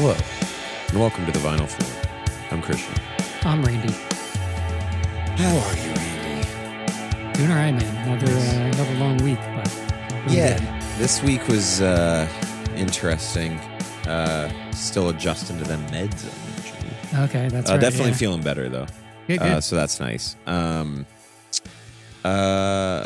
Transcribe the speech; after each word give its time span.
Hello, 0.00 0.16
and 0.88 0.98
welcome 0.98 1.26
to 1.26 1.32
the 1.32 1.38
Vinyl 1.40 1.68
Floor. 1.68 2.12
I'm 2.50 2.62
Christian. 2.62 2.94
I'm 3.42 3.62
Randy. 3.62 3.92
How 5.36 5.54
are 5.58 5.76
you, 5.76 5.92
Randy? 5.92 7.38
Doing 7.38 7.50
all 7.50 7.56
right, 7.56 7.70
man. 7.72 8.08
Another 8.08 8.32
uh, 8.32 8.82
another 8.82 8.94
long 8.94 9.18
week, 9.18 9.38
but 9.54 9.68
pretty 10.08 10.36
Yeah, 10.36 10.80
this 10.98 11.22
week 11.22 11.46
was 11.48 11.82
uh, 11.82 12.26
interesting. 12.76 13.58
Uh, 14.08 14.50
still 14.72 15.10
adjusting 15.10 15.58
to 15.58 15.64
them 15.64 15.86
meds 15.88 16.24
I 16.24 16.54
mentioned. 16.54 17.28
Okay, 17.28 17.48
that's 17.48 17.68
Uh, 17.68 17.74
right. 17.74 17.80
definitely 17.82 18.12
yeah. 18.12 18.16
feeling 18.16 18.40
better 18.42 18.70
though, 18.70 18.86
good. 19.26 19.38
good. 19.38 19.42
uh, 19.42 19.60
so 19.60 19.76
that's 19.76 20.00
nice. 20.00 20.34
Um, 20.46 21.04
uh, 22.24 23.04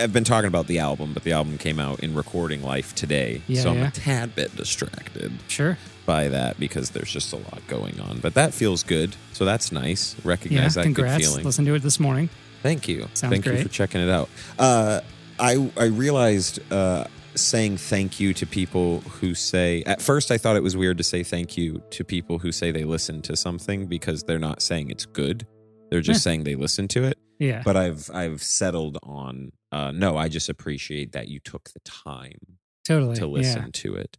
I've 0.00 0.12
been 0.12 0.24
talking 0.24 0.48
about 0.48 0.66
the 0.66 0.78
album, 0.78 1.12
but 1.12 1.24
the 1.24 1.32
album 1.32 1.58
came 1.58 1.78
out 1.80 2.00
in 2.00 2.14
recording 2.14 2.62
life 2.62 2.94
today, 2.94 3.42
Yeah, 3.46 3.62
so 3.62 3.70
I'm 3.70 3.78
yeah. 3.78 3.88
a 3.88 3.90
tad 3.90 4.34
bit 4.34 4.54
distracted. 4.56 5.32
sure. 5.48 5.78
by 6.06 6.28
that 6.28 6.60
because 6.60 6.90
there's 6.90 7.10
just 7.10 7.32
a 7.32 7.36
lot 7.36 7.62
going 7.66 7.98
on. 8.00 8.18
But 8.18 8.34
that 8.34 8.52
feels 8.52 8.82
good. 8.82 9.16
So 9.32 9.44
that's 9.46 9.72
nice. 9.72 10.14
Yeah. 10.18 10.28
Recognize 10.28 10.74
that 10.74 10.82
Congrats. 10.84 11.16
good 11.16 11.24
feeling. 11.30 11.44
Listen 11.46 11.64
to 11.64 11.74
it 11.74 11.80
this 11.82 11.98
morning. 11.98 12.28
Thank 12.62 12.88
you. 12.88 13.08
Sounds 13.14 13.32
thank 13.32 13.46
you 13.46 13.62
for 13.62 13.68
checking 13.70 14.00
it 14.02 14.10
out. 14.10 14.28
Uh, 14.58 15.00
I 15.38 15.70
I 15.78 15.84
realized 15.86 16.60
uh, 16.72 17.04
saying 17.34 17.78
thank 17.78 18.20
you 18.20 18.34
to 18.34 18.46
people 18.46 19.00
who 19.00 19.34
say 19.34 19.82
at 19.86 20.00
first 20.02 20.30
I 20.30 20.36
thought 20.38 20.56
it 20.56 20.62
was 20.62 20.76
weird 20.76 20.98
to 20.98 21.04
say 21.04 21.22
thank 21.22 21.56
you 21.56 21.82
to 21.90 22.04
people 22.04 22.38
who 22.38 22.52
say 22.52 22.70
they 22.70 22.84
listen 22.84 23.22
to 23.22 23.34
something 23.36 23.86
because 23.86 24.22
they're 24.24 24.38
not 24.38 24.60
saying 24.62 24.90
it's 24.90 25.06
good. 25.06 25.46
They're 25.90 26.00
just 26.02 26.18
Huh. 26.20 26.30
saying 26.30 26.44
they 26.44 26.54
listen 26.54 26.86
to 26.88 27.04
it. 27.04 27.13
Yeah. 27.44 27.62
But 27.64 27.76
I've 27.76 28.10
I've 28.12 28.42
settled 28.42 28.98
on 29.02 29.52
uh, 29.72 29.90
no. 29.90 30.16
I 30.16 30.28
just 30.28 30.48
appreciate 30.48 31.12
that 31.12 31.28
you 31.28 31.40
took 31.40 31.70
the 31.70 31.80
time 31.80 32.58
totally. 32.86 33.16
to 33.16 33.26
listen 33.26 33.72
to 33.72 33.94
it. 33.94 34.18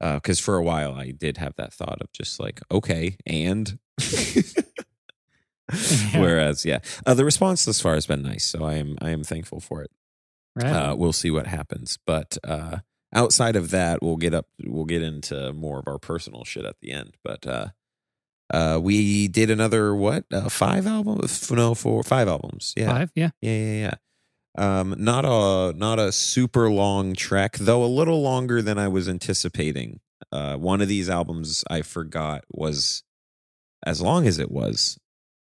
Because 0.00 0.38
for 0.38 0.56
a 0.56 0.62
while 0.62 0.94
I 0.94 1.10
did 1.10 1.38
have 1.38 1.54
that 1.56 1.72
thought 1.72 2.00
of 2.00 2.12
just 2.12 2.40
like, 2.40 2.60
okay, 2.70 3.16
and. 3.26 3.78
Yeah. 5.72 6.20
Whereas, 6.20 6.64
yeah, 6.64 6.78
uh, 7.04 7.14
the 7.14 7.24
response 7.24 7.64
thus 7.64 7.80
far 7.80 7.94
has 7.94 8.06
been 8.06 8.22
nice, 8.22 8.44
so 8.44 8.64
I 8.64 8.74
am 8.74 8.96
I 9.00 9.10
am 9.10 9.24
thankful 9.24 9.58
for 9.58 9.82
it. 9.82 9.90
Right. 10.54 10.70
Uh, 10.70 10.94
we'll 10.94 11.12
see 11.12 11.30
what 11.32 11.48
happens, 11.48 11.98
but 12.06 12.38
uh, 12.44 12.78
outside 13.12 13.56
of 13.56 13.70
that, 13.72 14.00
we'll 14.00 14.16
get 14.16 14.32
up. 14.32 14.46
We'll 14.64 14.84
get 14.84 15.02
into 15.02 15.52
more 15.52 15.80
of 15.80 15.88
our 15.88 15.98
personal 15.98 16.44
shit 16.44 16.64
at 16.64 16.76
the 16.80 16.92
end. 16.92 17.16
But 17.24 17.72
uh, 18.52 18.78
we 18.82 19.28
did 19.28 19.50
another 19.50 19.94
what? 19.94 20.24
Uh, 20.32 20.48
five 20.48 20.86
albums? 20.86 21.50
No, 21.50 21.74
four, 21.74 22.02
five 22.02 22.28
albums. 22.28 22.72
Yeah, 22.76 22.92
Five. 22.92 23.10
Yeah. 23.14 23.30
yeah, 23.40 23.52
yeah, 23.52 23.80
yeah. 23.80 23.94
Um, 24.58 24.94
not 24.98 25.24
a 25.26 25.76
not 25.76 25.98
a 25.98 26.12
super 26.12 26.70
long 26.70 27.14
trek, 27.14 27.58
though 27.58 27.84
a 27.84 27.86
little 27.86 28.22
longer 28.22 28.62
than 28.62 28.78
I 28.78 28.88
was 28.88 29.08
anticipating. 29.08 30.00
Uh, 30.32 30.56
one 30.56 30.80
of 30.80 30.88
these 30.88 31.10
albums 31.10 31.62
I 31.68 31.82
forgot 31.82 32.44
was 32.50 33.02
as 33.84 34.00
long 34.00 34.26
as 34.26 34.38
it 34.38 34.50
was. 34.50 34.98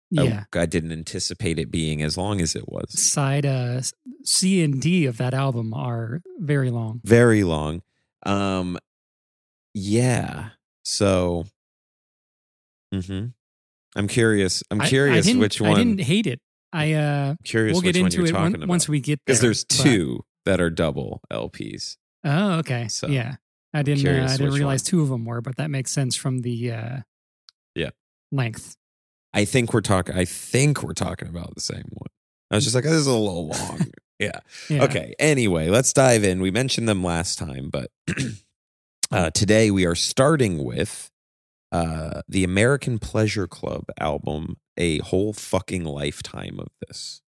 Yeah. 0.09 0.45
I, 0.53 0.59
I 0.59 0.65
didn't 0.67 0.91
anticipate 0.91 1.57
it 1.57 1.71
being 1.71 2.01
as 2.03 2.17
long 2.17 2.39
as 2.39 2.55
it 2.55 2.69
was. 2.69 2.97
Side 2.99 3.45
uh, 3.45 3.81
C 4.23 4.63
and 4.63 4.79
D 4.79 5.05
of 5.05 5.17
that 5.17 5.33
album 5.33 5.73
are 5.73 6.21
very 6.39 6.69
long. 6.69 7.01
Very 7.03 7.43
long. 7.43 7.81
Um, 8.25 8.77
yeah. 9.73 10.49
So, 10.83 11.45
hmm 13.01 13.25
I'm 13.95 14.07
curious. 14.07 14.63
I'm 14.71 14.81
I- 14.81 14.85
I 14.85 14.89
curious 14.89 15.25
didn't- 15.25 15.41
which 15.41 15.61
I 15.61 15.73
didn't 15.75 16.01
hate 16.01 16.25
it. 16.27 16.39
I 16.71 16.93
uh, 16.93 17.35
curious 17.43 17.73
we'll 17.75 17.83
which 17.83 17.93
get 17.93 18.01
one 18.01 18.05
into 18.07 18.17
you're 18.17 18.25
it 18.25 18.55
about. 18.55 18.67
once 18.67 18.89
we 18.89 18.99
get 18.99 19.19
there. 19.27 19.33
because 19.35 19.41
there's 19.41 19.63
but- 19.65 19.77
two 19.77 20.25
that 20.45 20.59
are 20.59 20.69
double 20.71 21.21
LPs. 21.31 21.97
Oh, 22.23 22.53
okay. 22.59 22.87
So, 22.87 23.07
yeah. 23.07 23.35
I 23.73 23.81
didn't. 23.83 24.07
Uh, 24.07 24.25
I 24.25 24.37
didn't 24.37 24.53
realize 24.53 24.81
one. 24.83 24.85
two 24.89 25.01
of 25.01 25.09
them 25.09 25.25
were, 25.25 25.41
but 25.41 25.57
that 25.57 25.69
makes 25.69 25.91
sense 25.91 26.15
from 26.15 26.39
the 26.39 26.71
uh, 26.71 26.97
Yeah. 27.75 27.89
length. 28.31 28.75
I 29.33 29.45
think 29.45 29.73
we're 29.73 29.81
talking. 29.81 30.15
I 30.15 30.25
think 30.25 30.81
we're 30.83 30.93
talking 30.93 31.27
about 31.27 31.53
the 31.55 31.61
same 31.61 31.85
one. 31.91 32.09
I 32.51 32.55
was 32.55 32.63
just 32.65 32.75
like, 32.75 32.83
this 32.83 32.93
is 32.93 33.07
a 33.07 33.11
little 33.13 33.47
long. 33.47 33.81
yeah. 34.19 34.39
Yeah. 34.69 34.83
Okay. 34.85 35.13
Anyway, 35.19 35.69
let's 35.69 35.91
dive 35.93 36.23
in. 36.23 36.39
We 36.41 36.49
mentioned 36.51 36.87
them 36.89 37.03
last 37.03 37.37
time, 37.39 37.69
but 37.71 37.89
uh, 39.11 39.29
today 39.31 39.71
we 39.71 39.85
are 39.85 39.95
starting 39.95 40.63
with 40.63 41.09
uh, 41.73 42.21
the 42.29 42.43
American 42.43 42.99
Pleasure 42.99 43.47
Club 43.47 43.85
album, 43.99 44.57
A 44.77 44.99
Whole 44.99 45.33
Fucking 45.33 45.83
Lifetime 45.83 46.59
of 46.59 46.67
This, 46.87 47.21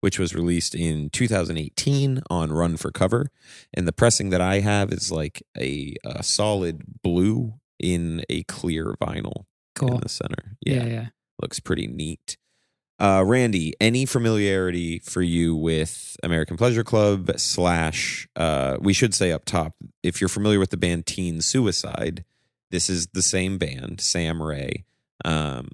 which 0.00 0.20
was 0.20 0.36
released 0.36 0.74
in 0.74 1.10
2018 1.10 2.22
on 2.30 2.52
Run 2.52 2.76
for 2.76 2.92
Cover. 2.92 3.30
And 3.74 3.88
the 3.88 3.92
pressing 3.92 4.30
that 4.30 4.40
I 4.40 4.60
have 4.60 4.92
is 4.92 5.10
like 5.10 5.42
a, 5.58 5.96
a 6.04 6.22
solid 6.22 7.02
blue 7.02 7.54
in 7.80 8.24
a 8.30 8.44
clear 8.44 8.94
vinyl 9.00 9.46
in 9.82 10.00
the 10.00 10.08
center. 10.08 10.56
Yeah. 10.64 10.84
Yeah. 10.84 11.06
looks 11.42 11.58
pretty 11.60 11.88
neat. 11.88 12.36
Uh, 13.00 13.22
Randy, 13.24 13.74
any 13.80 14.06
familiarity 14.06 14.98
for 14.98 15.22
you 15.22 15.54
with 15.54 16.16
American 16.22 16.56
Pleasure 16.56 16.82
Club 16.82 17.30
slash? 17.36 18.28
Uh, 18.34 18.76
we 18.80 18.92
should 18.92 19.14
say 19.14 19.30
up 19.30 19.44
top, 19.44 19.74
if 20.02 20.20
you're 20.20 20.28
familiar 20.28 20.58
with 20.58 20.70
the 20.70 20.76
band 20.76 21.06
Teen 21.06 21.40
Suicide, 21.40 22.24
this 22.70 22.88
is 22.90 23.06
the 23.08 23.22
same 23.22 23.58
band, 23.58 24.00
Sam 24.00 24.42
Ray, 24.42 24.84
um, 25.24 25.68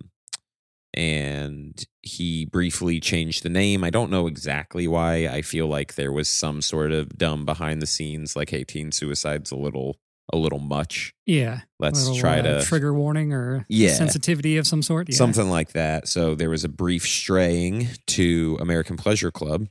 and 0.93 1.85
he 2.03 2.45
briefly 2.45 3.01
changed 3.01 3.43
the 3.43 3.49
name. 3.49 3.83
I 3.83 3.91
don't 3.91 4.11
know 4.11 4.27
exactly 4.27 4.87
why. 4.87 5.27
I 5.27 5.43
feel 5.43 5.67
like 5.67 5.95
there 5.95 6.13
was 6.13 6.29
some 6.29 6.63
sort 6.63 6.93
of 6.93 7.17
dumb 7.19 7.45
behind 7.45 7.83
the 7.83 7.87
scenes, 7.87 8.37
like, 8.37 8.51
"Hey, 8.51 8.65
Teen 8.65 8.93
Suicide's 8.93 9.51
a 9.51 9.57
little, 9.57 9.99
a 10.33 10.37
little 10.37 10.61
much. 10.61 11.13
Yeah. 11.27 11.61
Let's 11.81 12.05
Little, 12.07 12.19
try 12.21 12.39
uh, 12.39 12.61
to 12.61 12.65
trigger 12.65 12.95
warning 12.95 13.33
or 13.33 13.67
Yeah. 13.69 13.95
sensitivity 13.95 14.57
of 14.57 14.67
some 14.67 14.83
sort. 14.83 15.09
Yeah. 15.11 15.17
something 15.17 15.51
like 15.51 15.73
that. 15.73 16.09
So 16.09 16.35
there 16.35 16.49
was 16.51 16.65
a 16.65 16.69
brief 16.69 17.03
straying 17.05 17.89
to 18.09 18.57
American 18.61 18.97
Pleasure 18.97 19.31
Club. 19.31 19.67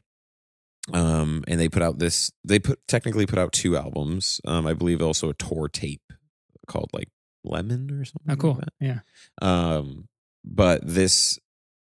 Um, 0.91 1.43
and 1.47 1.59
they 1.59 1.69
put 1.69 1.81
out 1.81 1.97
this. 1.97 2.31
They 2.43 2.59
put 2.59 2.85
technically 2.89 3.25
put 3.25 3.39
out 3.39 3.53
two 3.53 3.77
albums. 3.77 4.41
Um, 4.45 4.67
I 4.67 4.73
believe 4.73 5.01
also 5.01 5.29
a 5.29 5.33
tour 5.33 5.69
tape 5.69 6.01
called 6.67 6.89
like 6.93 7.09
Lemon 7.43 7.91
or 7.91 8.05
something. 8.05 8.31
Oh, 8.31 8.35
cool. 8.35 8.53
Like 8.55 8.67
Yeah. 8.79 8.99
Um, 9.41 10.07
but 10.45 10.81
this, 10.85 11.39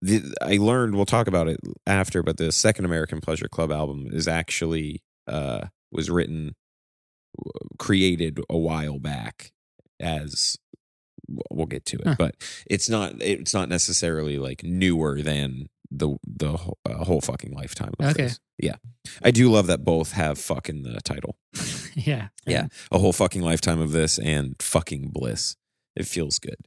the, 0.01 0.21
I 0.41 0.57
learned. 0.57 0.95
We'll 0.95 1.05
talk 1.05 1.27
about 1.27 1.47
it 1.47 1.59
after. 1.85 2.21
But 2.23 2.37
the 2.37 2.51
second 2.51 2.85
American 2.85 3.21
Pleasure 3.21 3.47
Club 3.47 3.71
album 3.71 4.07
is 4.11 4.27
actually 4.27 5.01
uh 5.27 5.67
was 5.91 6.09
written, 6.09 6.53
created 7.79 8.39
a 8.49 8.57
while 8.57 8.99
back 8.99 9.51
as 9.99 10.57
we'll 11.51 11.65
get 11.65 11.85
to 11.85 11.97
it 11.97 12.07
Huh. 12.07 12.15
but 12.17 12.35
it's 12.69 12.87
not 12.89 13.13
it's 13.19 13.53
not 13.53 13.67
necessarily 13.67 14.37
like 14.37 14.63
newer 14.63 15.21
than 15.21 15.67
the 15.91 16.17
the 16.25 16.57
whole, 16.57 16.77
uh, 16.85 17.03
whole 17.03 17.21
fucking 17.21 17.51
lifetime 17.53 17.91
of 17.99 18.05
Okay. 18.11 18.23
this. 18.23 18.39
yeah 18.57 18.75
i 19.23 19.31
do 19.31 19.49
love 19.49 19.67
that 19.67 19.83
both 19.85 20.11
have 20.13 20.37
fuck 20.37 20.69
in 20.69 20.83
the 20.83 20.99
title 21.01 21.37
yeah. 21.95 22.27
Yeah. 22.45 22.67
a 22.91 22.97
whole 22.99 23.13
fucking 23.13 23.41
lifetime 23.41 23.79
of 23.79 23.91
this 23.91 24.19
and 24.19 24.55
fucking 24.61 25.09
bliss 25.11 25.55
it 25.95 26.05
feels 26.07 26.39
good 26.39 26.57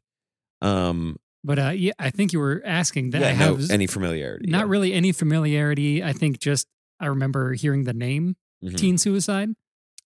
um 0.63 1.17
But 1.45 1.59
uh, 1.59 1.71
yeah, 1.71 1.93
I 1.99 2.11
think 2.11 2.33
you 2.33 2.39
were 2.41 2.63
asking 2.65 3.11
that 3.11 3.23
I 3.23 3.31
yeah, 3.33 3.39
no, 3.39 3.57
have 3.57 3.71
any 3.71 3.87
familiarity 3.87 4.51
not 4.51 4.67
yeah. 4.67 4.71
really 4.71 4.93
any 4.93 5.13
familiarity. 5.13 6.03
I 6.05 6.13
think 6.13 6.39
just 6.39 6.67
I 6.99 7.07
remember 7.07 7.55
hearing 7.55 7.85
the 7.85 7.95
name 7.95 8.37
Mhm. 8.63 8.77
Teen 8.77 8.99
Suicide. 8.99 9.51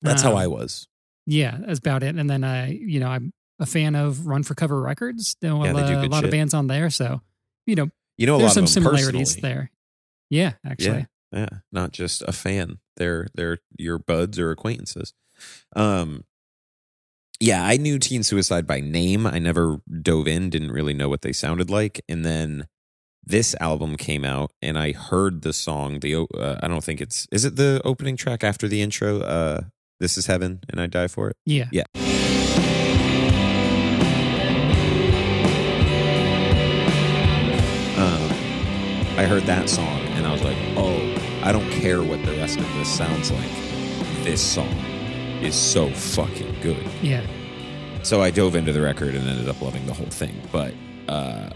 that's 0.02 0.22
how 0.22 0.32
Um, 0.32 0.36
i 0.38 0.46
was 0.46 0.86
Yeah, 1.26 1.58
that's 1.66 1.80
about 1.80 2.02
it. 2.04 2.14
And 2.16 2.28
then 2.30 2.44
I, 2.44 2.70
you 2.70 3.00
know, 3.00 3.08
I'm 3.08 3.32
a 3.58 3.66
fan 3.66 3.96
of 3.96 4.26
Run 4.28 4.42
for 4.44 4.54
Cover 4.54 4.80
Records. 4.80 5.36
There 5.40 5.50
Yeah, 5.56 5.72
they 5.72 5.86
do 5.88 5.98
a 5.98 6.02
good 6.02 6.10
lot 6.12 6.18
shit. 6.18 6.26
of 6.26 6.30
bands 6.30 6.54
on 6.54 6.66
there, 6.68 6.88
so 6.90 7.20
you 7.66 7.74
know, 7.74 7.88
you 8.16 8.26
know 8.26 8.36
a 8.36 8.38
there's 8.38 8.48
lot 8.50 8.54
some 8.54 8.64
of 8.64 8.74
them 8.74 8.82
similarities 8.84 9.34
personally. 9.34 9.54
there. 9.54 9.70
Yeah, 10.30 10.52
actually. 10.64 11.06
Yeah, 11.32 11.48
not 11.72 11.92
just 11.92 12.22
a 12.22 12.32
fan. 12.32 12.78
They're 12.96 13.26
they're 13.34 13.58
your 13.76 13.98
buds 13.98 14.38
or 14.38 14.50
acquaintances. 14.50 15.12
Um 15.74 16.24
yeah, 17.40 17.64
I 17.64 17.76
knew 17.76 17.98
Teen 17.98 18.22
Suicide 18.22 18.66
by 18.66 18.80
name. 18.80 19.26
I 19.26 19.38
never 19.38 19.78
dove 20.00 20.28
in, 20.28 20.50
didn't 20.50 20.70
really 20.70 20.94
know 20.94 21.08
what 21.08 21.22
they 21.22 21.32
sounded 21.32 21.68
like. 21.68 22.00
And 22.08 22.24
then 22.24 22.68
this 23.26 23.56
album 23.60 23.96
came 23.96 24.24
out 24.24 24.52
and 24.62 24.78
I 24.78 24.92
heard 24.92 25.42
the 25.42 25.52
song, 25.52 26.00
the 26.00 26.14
uh, 26.14 26.58
I 26.62 26.68
don't 26.68 26.84
think 26.84 27.00
it's 27.00 27.26
is 27.32 27.44
it 27.44 27.56
the 27.56 27.82
opening 27.84 28.16
track 28.16 28.44
after 28.44 28.68
the 28.68 28.80
intro 28.80 29.20
uh 29.20 29.62
This 29.98 30.16
is 30.16 30.26
Heaven 30.26 30.60
and 30.68 30.80
I 30.80 30.86
Die 30.86 31.08
for 31.08 31.30
It. 31.30 31.36
Yeah. 31.44 31.68
Yeah. 31.72 31.84
I 39.24 39.26
heard 39.26 39.44
that 39.44 39.70
song 39.70 40.00
and 40.18 40.26
I 40.26 40.32
was 40.32 40.42
like, 40.42 40.58
oh, 40.76 41.00
I 41.42 41.50
don't 41.50 41.70
care 41.70 42.02
what 42.02 42.22
the 42.26 42.32
rest 42.32 42.58
of 42.58 42.74
this 42.74 42.94
sounds 42.94 43.30
like. 43.30 43.50
This 44.22 44.42
song 44.42 44.76
is 45.40 45.54
so 45.54 45.88
fucking 45.88 46.60
good. 46.60 46.86
Yeah. 47.00 47.26
So 48.02 48.20
I 48.20 48.30
dove 48.30 48.54
into 48.54 48.70
the 48.70 48.82
record 48.82 49.14
and 49.14 49.26
ended 49.26 49.48
up 49.48 49.62
loving 49.62 49.86
the 49.86 49.94
whole 49.94 50.10
thing. 50.10 50.42
But 50.52 50.74
uh, 51.08 51.48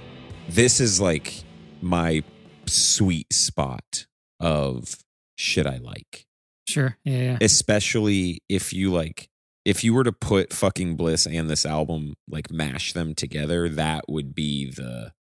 this 0.48 0.80
is 0.80 0.98
like 0.98 1.34
my 1.82 2.24
sweet 2.64 3.30
spot 3.34 4.06
of 4.40 4.96
shit 5.36 5.66
I 5.66 5.76
like 5.76 6.24
Sure. 6.66 6.96
Yeah. 7.04 7.18
yeah. 7.18 7.38
especially 7.42 8.42
if 8.48 8.72
you 8.72 8.90
like 8.90 9.28
if 9.66 9.84
you 9.84 9.92
were 9.92 10.04
to 10.04 10.12
put 10.12 10.54
fucking 10.54 10.96
Bliss 10.96 11.26
and 11.26 11.50
this 11.50 11.66
album, 11.66 12.14
like 12.26 12.50
mash 12.50 12.94
them 12.94 13.14
together, 13.14 13.68
that 13.68 14.06
would 14.08 14.34
be 14.34 14.70
the 14.70 15.12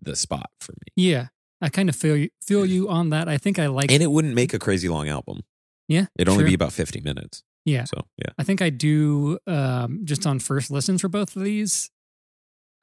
the 0.00 0.14
spot 0.14 0.50
for 0.60 0.70
me. 0.72 0.92
Yeah, 0.94 1.28
I 1.60 1.68
kind 1.68 1.88
of 1.88 1.96
feel 1.96 2.16
you, 2.16 2.28
feel 2.42 2.66
you 2.66 2.88
on 2.88 3.10
that. 3.10 3.28
I 3.28 3.38
think 3.38 3.58
I 3.58 3.66
like. 3.66 3.90
And 3.90 4.02
it 4.02 4.10
wouldn't 4.10 4.34
make 4.34 4.52
a 4.54 4.58
crazy 4.58 4.88
long 4.88 5.08
album. 5.08 5.40
yeah, 5.88 6.06
It'd 6.18 6.28
only 6.28 6.42
sure. 6.42 6.48
be 6.48 6.54
about 6.54 6.72
50 6.72 7.00
minutes. 7.00 7.42
Yeah, 7.64 7.84
So, 7.84 8.02
yeah. 8.18 8.32
I 8.38 8.42
think 8.42 8.60
I 8.60 8.68
do. 8.70 9.38
Um, 9.46 10.02
just 10.04 10.26
on 10.26 10.38
first 10.38 10.70
listens 10.70 11.00
for 11.00 11.08
both 11.08 11.34
of 11.34 11.42
these, 11.42 11.90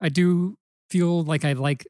I 0.01 0.09
do 0.09 0.57
feel 0.89 1.23
like 1.23 1.45
I 1.45 1.53
like 1.53 1.85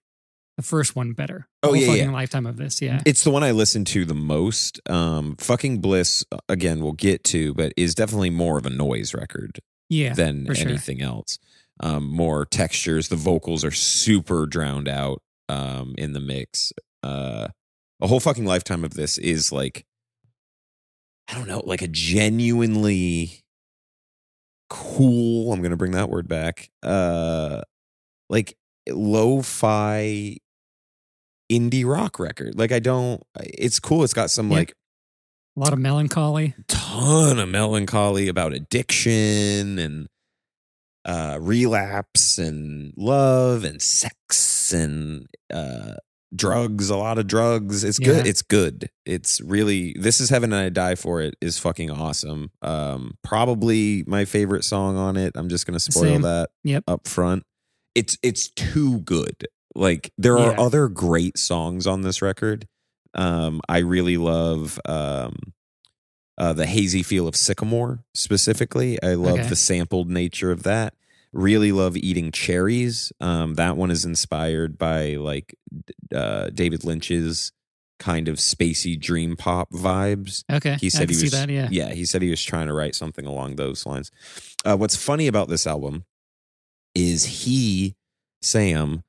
the 0.57 0.63
first 0.63 0.93
one 0.95 1.13
better. 1.13 1.47
Oh, 1.63 1.73
yeah, 1.73 1.87
fucking 1.87 2.09
yeah. 2.09 2.11
lifetime 2.11 2.45
of 2.45 2.57
this. 2.57 2.81
Yeah, 2.81 3.01
It's 3.05 3.23
the 3.23 3.31
one 3.31 3.43
I 3.43 3.51
listen 3.51 3.85
to 3.85 4.03
the 4.03 4.13
most. 4.13 4.81
Um, 4.89 5.37
fucking 5.37 5.79
Bliss, 5.79 6.25
again, 6.49 6.81
we'll 6.81 6.91
get 6.91 7.23
to, 7.25 7.53
but 7.53 7.71
is 7.77 7.95
definitely 7.95 8.29
more 8.29 8.57
of 8.57 8.65
a 8.65 8.69
noise 8.69 9.13
record 9.13 9.59
yeah, 9.87 10.13
than 10.13 10.45
for 10.45 10.55
sure. 10.55 10.67
anything 10.67 11.01
else. 11.01 11.39
Um, 11.79 12.05
more 12.11 12.45
textures. 12.45 13.07
The 13.07 13.15
vocals 13.15 13.63
are 13.63 13.71
super 13.71 14.45
drowned 14.45 14.89
out 14.89 15.21
um, 15.51 15.93
in 15.97 16.13
the 16.13 16.19
mix. 16.19 16.71
Uh, 17.03 17.47
a 18.01 18.07
whole 18.07 18.19
fucking 18.19 18.45
lifetime 18.45 18.83
of 18.83 18.93
this 18.93 19.17
is 19.17 19.51
like, 19.51 19.85
I 21.29 21.35
don't 21.35 21.47
know, 21.47 21.61
like 21.65 21.81
a 21.81 21.87
genuinely 21.87 23.43
cool. 24.69 25.51
I'm 25.53 25.61
gonna 25.61 25.77
bring 25.77 25.91
that 25.93 26.09
word 26.09 26.27
back. 26.27 26.69
Uh, 26.81 27.61
like 28.29 28.55
lo-fi 28.89 30.37
indie 31.51 31.85
rock 31.85 32.19
record. 32.19 32.57
Like 32.57 32.71
I 32.71 32.79
don't. 32.79 33.21
It's 33.41 33.79
cool. 33.79 34.03
It's 34.03 34.13
got 34.13 34.31
some 34.31 34.49
Yeah. 34.49 34.57
like 34.57 34.73
A 35.57 35.59
lot 35.59 35.73
of 35.73 35.79
melancholy. 35.79 36.55
ton 36.67 37.39
of 37.39 37.49
melancholy 37.49 38.27
about 38.27 38.53
addiction 38.53 39.77
and 39.79 40.07
uh 41.05 41.37
relapse 41.41 42.37
and 42.37 42.93
love 42.97 43.63
and 43.63 43.81
sex 43.81 44.71
and 44.73 45.25
uh 45.53 45.93
drugs 46.33 46.89
a 46.89 46.95
lot 46.95 47.17
of 47.17 47.27
drugs 47.27 47.83
it's 47.83 47.99
good 47.99 48.23
Yeah. 48.25 48.29
it's 48.29 48.41
good 48.41 48.89
it's 49.05 49.41
really 49.41 49.93
this 49.99 50.21
is 50.21 50.29
heaven 50.29 50.53
and 50.53 50.61
i 50.61 50.69
die 50.69 50.95
for 50.95 51.21
it 51.21 51.35
is 51.41 51.59
fucking 51.59 51.91
awesome 51.91 52.51
um 52.61 53.15
probably 53.23 54.03
my 54.07 54.23
favorite 54.23 54.63
song 54.63 54.95
on 54.95 55.17
it 55.17 55.33
i'm 55.35 55.49
just 55.49 55.65
gonna 55.67 55.79
spoil 55.79 56.03
Same. 56.03 56.21
that 56.21 56.49
Yep. 56.63 56.83
up 56.87 57.07
front 57.07 57.43
it's 57.95 58.17
it's 58.23 58.49
too 58.49 58.99
good 59.01 59.45
like 59.75 60.11
there 60.17 60.37
are 60.37 60.51
Yeah. 60.51 60.61
other 60.61 60.87
great 60.87 61.37
songs 61.37 61.85
on 61.85 62.01
this 62.01 62.21
record 62.21 62.65
um 63.13 63.59
i 63.67 63.79
really 63.79 64.15
love 64.15 64.79
um 64.85 65.35
uh, 66.41 66.53
the 66.53 66.65
hazy 66.65 67.03
feel 67.03 67.27
of 67.27 67.35
sycamore 67.35 68.03
specifically. 68.15 68.97
I 69.03 69.13
love 69.13 69.39
Okay. 69.39 69.49
the 69.49 69.55
sampled 69.55 70.09
nature 70.09 70.51
of 70.51 70.63
that. 70.63 70.93
Really 71.33 71.71
love 71.71 71.95
eating 71.95 72.31
cherries. 72.31 73.13
Um 73.21 73.53
that 73.55 73.77
one 73.77 73.91
is 73.91 74.03
inspired 74.05 74.77
by 74.77 75.15
like 75.29 75.55
uh 76.13 76.49
david 76.61 76.83
lynch's 76.83 77.51
kind 77.99 78.27
of 78.27 78.37
spacey 78.37 78.99
dream 78.99 79.35
pop 79.37 79.69
vibes. 79.71 80.43
Okay, 80.51 80.75
he 80.81 80.87
I 80.87 80.89
said 80.89 81.07
can 81.07 81.09
he 81.09 81.13
see 81.13 81.25
was 81.25 81.31
that. 81.33 81.49
Yeah, 81.49 81.67
yeah 81.71 81.93
he 81.93 82.03
said 82.05 82.21
he 82.23 82.31
was 82.31 82.43
trying 82.43 82.67
to 82.67 82.73
write 82.73 82.95
something 82.95 83.25
along 83.27 83.55
those 83.57 83.85
lines. 83.85 84.09
Uh, 84.65 84.75
what's 84.75 84.95
funny 84.95 85.27
about 85.27 85.47
this 85.49 85.67
album 85.67 86.05
is 86.95 87.45
he 87.45 87.95
sam 88.41 89.03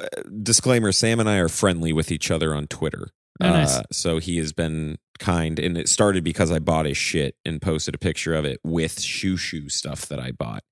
uh, 0.00 0.06
disclaimer 0.42 0.92
sam 0.92 1.18
and 1.20 1.28
i 1.28 1.38
are 1.38 1.48
friendly 1.48 1.92
with 1.92 2.10
each 2.12 2.30
other 2.30 2.54
on 2.54 2.66
twitter. 2.68 3.08
Oh, 3.42 3.50
nice. 3.50 3.76
uh, 3.78 3.82
so 3.90 4.18
he 4.18 4.38
has 4.38 4.52
been 4.52 4.96
kind 5.20 5.58
and 5.58 5.78
it 5.78 5.88
started 5.88 6.24
because 6.24 6.50
i 6.50 6.58
bought 6.58 6.86
his 6.86 6.96
shit 6.96 7.36
and 7.44 7.62
posted 7.62 7.94
a 7.94 7.98
picture 7.98 8.34
of 8.34 8.44
it 8.44 8.58
with 8.64 8.98
Xiu 8.98 9.34
Xiu 9.34 9.70
stuff 9.70 10.06
that 10.06 10.18
i 10.18 10.32
bought 10.32 10.64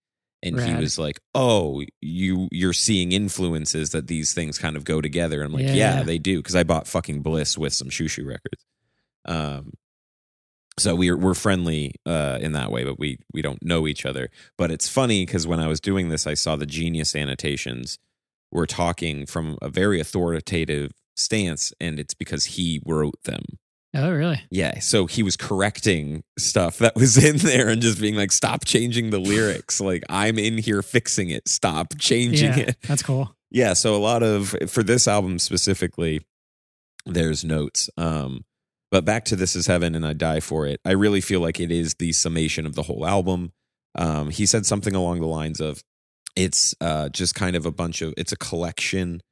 and 0.43 0.59
he 0.59 0.75
was 0.75 0.99
like 0.99 1.21
oh 1.35 1.85
you 2.01 2.49
you're 2.51 2.73
seeing 2.73 3.13
influences 3.13 3.91
that 3.91 4.07
these 4.09 4.33
things 4.35 4.59
kind 4.59 4.77
of 4.77 4.85
go 4.85 5.01
together 5.01 5.43
i'm 5.43 5.53
like 5.53 5.65
Yeah, 5.65 5.75
yeah, 5.75 5.97
yeah. 5.99 6.03
they 6.03 6.19
do 6.19 6.39
because 6.39 6.57
i 6.57 6.65
bought 6.65 6.87
fucking 6.89 7.23
bliss 7.23 7.57
with 7.57 7.73
some 7.73 7.89
Xiu 7.89 8.07
Xiu 8.07 8.27
records 8.27 8.65
um 9.27 9.73
so 10.79 10.95
we're 10.95 11.17
we're 11.17 11.35
friendly 11.35 11.95
uh, 12.07 12.39
in 12.41 12.53
that 12.53 12.71
way, 12.71 12.85
but 12.85 12.99
we 12.99 13.19
we 13.33 13.43
don't 13.43 13.65
know 13.65 13.87
each 13.89 14.07
other. 14.07 14.31
But 14.57 14.71
it's 14.71 14.89
funny 14.89 15.27
because 15.27 15.45
when 15.45 15.59
I 15.59 15.67
was 15.67 15.81
doing 15.81 16.09
this, 16.09 16.25
I 16.25 16.35
saw 16.35 16.55
the 16.55 16.67
genius 16.67 17.17
annotations 17.17 17.99
were 18.53 18.67
talking 18.67 19.27
from 19.27 19.59
a 19.61 19.69
very 19.69 19.99
authoritative 20.01 20.93
stance, 21.17 21.73
and 21.81 21.99
it's 21.99 22.15
because 22.15 22.45
he 22.45 22.81
wrote 22.87 23.21
them. 23.25 23.43
Oh, 23.95 24.11
really? 24.11 24.41
Yeah, 24.51 24.81
so 24.81 25.07
he 25.07 25.23
was 25.23 25.37
correcting 25.37 26.23
stuff 26.39 26.79
that 26.79 26.95
was 26.95 27.23
in 27.23 27.39
there 27.39 27.69
and 27.69 27.81
just 27.81 28.01
being 28.01 28.17
like, 28.17 28.33
"Stop 28.33 28.65
changing 28.65 29.11
the 29.11 29.19
lyrics. 29.19 29.81
like 29.81 30.03
I'm 30.09 30.39
in 30.39 30.59
here 30.59 30.83
fixing 30.83 31.31
it. 31.31 31.49
Stop 31.49 31.95
changing 31.99 32.51
Yeah, 32.53 32.59
it." 32.59 32.77
that's 32.87 33.03
cool. 33.03 33.35
yeah 33.51 33.73
so 33.73 33.95
a 33.95 33.99
lot 33.99 34.23
of 34.23 34.55
for 34.69 34.83
this 34.83 35.09
album 35.09 35.39
specifically 35.39 36.21
there's 37.07 37.45
notes 37.45 37.89
um 37.97 38.45
but 38.91 39.05
back 39.07 39.25
to 39.25 39.37
this 39.37 39.57
is 39.57 39.67
heaven 39.67 39.95
and 39.95 40.05
i 40.07 40.13
die 40.13 40.41
for 40.41 40.67
it 40.67 40.79
i 40.85 40.91
really 40.91 41.23
feel 41.23 41.41
like 41.41 41.59
it 41.59 41.73
is 41.73 41.95
the 41.95 42.13
summation 42.13 42.67
of 42.67 42.75
the 42.75 42.83
whole 42.83 43.07
album 43.07 43.51
um 43.95 44.29
he 44.29 44.45
said 44.45 44.67
something 44.67 44.95
along 44.95 45.21
the 45.21 45.27
lines 45.27 45.61
of 45.61 45.83
it's 46.37 46.75
uh 46.83 47.09
just 47.09 47.35
kind 47.35 47.57
of 47.57 47.65
a 47.65 47.71
bunch 47.73 48.03
of 48.03 48.13
it's 48.19 48.33
a 48.33 48.37
collection 48.37 49.23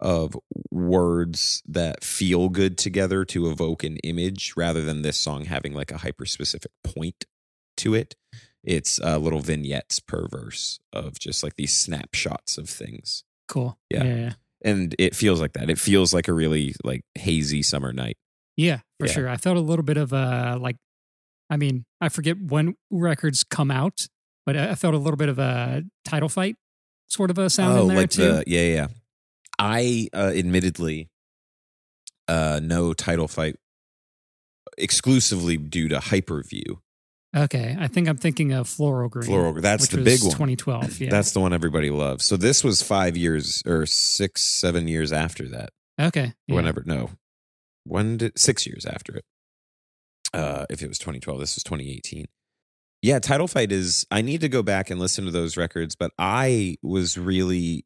of 0.00 0.36
words 0.70 1.62
that 1.66 2.02
feel 2.04 2.48
good 2.48 2.76
together 2.76 3.24
to 3.24 3.48
evoke 3.50 3.84
an 3.84 3.96
image 3.98 4.52
rather 4.56 4.82
than 4.82 5.02
this 5.02 5.16
song 5.16 5.44
having 5.44 5.72
like 5.72 5.90
a 5.90 5.98
hyper 5.98 6.26
specific 6.26 6.70
point 6.82 7.24
to 7.76 7.94
it 7.94 8.14
it's 8.62 9.00
uh, 9.02 9.18
little 9.18 9.40
vignettes 9.40 10.00
per 10.00 10.26
verse 10.28 10.80
of 10.92 11.18
just 11.18 11.42
like 11.42 11.54
these 11.56 11.74
snapshots 11.74 12.56
of 12.58 12.68
things 12.68 13.24
Cool. 13.46 13.78
Yeah. 13.90 14.04
yeah, 14.04 14.14
yeah. 14.16 14.32
and 14.64 14.94
it 14.98 15.14
feels 15.14 15.38
like 15.38 15.52
that. 15.52 15.68
It 15.68 15.78
feels 15.78 16.14
like 16.14 16.28
a 16.28 16.32
really 16.32 16.74
like 16.82 17.02
hazy 17.14 17.62
summer 17.62 17.92
night. 17.92 18.16
Yeah, 18.56 18.78
for 18.98 19.06
Yeah. 19.06 19.12
sure. 19.12 19.28
I 19.28 19.36
felt 19.36 19.58
a 19.58 19.60
little 19.60 19.82
bit 19.82 19.98
of 19.98 20.14
a 20.14 20.56
like, 20.58 20.76
I 21.50 21.58
mean, 21.58 21.84
I 22.00 22.08
forget 22.08 22.40
when 22.40 22.74
records 22.90 23.44
come 23.44 23.70
out, 23.70 24.06
but 24.46 24.56
I 24.56 24.74
felt 24.76 24.94
a 24.94 24.98
little 24.98 25.18
bit 25.18 25.28
of 25.28 25.38
a 25.38 25.82
title 26.06 26.30
fight 26.30 26.56
sort 27.06 27.30
of 27.30 27.36
a 27.36 27.50
sound 27.50 27.78
in 27.80 27.88
there 27.88 27.96
Oh, 27.98 28.00
like 28.00 28.10
too. 28.10 28.22
the 28.22 28.44
yeah, 28.46 28.60
yeah. 28.62 28.86
I 29.58 30.08
uh, 30.12 30.32
admittedly 30.34 31.08
uh, 32.28 32.60
know 32.62 32.92
title 32.92 33.28
fight 33.28 33.56
exclusively 34.78 35.56
due 35.56 35.88
to 35.88 35.98
Hyperview. 35.98 36.78
okay, 37.36 37.76
I 37.78 37.88
think 37.88 38.08
I'm 38.08 38.16
thinking 38.16 38.52
of 38.52 38.68
Floral 38.68 39.08
Green. 39.08 39.26
Floral. 39.26 39.54
That's 39.54 39.88
the 39.88 39.98
big 39.98 40.20
one. 40.22 40.30
2012. 40.30 41.00
Yeah. 41.00 41.10
That's 41.10 41.32
the 41.32 41.40
one 41.40 41.52
everybody 41.52 41.90
loves. 41.90 42.24
So 42.24 42.36
this 42.36 42.64
was 42.64 42.82
five 42.82 43.16
years 43.16 43.62
or 43.66 43.86
six, 43.86 44.42
seven 44.42 44.88
years 44.88 45.12
after 45.12 45.48
that. 45.48 45.70
okay. 46.00 46.32
yeah. 46.46 46.54
Whenever 46.54 46.82
no, 46.86 47.10
when 47.84 48.16
did 48.16 48.38
six 48.38 48.66
years 48.66 48.86
after 48.86 49.16
it? 49.16 49.24
Uh, 50.32 50.66
if 50.68 50.82
it 50.82 50.88
was 50.88 50.98
2012, 50.98 51.38
this 51.38 51.54
was 51.54 51.62
2018. 51.62 52.26
Yeah, 53.02 53.18
Title 53.18 53.46
Fight 53.46 53.70
is. 53.70 54.06
I 54.10 54.22
need 54.22 54.40
to 54.40 54.48
go 54.48 54.62
back 54.62 54.88
and 54.90 54.98
listen 54.98 55.26
to 55.26 55.30
those 55.30 55.56
records, 55.56 55.94
but 55.94 56.10
I 56.18 56.76
was 56.82 57.18
really. 57.18 57.84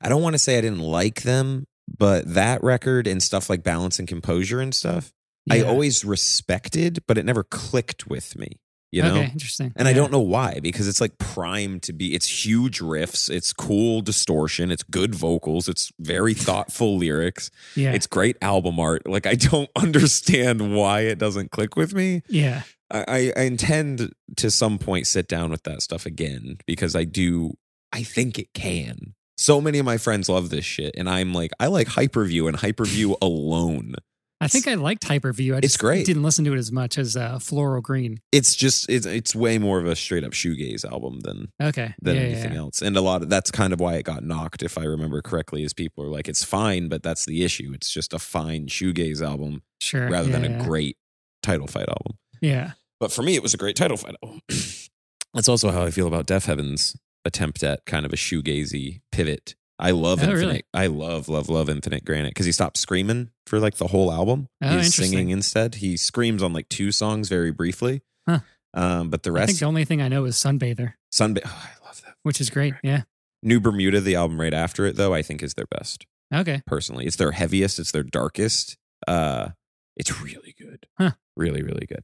I 0.00 0.08
don't 0.08 0.22
want 0.22 0.34
to 0.34 0.38
say 0.38 0.58
I 0.58 0.60
didn't 0.60 0.80
like 0.80 1.22
them, 1.22 1.66
but 1.86 2.32
that 2.34 2.62
record 2.62 3.06
and 3.06 3.22
stuff 3.22 3.48
like 3.50 3.62
Balance 3.62 3.98
and 3.98 4.06
Composure 4.08 4.60
and 4.60 4.74
stuff, 4.74 5.12
I 5.50 5.62
always 5.62 6.04
respected, 6.04 7.02
but 7.06 7.16
it 7.18 7.24
never 7.24 7.42
clicked 7.44 8.06
with 8.06 8.36
me. 8.38 8.58
You 8.90 9.02
know, 9.02 9.16
Okay, 9.16 9.30
interesting. 9.32 9.70
and 9.76 9.86
I 9.86 9.92
don't 9.92 10.10
know 10.10 10.20
why 10.20 10.60
because 10.62 10.88
it's 10.88 11.00
like 11.00 11.18
primed 11.18 11.82
to 11.82 11.92
be. 11.92 12.14
It's 12.14 12.46
huge 12.46 12.80
riffs. 12.80 13.28
It's 13.28 13.52
cool 13.52 14.00
distortion. 14.00 14.70
It's 14.70 14.82
good 14.82 15.14
vocals. 15.14 15.68
It's 15.68 15.92
very 16.00 16.32
thoughtful 16.48 16.96
lyrics. 16.96 17.50
Yeah. 17.76 17.92
It's 17.92 18.06
great 18.06 18.38
album 18.40 18.80
art. 18.80 19.06
Like 19.06 19.26
I 19.26 19.34
don't 19.34 19.68
understand 19.76 20.74
why 20.74 21.00
it 21.02 21.18
doesn't 21.18 21.50
click 21.50 21.76
with 21.76 21.92
me. 21.94 22.22
yeah. 22.28 22.62
I 22.90 23.30
I 23.36 23.42
intend 23.42 24.10
to 24.36 24.50
some 24.50 24.78
point 24.78 25.06
sit 25.06 25.28
down 25.28 25.50
with 25.50 25.64
that 25.64 25.82
stuff 25.82 26.06
again 26.06 26.56
because 26.66 26.96
I 26.96 27.04
do. 27.04 27.58
I 27.92 28.02
think 28.02 28.38
it 28.38 28.54
can. 28.54 29.14
So 29.38 29.60
many 29.60 29.78
of 29.78 29.86
my 29.86 29.96
friends 29.98 30.28
love 30.28 30.50
this 30.50 30.64
shit, 30.64 30.94
and 30.98 31.08
I'm 31.08 31.32
like, 31.32 31.52
I 31.60 31.68
like 31.68 31.86
Hyperview 31.88 32.48
and 32.48 32.56
Hyperview 32.58 33.16
alone. 33.22 33.94
I 34.40 34.46
think 34.48 34.68
I 34.68 34.74
liked 34.74 35.04
Hyperview. 35.06 35.56
I 35.56 35.60
just 35.60 35.74
It's 35.74 35.76
great. 35.76 36.06
didn't 36.06 36.22
listen 36.22 36.44
to 36.44 36.52
it 36.54 36.58
as 36.58 36.70
much 36.70 36.96
as 36.98 37.16
uh, 37.16 37.38
Floral 37.40 37.80
Green. 37.80 38.20
It's 38.30 38.54
just 38.54 38.88
it's 38.88 39.04
it's 39.06 39.34
way 39.34 39.58
more 39.58 39.78
of 39.80 39.86
a 39.86 39.96
straight 39.96 40.22
up 40.24 40.30
shoegaze 40.32 40.84
album 40.84 41.20
than 41.20 41.48
Okay. 41.60 41.94
than 42.02 42.16
yeah, 42.16 42.22
anything 42.22 42.52
yeah. 42.52 42.58
else. 42.58 42.80
And 42.82 42.96
a 42.96 43.00
lot 43.00 43.22
of 43.22 43.30
that's 43.30 43.50
kind 43.50 43.72
of 43.72 43.80
why 43.80 43.94
it 43.94 44.04
got 44.04 44.22
knocked, 44.22 44.62
if 44.62 44.76
I 44.78 44.84
remember 44.84 45.22
correctly, 45.22 45.64
is 45.64 45.72
people 45.72 46.04
are 46.04 46.08
like, 46.08 46.28
it's 46.28 46.44
fine, 46.44 46.88
but 46.88 47.02
that's 47.02 47.24
the 47.24 47.42
issue. 47.44 47.72
It's 47.74 47.90
just 47.90 48.12
a 48.12 48.18
fine 48.20 48.66
shoegaze 48.66 49.22
album 49.26 49.62
Sure. 49.80 50.08
rather 50.08 50.30
yeah, 50.30 50.38
than 50.38 50.60
a 50.60 50.64
great 50.64 50.96
title 51.42 51.66
fight 51.66 51.88
album. 51.88 52.16
Yeah. 52.40 52.72
But 53.00 53.10
for 53.12 53.22
me, 53.22 53.34
it 53.34 53.42
was 53.42 53.54
a 53.54 53.58
great 53.58 53.74
title 53.76 53.96
fight 53.96 54.14
album. 54.22 54.40
that's 55.34 55.48
also 55.48 55.70
how 55.72 55.82
I 55.84 55.90
feel 55.90 56.06
about 56.06 56.26
Deafheaven's 56.26 56.96
attempt 57.28 57.62
at 57.62 57.84
kind 57.86 58.04
of 58.04 58.12
a 58.12 58.16
shoegazy 58.16 59.02
pivot. 59.12 59.54
I 59.78 59.92
love 59.92 60.18
Oh, 60.18 60.22
Infinite. 60.24 60.38
really? 60.46 60.62
I 60.74 60.86
love, 60.88 61.28
love, 61.28 61.48
love 61.48 61.68
Infinite 61.70 62.04
Granite 62.04 62.30
because 62.30 62.46
he 62.46 62.50
stopped 62.52 62.76
screaming 62.78 63.30
for 63.46 63.60
like 63.60 63.74
the 63.76 63.86
whole 63.86 64.10
album. 64.10 64.48
Oh, 64.60 64.78
He's 64.78 64.94
singing 64.94 65.30
instead. 65.30 65.76
He 65.76 65.96
screams 65.96 66.42
on 66.42 66.52
like 66.52 66.68
two 66.68 66.90
songs 66.90 67.28
very 67.28 67.52
briefly. 67.52 68.02
Huh. 68.28 68.40
Um, 68.74 69.08
but 69.10 69.22
the 69.22 69.30
rest. 69.30 69.44
I 69.44 69.46
think 69.46 69.58
the 69.60 69.66
only 69.66 69.84
thing 69.84 70.02
I 70.02 70.08
know 70.08 70.24
is 70.24 70.36
Sunbather, 70.36 70.94
Sunba- 71.12 71.42
oh, 71.46 71.68
I 71.82 71.86
love 71.86 72.02
that. 72.04 72.14
which 72.24 72.40
is 72.40 72.50
great. 72.50 72.74
Yeah. 72.82 73.02
New 73.42 73.60
Bermuda, 73.60 74.00
the 74.00 74.16
album 74.16 74.40
right 74.40 74.52
after 74.52 74.84
it, 74.84 74.96
though, 74.96 75.14
I 75.14 75.22
think 75.22 75.42
is 75.44 75.54
their 75.54 75.66
best. 75.70 76.04
Okay. 76.34 76.60
Personally, 76.66 77.06
it's 77.06 77.16
their 77.16 77.30
heaviest. 77.30 77.78
It's 77.78 77.92
their 77.92 78.02
darkest. 78.02 78.76
Uh, 79.06 79.50
it's 79.96 80.20
really 80.20 80.54
good. 80.60 80.86
Huh. 80.98 81.12
Really, 81.36 81.62
really 81.62 81.86
good. 81.86 82.02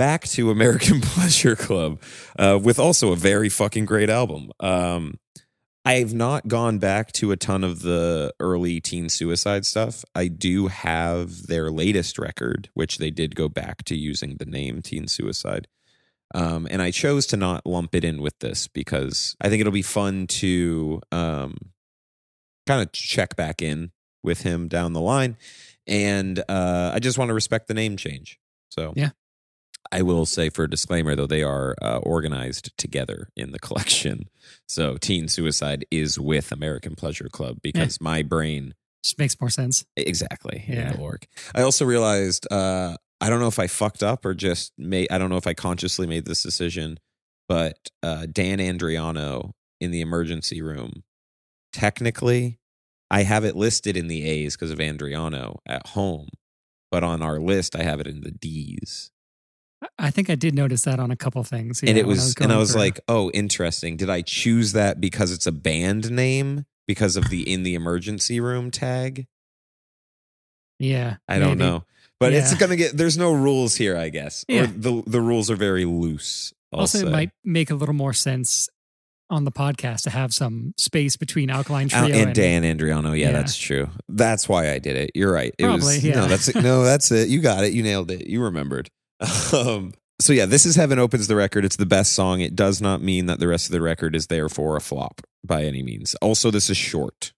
Back 0.00 0.26
to 0.28 0.50
American 0.50 1.00
Pleasure 1.02 1.54
Club, 1.54 2.00
uh, 2.38 2.58
with 2.62 2.78
also 2.78 3.12
a 3.12 3.16
very 3.16 3.50
fucking 3.50 3.84
great 3.84 4.08
album. 4.08 4.50
Um, 4.58 5.18
I've 5.84 6.14
not 6.14 6.48
gone 6.48 6.78
back 6.78 7.12
to 7.12 7.32
a 7.32 7.36
ton 7.36 7.62
of 7.62 7.82
the 7.82 8.32
early 8.40 8.80
teen 8.80 9.10
suicide 9.10 9.66
stuff. 9.66 10.02
I 10.14 10.28
do 10.28 10.68
have 10.68 11.48
their 11.48 11.70
latest 11.70 12.18
record, 12.18 12.70
which 12.72 12.96
they 12.96 13.10
did 13.10 13.36
go 13.36 13.50
back 13.50 13.84
to 13.84 13.94
using 13.94 14.38
the 14.38 14.46
name 14.46 14.80
Teen 14.80 15.06
Suicide. 15.06 15.68
Um, 16.34 16.66
and 16.70 16.80
I 16.80 16.92
chose 16.92 17.26
to 17.26 17.36
not 17.36 17.66
lump 17.66 17.94
it 17.94 18.02
in 18.02 18.22
with 18.22 18.38
this 18.38 18.68
because 18.68 19.36
I 19.38 19.50
think 19.50 19.60
it'll 19.60 19.70
be 19.70 19.82
fun 19.82 20.26
to 20.28 21.02
um, 21.12 21.58
kind 22.66 22.80
of 22.80 22.90
check 22.92 23.36
back 23.36 23.60
in 23.60 23.90
with 24.22 24.44
him 24.44 24.66
down 24.66 24.94
the 24.94 25.00
line. 25.02 25.36
And 25.86 26.38
uh, 26.48 26.92
I 26.94 27.00
just 27.00 27.18
want 27.18 27.28
to 27.28 27.34
respect 27.34 27.68
the 27.68 27.74
name 27.74 27.98
change. 27.98 28.40
So, 28.70 28.94
Yeah. 28.96 29.10
I 29.92 30.02
will 30.02 30.26
say 30.26 30.50
for 30.50 30.64
a 30.64 30.70
disclaimer, 30.70 31.16
though, 31.16 31.26
they 31.26 31.42
are 31.42 31.74
uh, 31.82 31.98
organized 31.98 32.76
together 32.76 33.28
in 33.36 33.52
the 33.52 33.58
collection. 33.58 34.28
So, 34.66 34.96
Teen 34.96 35.26
Suicide 35.26 35.84
is 35.90 36.18
with 36.18 36.52
American 36.52 36.94
Pleasure 36.94 37.28
Club 37.28 37.58
because 37.60 38.00
my 38.00 38.22
brain 38.22 38.74
Just 39.02 39.18
makes 39.18 39.40
more 39.40 39.50
sense. 39.50 39.84
Exactly. 39.96 40.64
Yeah. 40.68 40.96
org. 40.98 41.26
I 41.54 41.62
also 41.62 41.84
realized 41.84 42.46
uh, 42.52 42.96
I 43.20 43.28
don't 43.28 43.40
know 43.40 43.48
if 43.48 43.58
I 43.58 43.66
fucked 43.66 44.02
up 44.02 44.24
or 44.24 44.32
just 44.32 44.72
made. 44.78 45.08
I 45.10 45.18
don't 45.18 45.28
know 45.28 45.36
if 45.36 45.46
I 45.46 45.54
consciously 45.54 46.06
made 46.06 46.24
this 46.24 46.42
decision, 46.42 46.98
but 47.48 47.90
uh, 48.02 48.26
Dan 48.32 48.58
Andriano 48.58 49.52
in 49.80 49.90
the 49.90 50.00
emergency 50.00 50.62
room. 50.62 51.02
Technically, 51.72 52.58
I 53.10 53.22
have 53.24 53.44
it 53.44 53.56
listed 53.56 53.96
in 53.96 54.06
the 54.08 54.24
A's 54.24 54.56
because 54.56 54.70
of 54.70 54.78
Andriano 54.78 55.58
at 55.66 55.88
home, 55.88 56.28
but 56.90 57.02
on 57.04 57.22
our 57.22 57.40
list 57.40 57.74
I 57.76 57.82
have 57.82 58.00
it 58.00 58.06
in 58.06 58.20
the 58.20 58.30
D's. 58.30 59.10
I- 59.98 60.10
think 60.10 60.28
I 60.30 60.34
did 60.34 60.54
notice 60.54 60.82
that 60.82 60.98
on 61.00 61.10
a 61.10 61.16
couple 61.16 61.42
things. 61.44 61.80
and 61.80 61.90
yeah, 61.90 61.96
it 61.96 62.06
when 62.06 62.16
was, 62.16 62.34
and 62.40 62.52
I 62.52 62.56
was 62.58 62.72
through. 62.72 62.80
like, 62.80 63.00
oh, 63.08 63.30
interesting. 63.32 63.96
Did 63.96 64.10
I 64.10 64.22
choose 64.22 64.72
that 64.72 65.00
because 65.00 65.32
it's 65.32 65.46
a 65.46 65.52
band 65.52 66.10
name 66.10 66.64
because 66.86 67.16
of 67.16 67.30
the 67.30 67.50
in 67.50 67.62
the 67.62 67.74
emergency 67.74 68.40
room 68.40 68.70
tag? 68.70 69.26
yeah, 70.78 71.16
I 71.28 71.38
don't 71.38 71.58
maybe. 71.58 71.70
know. 71.70 71.84
But 72.18 72.32
it's 72.34 72.54
gonna 72.54 72.76
get 72.76 72.96
there's 72.96 73.16
no 73.16 73.32
rules 73.32 73.76
here, 73.76 73.96
I 73.96 74.08
guess. 74.10 74.44
Or 74.48 74.54
Yeah. 74.54 74.66
the 74.74 75.02
the 75.06 75.20
rules 75.20 75.50
are 75.50 75.56
very 75.56 75.84
loose. 75.86 76.52
I'll 76.72 76.80
Also, 76.80 77.06
it 77.06 77.10
might 77.10 77.30
make 77.44 77.70
a 77.70 77.74
little 77.74 77.94
more 77.94 78.12
sense 78.12 78.68
on 79.30 79.44
the 79.44 79.52
podcast 79.52 80.02
to 80.02 80.10
have 80.10 80.34
some 80.34 80.74
space 80.76 81.16
between 81.16 81.50
Alkaline 81.50 81.88
Al- 81.92 82.08
Trio 82.08 82.26
and, 82.26 82.34
Dan 82.34 82.62
Andriano, 82.64 83.10
yeah, 83.18 83.26
Yeah. 83.26 83.32
that's 83.32 83.56
true. 83.56 83.88
That's 84.08 84.48
why 84.48 84.70
I 84.72 84.78
did 84.78 84.96
it. 84.96 85.12
You're 85.14 85.32
right. 85.32 85.54
It 85.56 85.62
Probably, 85.64 85.78
was 85.96 86.04
yeah. 86.04 86.14
no, 86.16 86.26
that's 86.26 86.48
it. 86.48 86.56
No, 86.56 86.82
that's 86.84 87.10
it. 87.12 87.28
You 87.28 87.40
got 87.40 87.64
it. 87.64 87.72
You 87.72 87.82
nailed 87.82 88.10
it. 88.10 88.26
You 88.26 88.42
remembered. 88.42 88.90
Um, 89.52 89.94
so 90.20 90.32
yeah, 90.34 90.44
this 90.46 90.66
is 90.66 90.76
Heaven 90.76 90.98
opens 90.98 91.26
the 91.28 91.36
record. 91.36 91.64
It's 91.64 91.76
the 91.76 91.86
best 91.86 92.12
song. 92.12 92.40
It 92.40 92.54
does 92.54 92.80
not 92.82 93.00
mean 93.02 93.26
that 93.26 93.40
the 93.40 93.48
rest 93.48 93.66
of 93.66 93.72
the 93.72 93.80
record 93.80 94.14
is 94.14 94.26
therefore 94.26 94.76
a 94.76 94.80
flop 94.80 95.22
by 95.44 95.64
any 95.64 95.82
means. 95.82 96.14
Also, 96.16 96.50
this 96.50 96.68
is 96.68 96.76
short, 96.76 97.32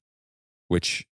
which 0.69 1.07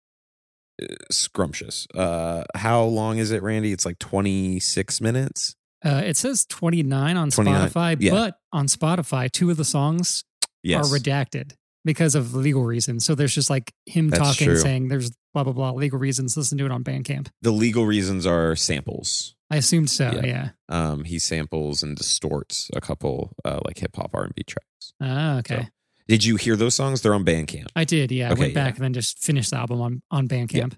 is 0.78 0.96
scrumptious. 1.10 1.86
Uh, 1.94 2.44
how 2.54 2.82
long 2.84 3.18
is 3.18 3.30
it, 3.32 3.42
Randy? 3.42 3.72
It's 3.72 3.84
like 3.84 3.98
26 3.98 5.00
minutes. 5.00 5.56
Uh, 5.84 6.02
it 6.04 6.16
says 6.16 6.46
29 6.46 7.16
on 7.16 7.30
29, 7.30 7.68
Spotify, 7.70 7.96
yeah. 8.00 8.10
but 8.12 8.38
on 8.52 8.66
Spotify, 8.66 9.30
two 9.30 9.50
of 9.50 9.56
the 9.56 9.64
songs 9.64 10.24
Yes. 10.62 10.90
are 10.90 10.96
redacted 10.98 11.52
because 11.84 12.14
of 12.16 12.34
legal 12.34 12.64
reasons. 12.64 13.04
So 13.04 13.14
there's 13.14 13.34
just 13.34 13.50
like 13.50 13.72
him 13.86 14.10
That's 14.10 14.20
talking, 14.22 14.46
true. 14.46 14.56
saying 14.58 14.88
there's 14.88 15.10
blah, 15.32 15.44
blah, 15.44 15.52
blah, 15.52 15.72
legal 15.72 15.98
reasons. 15.98 16.36
Listen 16.36 16.58
to 16.58 16.64
it 16.64 16.72
on 16.72 16.82
Bandcamp. 16.82 17.28
the 17.42 17.52
legal 17.52 17.86
reasons 17.86 18.26
are 18.26 18.56
samples. 18.56 19.35
I 19.50 19.56
assumed 19.56 19.90
so. 19.90 20.10
Yeah. 20.10 20.26
Yeah. 20.26 20.48
um, 20.68 21.04
he 21.04 21.18
samples 21.18 21.82
and 21.82 21.96
distorts 21.96 22.70
a 22.74 22.80
couple 22.80 23.32
uh, 23.44 23.60
like 23.64 23.78
hip 23.78 23.96
hop 23.96 24.10
R 24.14 24.24
and 24.24 24.34
B 24.34 24.42
tracks. 24.42 24.92
Ah, 25.00 25.38
okay. 25.38 25.62
So, 25.62 25.68
Did 26.08 26.24
you 26.24 26.36
hear 26.36 26.56
those 26.56 26.74
songs? 26.74 27.02
They're 27.02 27.14
on 27.14 27.24
Bandcamp. 27.24 27.68
I 27.76 27.84
did. 27.84 28.10
Yeah. 28.10 28.30
I 28.30 28.34
went 28.34 28.54
back 28.54 28.74
yeah. 28.74 28.76
and 28.76 28.84
then 28.84 28.92
just 28.92 29.18
finished 29.18 29.50
the 29.50 29.56
album 29.56 29.80
on, 29.80 30.02
on 30.10 30.28
Bandcamp. 30.28 30.74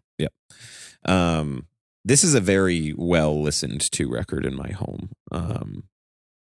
Um, 1.04 1.66
this 2.04 2.24
is 2.24 2.34
a 2.34 2.40
very 2.40 2.94
well 2.96 3.40
listened 3.40 3.80
to 3.92 4.08
record 4.08 4.46
in 4.46 4.54
my 4.54 4.70
home. 4.70 5.10
Um, 5.30 5.84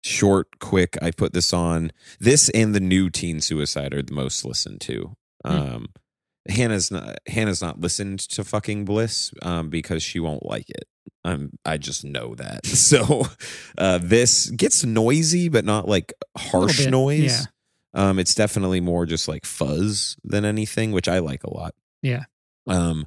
short, 0.03 0.59
quick. 0.59 0.97
I 1.01 1.11
put 1.11 1.33
this 1.33 1.53
on. 1.53 1.91
This 2.19 2.49
and 2.49 2.73
the 2.73 2.79
new 2.79 3.09
Teen 3.09 3.41
Suicide 3.41 3.93
are 3.93 4.01
the 4.01 4.13
most 4.13 4.45
listened 4.45 4.81
to. 4.81 5.15
Hmm. 5.45 5.51
Um, 5.51 5.87
Hannah's 6.49 6.89
not 6.89 7.17
Hannah's 7.27 7.61
not 7.61 7.79
listened 7.79 8.19
to 8.19 8.43
fucking 8.43 8.85
Bliss 8.85 9.31
um, 9.43 9.69
because 9.69 10.01
she 10.01 10.19
won't 10.19 10.45
like 10.45 10.69
it. 10.69 10.85
Um, 11.24 11.51
I 11.65 11.77
just 11.77 12.03
know 12.03 12.36
that. 12.36 12.65
So 12.65 13.24
uh, 13.77 14.00
this 14.01 14.50
gets 14.50 14.84
noisy, 14.84 15.50
but 15.50 15.65
not 15.65 15.88
like 15.88 16.13
harsh 16.38 16.79
bit, 16.79 16.91
noise. 16.91 17.41
yeah. 17.41 17.46
Um, 17.93 18.20
it's 18.20 18.34
definitely 18.36 18.79
more 18.81 19.05
just 19.05 19.27
like 19.27 19.46
fuzz 19.46 20.17
than 20.24 20.46
anything, 20.46 20.91
which 20.91 21.08
I 21.08 21.20
like 21.20 21.43
a 21.43 21.53
lot. 21.53 21.75
Yeah. 22.01 22.24
Um, 22.67 23.05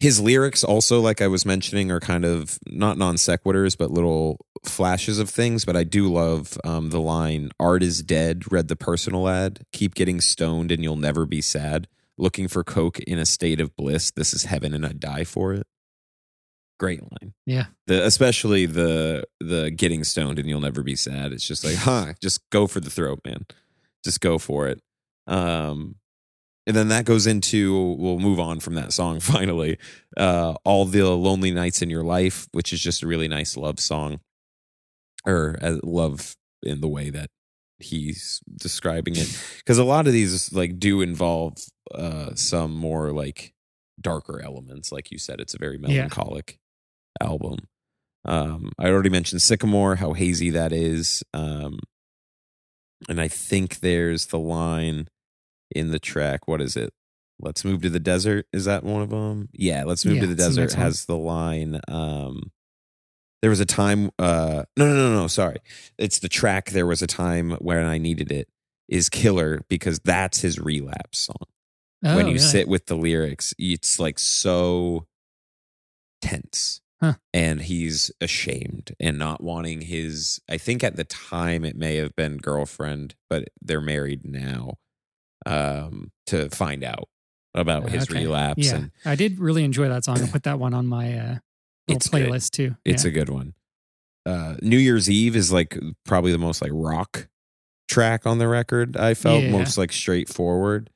his 0.00 0.20
lyrics 0.20 0.64
also, 0.64 1.00
like 1.00 1.20
I 1.20 1.28
was 1.28 1.46
mentioning, 1.46 1.90
are 1.92 2.00
kind 2.00 2.24
of 2.24 2.58
not 2.66 2.98
non 2.98 3.16
sequiturs, 3.16 3.76
but 3.78 3.90
little 3.90 4.44
flashes 4.64 5.18
of 5.18 5.30
things. 5.30 5.64
But 5.64 5.76
I 5.76 5.84
do 5.84 6.12
love 6.12 6.58
um, 6.64 6.90
the 6.90 7.00
line 7.00 7.50
"Art 7.60 7.82
is 7.82 8.02
dead." 8.02 8.50
Read 8.50 8.66
the 8.68 8.76
personal 8.76 9.28
ad. 9.28 9.60
Keep 9.72 9.94
getting 9.94 10.20
stoned, 10.20 10.72
and 10.72 10.82
you'll 10.82 10.96
never 10.96 11.24
be 11.26 11.40
sad. 11.40 11.86
Looking 12.18 12.48
for 12.48 12.64
coke 12.64 12.98
in 13.00 13.18
a 13.18 13.26
state 13.26 13.60
of 13.60 13.76
bliss. 13.76 14.10
This 14.10 14.34
is 14.34 14.44
heaven, 14.44 14.74
and 14.74 14.84
I 14.84 14.92
die 14.92 15.24
for 15.24 15.52
it. 15.52 15.66
Great 16.78 17.00
line. 17.02 17.32
Yeah. 17.46 17.66
The 17.86 18.04
especially 18.04 18.66
the 18.66 19.24
the 19.40 19.70
getting 19.70 20.04
stoned 20.04 20.38
and 20.38 20.48
you'll 20.48 20.60
never 20.60 20.82
be 20.82 20.96
sad. 20.96 21.32
It's 21.32 21.46
just 21.46 21.64
like, 21.64 21.76
huh, 21.78 22.14
just 22.20 22.48
go 22.50 22.66
for 22.66 22.80
the 22.80 22.90
throat, 22.90 23.20
man. 23.24 23.46
Just 24.04 24.20
go 24.20 24.38
for 24.38 24.68
it. 24.68 24.80
Um 25.26 25.96
and 26.66 26.76
then 26.76 26.88
that 26.88 27.04
goes 27.04 27.26
into 27.26 27.94
we'll 27.98 28.18
move 28.18 28.40
on 28.40 28.60
from 28.60 28.74
that 28.74 28.92
song 28.92 29.20
finally. 29.20 29.78
Uh 30.16 30.54
all 30.64 30.84
the 30.84 31.08
lonely 31.08 31.52
nights 31.52 31.82
in 31.82 31.90
your 31.90 32.04
life, 32.04 32.48
which 32.52 32.72
is 32.72 32.80
just 32.80 33.02
a 33.02 33.06
really 33.06 33.28
nice 33.28 33.56
love 33.56 33.78
song. 33.78 34.20
Or 35.24 35.56
uh, 35.62 35.76
love 35.84 36.34
in 36.64 36.80
the 36.80 36.88
way 36.88 37.10
that 37.10 37.30
he's 37.82 38.40
describing 38.56 39.16
it 39.16 39.40
because 39.58 39.78
a 39.78 39.84
lot 39.84 40.06
of 40.06 40.12
these 40.12 40.52
like 40.52 40.78
do 40.78 41.00
involve 41.00 41.54
uh 41.94 42.34
some 42.34 42.74
more 42.74 43.10
like 43.12 43.52
darker 44.00 44.40
elements 44.42 44.90
like 44.92 45.10
you 45.10 45.18
said 45.18 45.40
it's 45.40 45.54
a 45.54 45.58
very 45.58 45.78
melancholic 45.78 46.58
album. 47.20 47.58
Um 48.24 48.70
i 48.78 48.88
already 48.88 49.10
mentioned 49.10 49.42
sycamore 49.42 49.96
how 49.96 50.12
hazy 50.12 50.50
that 50.50 50.72
is 50.72 51.22
um 51.34 51.78
and 53.08 53.20
i 53.20 53.26
think 53.28 53.80
there's 53.80 54.26
the 54.26 54.38
line 54.38 55.08
in 55.74 55.90
the 55.90 55.98
track 55.98 56.46
what 56.46 56.60
is 56.60 56.76
it? 56.76 56.92
Let's 57.40 57.64
move 57.64 57.82
to 57.82 57.90
the 57.90 57.98
desert 57.98 58.46
is 58.52 58.66
that 58.66 58.84
one 58.84 59.02
of 59.02 59.10
them 59.10 59.48
yeah 59.52 59.82
let's 59.84 60.04
move 60.04 60.16
Yeah, 60.16 60.20
to 60.22 60.26
the 60.28 60.32
it's 60.34 60.42
the 60.44 60.48
desert 60.62 60.74
has 60.78 61.06
the 61.06 61.16
line 61.16 61.80
um 61.88 62.52
there 63.40 63.50
was 63.50 63.58
a 63.58 63.66
time 63.66 64.10
uh 64.20 64.62
no 64.76 64.86
no 64.86 64.94
no 64.94 65.14
no 65.22 65.26
sorry. 65.26 65.56
It's 65.98 66.20
the 66.20 66.28
track 66.28 66.70
there 66.70 66.86
was 66.86 67.02
a 67.02 67.08
time 67.08 67.52
when 67.60 67.84
i 67.84 67.98
needed 67.98 68.30
it 68.30 68.46
is 68.88 69.08
killer 69.08 69.62
because 69.68 69.98
that's 70.04 70.42
his 70.42 70.60
relapse 70.60 71.18
song. 71.18 71.46
Oh, 72.04 72.14
when 72.14 72.26
you 72.26 72.34
really? 72.34 72.38
sit 72.38 72.68
with 72.68 72.86
the 72.86 72.94
lyrics 72.96 73.52
it's 73.58 73.98
like 73.98 74.20
so 74.20 75.06
tense 76.20 76.80
Huh. 77.02 77.14
and 77.34 77.62
he's 77.62 78.12
ashamed 78.20 78.92
and 79.00 79.18
not 79.18 79.42
wanting 79.42 79.80
his 79.80 80.38
i 80.48 80.56
think 80.56 80.84
at 80.84 80.94
the 80.94 81.02
time 81.02 81.64
it 81.64 81.74
may 81.74 81.96
have 81.96 82.14
been 82.14 82.36
girlfriend 82.36 83.16
but 83.28 83.48
they're 83.60 83.80
married 83.80 84.24
now 84.24 84.74
um 85.44 86.12
to 86.26 86.48
find 86.50 86.84
out 86.84 87.08
about 87.54 87.88
his 87.88 88.04
Okay. 88.04 88.20
relapse 88.22 88.66
Yeah. 88.66 88.76
and 88.76 88.90
I 89.04 89.16
did 89.16 89.38
really 89.40 89.64
enjoy 89.64 89.88
that 89.88 90.04
song. 90.04 90.22
I 90.22 90.26
put 90.28 90.44
that 90.44 90.58
one 90.58 90.72
on 90.74 90.86
my 90.86 91.18
uh, 91.18 91.38
It's 91.88 92.08
good. 92.08 92.28
playlist 92.30 92.50
too. 92.52 92.76
It's 92.84 93.04
yeah. 93.04 93.10
a 93.10 93.12
good 93.12 93.28
one. 93.28 93.52
Uh, 94.24 94.54
New 94.62 94.78
Year's 94.78 95.10
Eve 95.10 95.34
is 95.36 95.52
like 95.52 95.76
probably 96.06 96.32
the 96.32 96.38
most 96.38 96.62
like 96.62 96.70
rock 96.72 97.28
track 97.90 98.24
on 98.26 98.38
the 98.38 98.48
record. 98.48 98.96
I 98.96 99.12
felt 99.14 99.42
Yeah. 99.42 99.50
most 99.50 99.76
like 99.76 99.92
straightforward. 99.92 100.88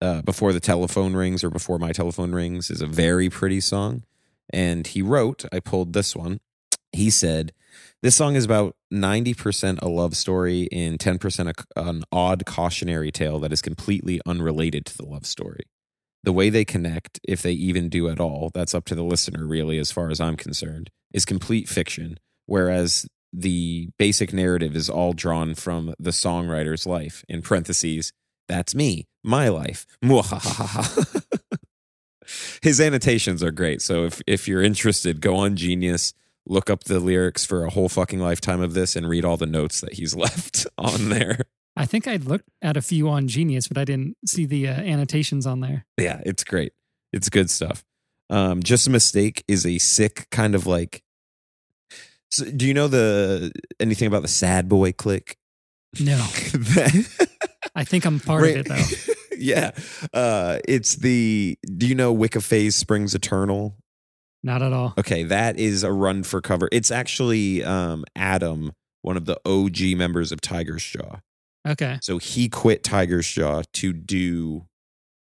Uh, 0.00 0.22
before 0.22 0.52
the 0.52 0.60
telephone 0.60 1.14
rings 1.14 1.44
or 1.44 1.50
before 1.50 1.78
my 1.78 1.92
telephone 1.92 2.32
rings 2.32 2.70
is 2.70 2.80
a 2.80 2.86
very 2.86 3.28
pretty 3.28 3.60
song. 3.60 4.02
And 4.52 4.86
he 4.86 5.02
wrote, 5.02 5.44
I 5.52 5.60
pulled 5.60 5.92
this 5.92 6.14
one. 6.14 6.40
He 6.92 7.10
said, 7.10 7.52
This 8.02 8.16
song 8.16 8.36
is 8.36 8.44
about 8.44 8.76
90% 8.92 9.80
a 9.80 9.88
love 9.88 10.16
story 10.16 10.68
and 10.70 10.98
10% 10.98 11.52
a, 11.76 11.80
an 11.80 12.04
odd 12.12 12.44
cautionary 12.44 13.10
tale 13.10 13.38
that 13.40 13.52
is 13.52 13.62
completely 13.62 14.20
unrelated 14.26 14.84
to 14.86 14.96
the 14.96 15.06
love 15.06 15.26
story. 15.26 15.64
The 16.24 16.32
way 16.32 16.50
they 16.50 16.64
connect, 16.64 17.18
if 17.26 17.42
they 17.42 17.52
even 17.52 17.88
do 17.88 18.08
at 18.08 18.20
all, 18.20 18.50
that's 18.54 18.74
up 18.74 18.84
to 18.86 18.94
the 18.94 19.02
listener, 19.02 19.46
really, 19.46 19.78
as 19.78 19.90
far 19.90 20.10
as 20.10 20.20
I'm 20.20 20.36
concerned, 20.36 20.90
is 21.12 21.24
complete 21.24 21.68
fiction. 21.68 22.18
Whereas 22.46 23.06
the 23.32 23.88
basic 23.98 24.32
narrative 24.32 24.76
is 24.76 24.90
all 24.90 25.14
drawn 25.14 25.54
from 25.54 25.94
the 25.98 26.10
songwriter's 26.10 26.86
life. 26.86 27.24
In 27.28 27.42
parentheses, 27.42 28.12
that's 28.48 28.74
me, 28.74 29.06
my 29.24 29.48
life. 29.48 29.86
His 32.62 32.80
annotations 32.80 33.42
are 33.42 33.50
great. 33.50 33.82
So 33.82 34.04
if 34.04 34.20
if 34.26 34.46
you're 34.48 34.62
interested, 34.62 35.20
go 35.20 35.36
on 35.36 35.56
Genius, 35.56 36.14
look 36.46 36.70
up 36.70 36.84
the 36.84 36.98
lyrics 37.00 37.44
for 37.44 37.64
a 37.64 37.70
whole 37.70 37.88
fucking 37.88 38.18
lifetime 38.20 38.60
of 38.60 38.74
this, 38.74 38.96
and 38.96 39.08
read 39.08 39.24
all 39.24 39.36
the 39.36 39.46
notes 39.46 39.80
that 39.80 39.94
he's 39.94 40.14
left 40.16 40.66
on 40.78 41.08
there. 41.08 41.38
I 41.76 41.86
think 41.86 42.06
I 42.06 42.16
looked 42.16 42.48
at 42.60 42.76
a 42.76 42.82
few 42.82 43.08
on 43.08 43.28
Genius, 43.28 43.66
but 43.68 43.78
I 43.78 43.84
didn't 43.84 44.16
see 44.26 44.44
the 44.44 44.68
uh, 44.68 44.72
annotations 44.72 45.46
on 45.46 45.60
there. 45.60 45.86
Yeah, 45.98 46.20
it's 46.26 46.44
great. 46.44 46.72
It's 47.14 47.28
good 47.30 47.48
stuff. 47.48 47.82
Um, 48.28 48.62
Just 48.62 48.86
a 48.86 48.90
mistake 48.90 49.42
is 49.48 49.64
a 49.66 49.78
sick 49.78 50.26
kind 50.30 50.54
of 50.54 50.66
like. 50.66 51.02
So 52.30 52.44
do 52.50 52.66
you 52.66 52.72
know 52.74 52.88
the 52.88 53.52
anything 53.80 54.06
about 54.08 54.22
the 54.22 54.28
sad 54.28 54.68
boy 54.68 54.92
click? 54.92 55.36
No, 56.00 56.16
I 57.74 57.84
think 57.84 58.04
I'm 58.06 58.20
part 58.20 58.42
Right. 58.42 58.56
of 58.56 58.66
it 58.66 58.68
though. 58.68 59.11
yeah, 59.42 59.72
uh, 60.14 60.58
it's 60.66 60.96
the. 60.96 61.58
Do 61.76 61.86
you 61.86 61.94
know 61.94 62.12
Wicca 62.12 62.40
Phase 62.40 62.74
Springs 62.74 63.14
Eternal? 63.14 63.76
Not 64.42 64.62
at 64.62 64.72
all. 64.72 64.94
Okay, 64.98 65.22
that 65.24 65.58
is 65.58 65.84
a 65.84 65.92
run 65.92 66.22
for 66.22 66.40
cover. 66.40 66.68
It's 66.72 66.90
actually 66.90 67.62
um, 67.62 68.04
Adam, 68.16 68.72
one 69.02 69.16
of 69.16 69.24
the 69.24 69.40
OG 69.46 69.96
members 69.96 70.32
of 70.32 70.40
Tigers 70.40 70.82
Jaw. 70.82 71.20
Okay. 71.66 71.98
So 72.02 72.18
he 72.18 72.48
quit 72.48 72.82
Tigers 72.82 73.28
Jaw 73.28 73.62
to 73.74 73.92
do. 73.92 74.66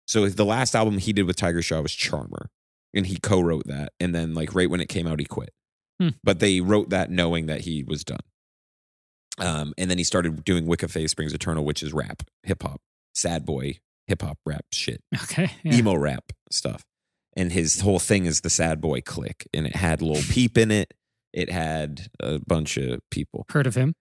So 0.05 0.27
the 0.29 0.45
last 0.45 0.75
album 0.75 0.97
he 0.97 1.13
did 1.13 1.23
with 1.23 1.35
Tigers 1.35 1.67
Jaw 1.67 1.81
was 1.81 1.93
Charmer, 1.93 2.49
and 2.93 3.05
he 3.05 3.17
co-wrote 3.17 3.67
that. 3.67 3.93
And 3.99 4.15
then, 4.15 4.33
like 4.33 4.55
right 4.55 4.69
when 4.69 4.81
it 4.81 4.89
came 4.89 5.07
out, 5.07 5.19
he 5.19 5.25
quit. 5.25 5.53
Hmm. 5.99 6.09
But 6.23 6.39
they 6.39 6.61
wrote 6.61 6.89
that 6.89 7.11
knowing 7.11 7.47
that 7.47 7.61
he 7.61 7.83
was 7.83 8.03
done. 8.03 8.19
Um, 9.39 9.73
and 9.77 9.89
then 9.89 9.97
he 9.97 10.03
started 10.03 10.43
doing 10.43 10.67
Wicca 10.67 10.87
Phase 10.87 11.11
Springs 11.11 11.33
Eternal, 11.33 11.65
which 11.65 11.81
is 11.83 11.93
rap, 11.93 12.23
hip 12.43 12.63
hop, 12.63 12.81
sad 13.13 13.45
boy, 13.45 13.79
hip 14.11 14.21
hop 14.21 14.37
rap 14.45 14.65
shit, 14.73 15.01
Okay. 15.23 15.49
Yeah. 15.63 15.75
emo 15.75 15.95
rap 15.95 16.31
stuff. 16.51 16.83
And 17.37 17.51
his 17.53 17.79
whole 17.79 17.99
thing 17.99 18.25
is 18.25 18.41
the 18.41 18.49
sad 18.49 18.81
boy 18.81 18.99
click, 19.01 19.47
and 19.53 19.65
it 19.65 19.73
had 19.75 20.01
Lil 20.01 20.21
Peep 20.29 20.57
in 20.57 20.69
it. 20.69 20.93
It 21.33 21.49
had 21.49 22.07
a 22.19 22.39
bunch 22.45 22.75
of 22.75 22.99
people. 23.09 23.45
Heard 23.49 23.67
of 23.67 23.75
him? 23.75 23.93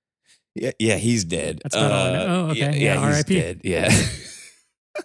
Yeah, 0.56 0.72
yeah, 0.80 0.96
he's 0.96 1.24
dead. 1.24 1.60
That's 1.62 1.76
about 1.76 1.92
all 1.92 2.06
I 2.08 2.12
know. 2.12 2.26
Oh, 2.26 2.50
okay. 2.50 2.58
Yeah, 2.58 2.70
Yeah, 2.72 2.80
yeah, 2.80 2.94
he's 3.06 3.14
R.I.P.. 3.14 3.34
dead. 3.40 3.60
Yeah, 3.62 3.88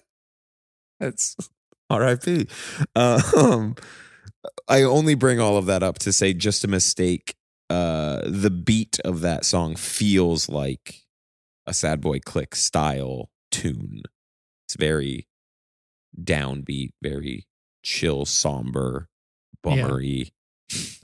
that's 0.99 1.35
R.I.P. 1.89 2.47
Um, 2.95 3.75
I 4.67 4.81
only 4.83 5.13
bring 5.13 5.39
all 5.39 5.57
of 5.57 5.67
that 5.67 5.83
up 5.83 5.99
to 5.99 6.11
say 6.11 6.33
just 6.33 6.63
a 6.63 6.67
mistake. 6.67 7.35
Uh, 7.69 8.21
the 8.25 8.49
beat 8.49 8.99
of 9.05 9.21
that 9.21 9.45
song 9.45 9.75
feels 9.75 10.49
like 10.49 11.01
a 11.67 11.73
sad 11.75 12.01
boy 12.01 12.19
click 12.25 12.55
style 12.55 13.29
tune. 13.51 14.01
It's 14.75 14.83
very 14.83 15.25
downbeat, 16.21 16.91
very 17.01 17.47
chill, 17.81 18.25
somber, 18.25 19.07
Yeah. 19.65 19.75
bummery 19.75 20.33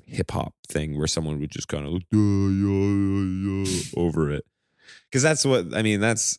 hip 0.05 0.31
hop 0.31 0.55
thing 0.67 0.97
where 0.97 1.07
someone 1.07 1.39
would 1.39 1.51
just 1.51 1.67
kind 1.69 1.85
of 1.85 1.93
like, 1.93 2.03
yeah, 2.11 2.19
yeah, 2.19 3.63
yeah, 3.63 3.63
yeah, 3.65 3.81
over 3.95 4.29
it. 4.31 4.45
Because 5.09 5.23
that's 5.23 5.45
what 5.45 5.73
I 5.73 5.81
mean. 5.83 5.99
That's 6.01 6.37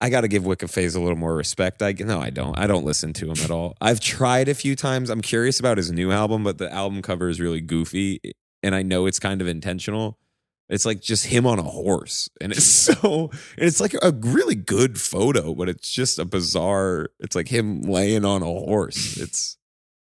I 0.00 0.10
got 0.10 0.22
to 0.22 0.28
give 0.28 0.44
Wicca 0.44 0.66
Phase 0.68 0.94
a 0.96 1.00
little 1.00 1.16
more 1.16 1.34
respect. 1.36 1.80
I 1.80 1.92
no, 1.92 2.20
I 2.20 2.30
don't. 2.30 2.58
I 2.58 2.66
don't 2.66 2.84
listen 2.84 3.12
to 3.14 3.26
him 3.30 3.38
at 3.44 3.50
all. 3.50 3.76
I've 3.80 4.00
tried 4.00 4.48
a 4.48 4.54
few 4.54 4.74
times. 4.74 5.10
I'm 5.10 5.20
curious 5.22 5.60
about 5.60 5.76
his 5.76 5.92
new 5.92 6.10
album, 6.10 6.42
but 6.42 6.58
the 6.58 6.72
album 6.72 7.02
cover 7.02 7.28
is 7.28 7.40
really 7.40 7.60
goofy, 7.60 8.20
and 8.62 8.74
I 8.74 8.82
know 8.82 9.06
it's 9.06 9.20
kind 9.20 9.40
of 9.40 9.46
intentional. 9.46 10.18
It's 10.74 10.84
like 10.84 11.00
just 11.00 11.26
him 11.26 11.46
on 11.46 11.58
a 11.58 11.62
horse, 11.62 12.28
and 12.40 12.52
it's 12.52 12.64
so. 12.88 13.30
And 13.56 13.66
it's 13.66 13.80
like 13.80 13.94
a 14.02 14.12
really 14.12 14.56
good 14.56 15.00
photo, 15.00 15.54
but 15.54 15.68
it's 15.68 15.90
just 15.90 16.18
a 16.18 16.24
bizarre. 16.24 17.10
It's 17.20 17.36
like 17.36 17.48
him 17.48 17.82
laying 17.82 18.24
on 18.24 18.42
a 18.42 18.46
horse. 18.46 19.16
It's. 19.16 19.56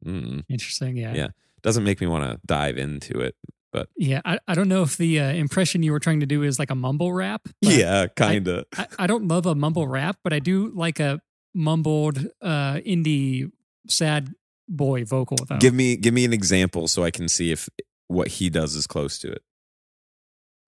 Mm, 0.06 0.43
Interesting. 0.49 0.97
Yeah. 0.97 1.13
Yeah. 1.13 1.28
doesn't 1.63 1.84
make 1.84 2.01
me 2.01 2.08
want 2.08 2.23
to 2.30 2.39
dive 2.45 2.78
into 2.78 3.19
it. 3.21 3.36
But 3.71 3.89
yeah. 3.97 4.21
I, 4.23 4.39
I 4.47 4.56
don't 4.56 4.69
know 4.69 4.84
if 4.84 4.97
the 4.97 5.19
uh, 5.19 5.34
impression 5.34 5.84
you 5.84 5.91
were 5.91 5.99
trying 5.99 6.21
to 6.21 6.25
do 6.25 6.43
is 6.43 6.60
like 6.60 6.71
a 6.71 6.75
mumble 6.75 7.12
rap. 7.12 7.47
yeah, 7.62 8.08
kind 8.08 8.47
of. 8.47 8.65
I, 8.78 8.88
I 8.99 9.08
don't 9.08 9.28
love 9.28 9.45
a 9.45 9.54
mumble 9.56 9.88
rap, 9.88 10.17
but 10.23 10.32
I 10.34 10.39
do 10.39 10.71
like 10.73 10.99
a 10.99 11.21
mumbled 11.54 12.25
uh, 12.41 12.75
indie 12.86 13.51
sad 13.88 14.34
boy 14.67 15.06
vocal 15.06 15.38
though. 15.47 15.58
Give 15.58 15.73
me 15.73 15.95
give 15.95 16.13
me 16.13 16.25
an 16.25 16.34
example 16.34 16.88
so 16.88 17.04
I 17.04 17.12
can 17.12 17.28
see 17.28 17.51
if 17.51 17.69
what 18.08 18.28
he 18.28 18.49
does 18.49 18.75
is 18.75 18.88
close 18.88 19.19
to 19.19 19.32
it. 19.32 19.41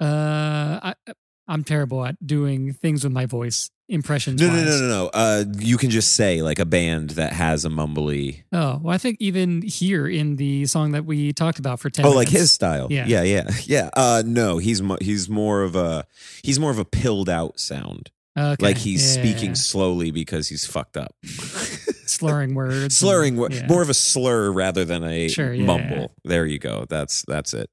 Uh, 0.02 0.80
I, 0.84 0.94
I'm 1.48 1.64
terrible 1.64 2.06
at 2.06 2.16
doing 2.26 2.74
things 2.74 3.04
with 3.04 3.14
my 3.14 3.26
voice 3.26 3.70
impressions. 3.90 4.42
No, 4.42 4.48
no, 4.50 4.64
no, 4.66 4.80
no, 4.80 4.88
no. 4.88 5.10
Uh, 5.14 5.46
you 5.60 5.78
can 5.78 5.90
just 5.90 6.14
say 6.14 6.42
like 6.42 6.60
a 6.60 6.66
band 6.66 7.12
that 7.12 7.32
has 7.32 7.64
a 7.64 7.70
mumbly. 7.70 8.44
Oh, 8.52 8.80
well, 8.84 8.94
I 8.94 8.98
think 8.98 9.16
even 9.22 9.62
here 9.62 10.06
in 10.08 10.36
the 10.36 10.66
song 10.66 10.92
that 10.92 11.06
we 11.06 11.32
talked 11.32 11.58
about 11.60 11.80
for 11.80 11.90
10 11.90 12.06
Oh, 12.06 12.12
like 12.12 12.28
his 12.28 12.52
style. 12.52 12.88
Yeah. 12.90 13.06
yeah, 13.08 13.24
yeah, 13.24 13.50
yeah. 13.64 13.90
Uh, 13.96 14.24
no, 14.26 14.58
he's 14.58 14.82
mo- 14.82 14.98
he's 15.00 15.30
more 15.30 15.64
of 15.64 15.76
a 15.78 16.06
he's 16.44 16.60
more 16.60 16.72
of 16.72 16.80
a 16.80 16.86
pilled 16.86 17.30
out 17.30 17.60
sound. 17.62 18.12
Okay. 18.38 18.58
Like 18.64 18.78
he's 18.78 19.16
Yeah. 19.16 19.24
speaking 19.24 19.56
slowly 19.56 20.12
because 20.12 20.50
he's 20.50 20.66
fucked 20.68 20.98
up. 20.98 21.16
slurring 21.24 22.56
words. 22.56 22.98
slurring 22.98 23.38
and- 23.42 23.54
yeah. 23.54 23.68
more 23.68 23.82
of 23.82 23.90
a 23.90 23.94
slur 23.94 24.52
rather 24.52 24.86
than 24.86 25.04
a 25.04 25.28
Sure, 25.28 25.54
yeah, 25.54 25.66
mumble 25.66 26.14
there 26.24 26.46
you 26.46 26.58
go 26.60 26.86
that's 26.90 27.24
that's 27.28 27.54
it 27.54 27.70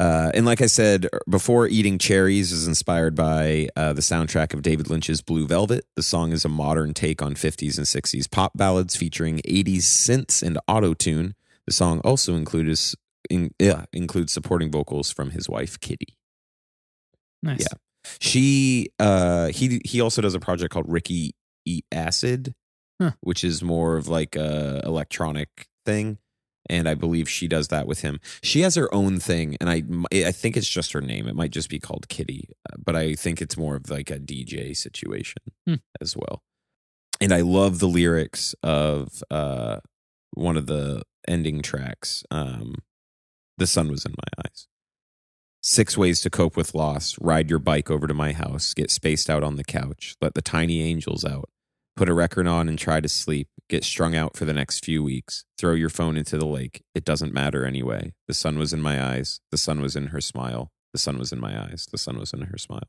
uh, 0.00 0.30
and 0.34 0.46
like 0.46 0.60
I 0.62 0.66
said 0.66 1.06
before, 1.28 1.68
Eating 1.68 1.98
Cherries 1.98 2.50
is 2.52 2.66
inspired 2.66 3.14
by 3.14 3.68
uh, 3.76 3.92
the 3.92 4.00
soundtrack 4.00 4.54
of 4.54 4.62
David 4.62 4.88
Lynch's 4.88 5.20
Blue 5.22 5.46
Velvet. 5.46 5.84
The 5.94 6.02
song 6.02 6.32
is 6.32 6.44
a 6.44 6.48
modern 6.48 6.94
take 6.94 7.20
on 7.22 7.34
50s 7.34 7.76
and 7.76 7.86
60s 7.86 8.30
pop 8.30 8.56
ballads 8.56 8.96
featuring 8.96 9.38
80s 9.46 9.82
synths 9.82 10.42
and 10.42 10.58
auto 10.66 10.94
tune. 10.94 11.34
The 11.66 11.72
song 11.72 12.00
also 12.00 12.34
includes 12.34 12.96
in, 13.28 13.50
yeah, 13.58 13.84
includes 13.92 14.32
supporting 14.32 14.70
vocals 14.72 15.12
from 15.12 15.30
his 15.30 15.48
wife 15.48 15.78
Kitty. 15.78 16.16
Nice. 17.42 17.60
yeah. 17.60 17.76
She 18.20 18.88
uh 18.98 19.48
he 19.48 19.80
he 19.84 20.00
also 20.00 20.22
does 20.22 20.34
a 20.34 20.40
project 20.40 20.72
called 20.72 20.86
Ricky 20.88 21.34
Eat 21.66 21.84
Acid, 21.92 22.54
Huh. 23.00 23.12
which 23.20 23.44
is 23.44 23.62
more 23.62 23.96
of 23.96 24.08
like 24.08 24.36
a 24.36 24.80
electronic 24.84 25.68
thing, 25.86 26.18
and 26.70 26.88
I 26.88 26.94
believe 26.94 27.28
she 27.28 27.46
does 27.48 27.68
that 27.68 27.86
with 27.86 28.00
him. 28.00 28.18
She 28.42 28.62
has 28.62 28.74
her 28.76 28.92
own 28.94 29.18
thing, 29.20 29.56
and 29.60 29.68
I 29.68 29.82
I 30.26 30.32
think 30.32 30.56
it's 30.56 30.68
just 30.68 30.92
her 30.92 31.02
name. 31.02 31.28
It 31.28 31.34
might 31.36 31.50
just 31.50 31.68
be 31.68 31.78
called 31.78 32.08
Kitty, 32.08 32.48
uh, 32.72 32.76
but 32.82 32.96
I 32.96 33.14
think 33.14 33.42
it's 33.42 33.58
more 33.58 33.76
of 33.76 33.90
like 33.90 34.10
a 34.10 34.18
DJ 34.18 34.74
situation 34.76 35.42
Hmm. 35.66 35.74
as 36.00 36.16
well. 36.16 36.42
And 37.20 37.32
I 37.32 37.40
love 37.42 37.80
the 37.80 37.88
lyrics 37.88 38.54
of 38.62 39.22
uh 39.30 39.80
one 40.32 40.56
of 40.56 40.66
the 40.66 41.02
ending 41.28 41.60
tracks. 41.60 42.24
Um, 42.30 42.76
the 43.58 43.66
sun 43.66 43.90
was 43.90 44.06
in 44.06 44.12
my 44.12 44.44
eyes. 44.46 44.66
Six 45.62 45.98
ways 45.98 46.22
to 46.22 46.30
cope 46.30 46.56
with 46.56 46.74
loss. 46.74 47.16
Ride 47.20 47.50
your 47.50 47.58
bike 47.58 47.90
over 47.90 48.06
to 48.06 48.14
my 48.14 48.32
house. 48.32 48.72
Get 48.72 48.90
spaced 48.90 49.28
out 49.28 49.44
on 49.44 49.56
the 49.56 49.64
couch. 49.64 50.14
Let 50.22 50.32
the 50.34 50.40
tiny 50.40 50.80
angels 50.80 51.22
out. 51.24 51.50
Put 51.96 52.08
a 52.08 52.14
record 52.14 52.46
on 52.46 52.66
and 52.68 52.78
try 52.78 53.00
to 53.00 53.08
sleep. 53.08 53.48
Get 53.70 53.84
strung 53.84 54.14
out 54.16 54.36
for 54.36 54.44
the 54.44 54.52
next 54.52 54.84
few 54.84 55.02
weeks. 55.02 55.44
Throw 55.56 55.74
your 55.74 55.88
phone 55.88 56.16
into 56.16 56.36
the 56.36 56.44
lake. 56.46 56.82
It 56.94 57.04
doesn't 57.04 57.32
matter 57.32 57.64
anyway. 57.64 58.12
The 58.26 58.34
sun 58.34 58.58
was 58.58 58.72
in 58.72 58.82
my 58.82 59.02
eyes. 59.02 59.40
The 59.52 59.56
sun 59.56 59.80
was 59.80 59.94
in 59.96 60.08
her 60.08 60.20
smile. 60.20 60.72
The 60.92 60.98
sun 60.98 61.18
was 61.18 61.32
in 61.32 61.40
my 61.40 61.56
eyes. 61.58 61.86
The 61.90 61.96
sun 61.96 62.18
was 62.18 62.32
in 62.32 62.42
her 62.42 62.58
smile. 62.58 62.88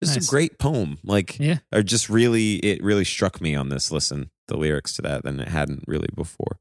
It's 0.00 0.14
Nice. 0.16 0.26
a 0.26 0.30
great 0.30 0.58
poem. 0.58 0.98
Like, 1.04 1.38
Yeah. 1.38 1.58
or 1.70 1.82
just 1.82 2.08
really, 2.08 2.56
it 2.56 2.82
really 2.82 3.04
struck 3.04 3.40
me 3.42 3.54
on 3.54 3.68
this 3.68 3.92
listen, 3.92 4.30
the 4.48 4.56
lyrics 4.56 4.94
to 4.94 5.02
that, 5.02 5.22
than 5.22 5.38
it 5.38 5.48
hadn't 5.48 5.84
really 5.86 6.08
before. 6.14 6.58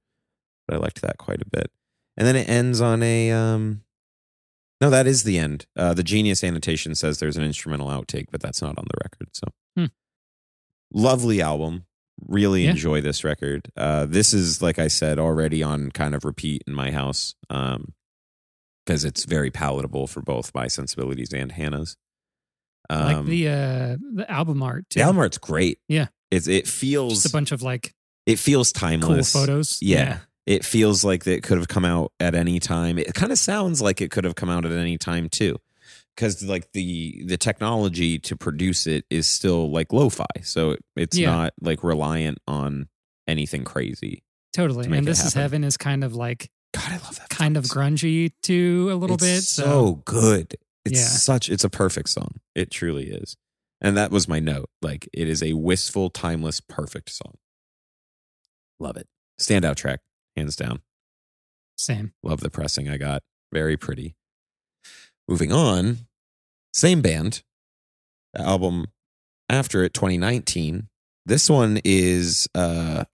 But 0.68 0.76
I 0.76 0.80
liked 0.80 1.02
that 1.02 1.18
quite 1.18 1.42
a 1.42 1.50
bit. 1.50 1.72
And 2.18 2.28
then 2.28 2.36
it 2.36 2.48
ends 2.50 2.82
on 2.82 3.02
a, 3.02 3.32
um, 3.32 3.84
no, 4.82 4.90
that 4.90 5.08
is 5.08 5.24
the 5.24 5.40
end. 5.40 5.66
Uh, 5.78 5.94
the 5.94 6.04
Genius 6.04 6.44
annotation 6.44 6.94
says 6.94 7.20
there's 7.20 7.38
an 7.38 7.44
instrumental 7.44 7.88
outtake, 7.88 8.28
but 8.32 8.42
that's 8.42 8.62
not 8.62 8.78
on 8.78 8.86
the 8.86 9.00
record. 9.02 9.30
So, 9.34 9.48
Hmm. 9.78 9.86
lovely 10.92 11.42
album. 11.42 11.86
Really 12.28 12.64
Yeah. 12.66 12.72
enjoy 12.72 13.02
this 13.02 13.24
record. 13.24 13.72
Uh, 13.76 14.06
this 14.06 14.34
is, 14.34 14.62
like 14.62 14.80
I 14.80 14.88
said, 14.88 15.20
already 15.20 15.62
on 15.64 15.92
kind 15.92 16.16
of 16.16 16.24
repeat 16.26 16.64
in 16.68 16.74
my 16.74 16.92
house 16.92 17.36
because 17.50 19.06
it's 19.06 19.26
very 19.26 19.50
palatable 19.52 20.08
for 20.08 20.22
both 20.22 20.52
my 20.54 20.68
sensibilities 20.68 21.34
and 21.34 21.52
Hannah's. 21.52 21.96
I 22.90 23.04
like 23.06 23.16
Um, 23.18 23.26
the 23.28 23.48
uh, 23.48 23.98
the 24.14 24.26
album 24.30 24.62
art. 24.62 24.90
Too. 24.90 25.00
the 25.00 25.04
album 25.06 25.20
art's 25.20 25.38
great. 25.38 25.80
Yeah. 25.88 26.08
It's, 26.32 26.48
it 26.48 26.68
feels 26.68 27.14
Just 27.24 27.28
a 27.28 27.32
bunch 27.32 27.52
of 27.52 27.62
like 27.62 27.94
it 28.26 28.40
feels 28.40 28.72
cool 28.72 28.90
timeless. 28.90 29.32
photos. 29.32 29.80
Yeah. 29.82 30.20
It 30.46 30.66
feels 30.66 31.04
like 31.06 31.26
it 31.26 31.44
could 31.44 31.58
have 31.58 31.70
come 31.70 31.86
out 31.86 32.12
at 32.20 32.36
any 32.36 32.60
time. 32.60 32.98
It 32.98 33.14
kind 33.14 33.32
of 33.32 33.38
sounds 33.40 33.82
like 33.82 34.02
it 34.02 34.12
could 34.12 34.26
have 34.26 34.36
come 34.36 34.50
out 34.50 34.66
at 34.66 34.74
any 34.74 34.98
time 34.98 35.30
too. 35.30 35.56
Cuz 36.16 36.44
like 36.44 36.72
the 36.74 37.24
the 37.26 37.38
technology 37.38 38.20
to 38.20 38.36
produce 38.36 38.86
it 38.88 39.06
is 39.10 39.26
still 39.28 39.72
like 39.72 39.92
lo-fi. 39.92 40.26
So 40.44 40.78
it's 40.96 41.18
Yeah. 41.18 41.32
not 41.32 41.54
like 41.62 41.84
reliant 41.84 42.38
on 42.48 42.88
anything 43.28 43.64
crazy. 43.64 44.24
Totally. 44.54 44.86
to 44.88 44.94
And 44.94 45.08
this 45.08 45.26
is 45.26 45.34
heaven 45.34 45.64
is 45.64 45.78
kind 45.78 46.04
of 46.04 46.14
like 46.14 46.52
God, 46.74 46.92
I 46.92 46.98
love 46.98 47.18
that. 47.18 47.30
kind 47.30 47.58
of 47.58 47.66
grungy 47.66 48.32
too 48.44 48.90
a 48.92 48.96
little 48.96 49.16
It's 49.16 49.24
bit. 49.24 49.42
So 49.44 50.02
good. 50.06 50.56
It's 50.86 51.00
Yeah. 51.00 51.06
such 51.08 51.50
it's 51.50 51.64
a 51.64 51.70
perfect 51.70 52.10
song. 52.10 52.40
It 52.54 52.70
truly 52.70 53.10
is. 53.10 53.36
And 53.82 53.98
that 53.98 54.12
was 54.12 54.28
my 54.28 54.40
note. 54.40 54.70
Like 54.82 55.10
it 55.14 55.28
is 55.28 55.42
a 55.42 55.54
wistful, 55.54 56.10
timeless, 56.12 56.60
perfect 56.62 57.10
song. 57.12 57.36
Love 58.80 58.98
it. 58.98 59.08
Standout 59.40 59.76
track, 59.76 60.02
hands 60.36 60.56
down. 60.56 60.82
Same. 61.76 62.14
Love 62.22 62.42
the 62.42 62.50
pressing 62.50 62.88
I 62.90 62.98
got. 62.98 63.24
Very 63.52 63.78
pretty. 63.78 64.16
Moving 65.28 65.52
on, 65.52 66.00
same 66.74 67.02
band. 67.02 67.44
Album 68.36 68.86
after 69.50 69.84
it, 69.84 69.94
2019. 69.94 70.88
This 71.26 71.50
one 71.50 71.80
is 71.86 72.48
uh 72.56 73.06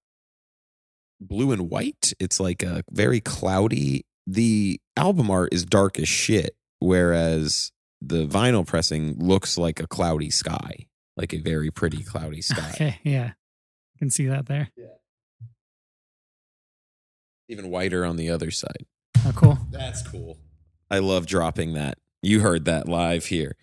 blue 1.21 1.51
and 1.51 1.69
white. 1.69 2.13
It's 2.19 2.39
like 2.39 2.63
a 2.63 2.83
very 2.91 3.19
cloudy. 3.19 4.05
The 4.25 4.79
album 4.95 5.29
art 5.29 5.53
is 5.53 5.65
dark 5.65 5.99
as 5.99 6.07
shit, 6.07 6.55
whereas 6.79 7.71
the 8.01 8.25
vinyl 8.25 8.65
pressing 8.65 9.17
looks 9.19 9.57
like 9.57 9.79
a 9.79 9.87
cloudy 9.87 10.29
sky, 10.29 10.87
like 11.17 11.33
a 11.33 11.37
very 11.39 11.69
pretty 11.71 12.03
cloudy 12.03 12.41
sky. 12.43 12.71
Okay. 12.73 12.99
Yeah. 13.03 13.31
I 13.95 13.97
can 13.99 14.09
see 14.09 14.27
that 14.27 14.45
there. 14.45 14.69
Yeah. 14.77 14.85
Even 17.49 17.69
whiter 17.69 18.05
on 18.05 18.15
the 18.15 18.29
other 18.29 18.51
side. 18.51 18.85
Oh, 19.25 19.33
cool. 19.35 19.57
That's 19.71 20.07
cool. 20.07 20.37
I 20.91 20.99
love 20.99 21.25
dropping 21.25 21.73
that. 21.73 21.97
You 22.21 22.41
heard 22.41 22.65
that 22.65 22.87
live 22.87 23.25
here. 23.25 23.55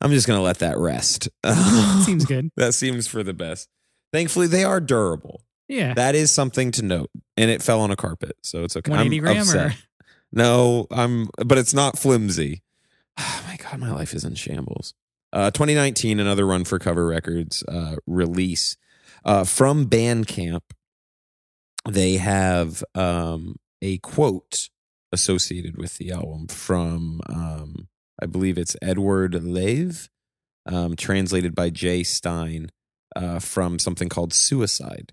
I'm 0.00 0.10
just 0.12 0.26
going 0.26 0.38
to 0.38 0.42
let 0.42 0.58
that 0.60 0.78
rest. 0.78 1.28
Seems 2.04 2.24
good. 2.24 2.50
that 2.56 2.72
seems 2.72 3.06
for 3.06 3.22
the 3.22 3.34
best. 3.34 3.68
Thankfully, 4.12 4.46
they 4.46 4.64
are 4.64 4.80
durable. 4.80 5.42
Yeah. 5.68 5.94
That 5.94 6.14
is 6.14 6.30
something 6.30 6.72
to 6.72 6.82
note. 6.82 7.10
And 7.36 7.50
it 7.50 7.62
fell 7.62 7.80
on 7.80 7.90
a 7.90 7.96
carpet, 7.96 8.36
so 8.42 8.64
it's 8.64 8.76
okay. 8.76 8.90
180 8.90 9.28
I'm 9.28 9.38
upset. 9.42 9.72
or 9.72 9.74
No, 10.32 10.86
I'm, 10.90 11.28
but 11.44 11.58
it's 11.58 11.74
not 11.74 11.98
flimsy. 11.98 12.62
Oh 13.22 13.44
my 13.46 13.56
God, 13.56 13.78
my 13.80 13.90
life 13.90 14.14
is 14.14 14.24
in 14.24 14.34
shambles. 14.34 14.94
Uh, 15.30 15.50
2019, 15.50 16.18
another 16.18 16.46
run 16.46 16.64
for 16.64 16.78
Cover 16.78 17.06
Records 17.06 17.62
uh, 17.64 17.96
release 18.06 18.78
uh, 19.26 19.44
from 19.44 19.86
Bandcamp. 19.90 20.62
They 21.86 22.14
have 22.14 22.82
um, 22.94 23.56
a 23.82 23.98
quote 23.98 24.70
associated 25.12 25.76
with 25.76 25.98
the 25.98 26.12
album 26.12 26.46
from, 26.48 27.20
um, 27.28 27.88
I 28.20 28.26
believe 28.26 28.58
it's 28.58 28.76
Edward 28.80 29.32
Levé, 29.32 30.08
um, 30.66 30.96
translated 30.96 31.54
by 31.54 31.70
Jan 31.70 32.04
Steyn 32.04 32.70
uh, 33.16 33.38
from 33.38 33.78
something 33.78 34.08
called 34.08 34.32
Suicide. 34.32 35.12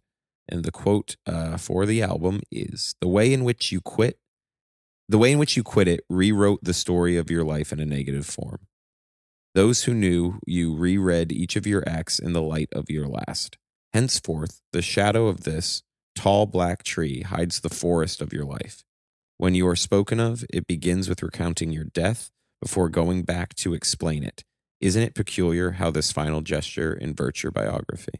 And 0.49 0.63
the 0.63 0.71
quote 0.71 1.17
uh, 1.25 1.57
for 1.57 1.85
the 1.85 2.01
album 2.01 2.41
is 2.51 2.95
The 3.01 3.07
way 3.07 3.33
in 3.33 3.43
which 3.43 3.71
you 3.71 3.81
quit 3.81 4.19
the 5.09 5.17
way 5.17 5.31
in 5.31 5.39
which 5.39 5.55
you 5.55 5.63
quit 5.63 5.87
it 5.87 6.01
rewrote 6.09 6.63
the 6.63 6.73
story 6.73 7.15
of 7.15 7.31
your 7.31 7.43
life 7.43 7.71
in 7.71 7.79
a 7.79 7.85
negative 7.85 8.25
form. 8.25 8.67
Those 9.55 9.85
who 9.85 9.93
knew 9.93 10.39
you 10.45 10.75
reread 10.75 11.31
each 11.31 11.55
of 11.55 11.65
your 11.65 11.83
acts 11.87 12.19
in 12.19 12.33
the 12.33 12.41
light 12.41 12.69
of 12.73 12.89
your 12.89 13.07
last. 13.07 13.57
Henceforth, 13.93 14.61
the 14.73 14.81
shadow 14.81 15.27
of 15.27 15.43
this 15.43 15.81
tall 16.13 16.45
black 16.45 16.83
tree 16.83 17.21
hides 17.21 17.61
the 17.61 17.69
forest 17.69 18.21
of 18.21 18.33
your 18.33 18.43
life. 18.43 18.83
When 19.37 19.53
you 19.53 19.67
are 19.67 19.75
spoken 19.75 20.19
of, 20.19 20.43
it 20.51 20.67
begins 20.67 21.07
with 21.07 21.21
recounting 21.21 21.71
your 21.71 21.83
death 21.83 22.31
before 22.61 22.89
going 22.89 23.23
back 23.23 23.53
to 23.55 23.73
explain 23.73 24.23
it. 24.23 24.43
Isn't 24.81 25.03
it 25.03 25.15
peculiar 25.15 25.71
how 25.71 25.91
this 25.91 26.11
final 26.11 26.41
gesture 26.41 26.93
inverts 26.93 27.43
your 27.43 27.51
biography? 27.51 28.19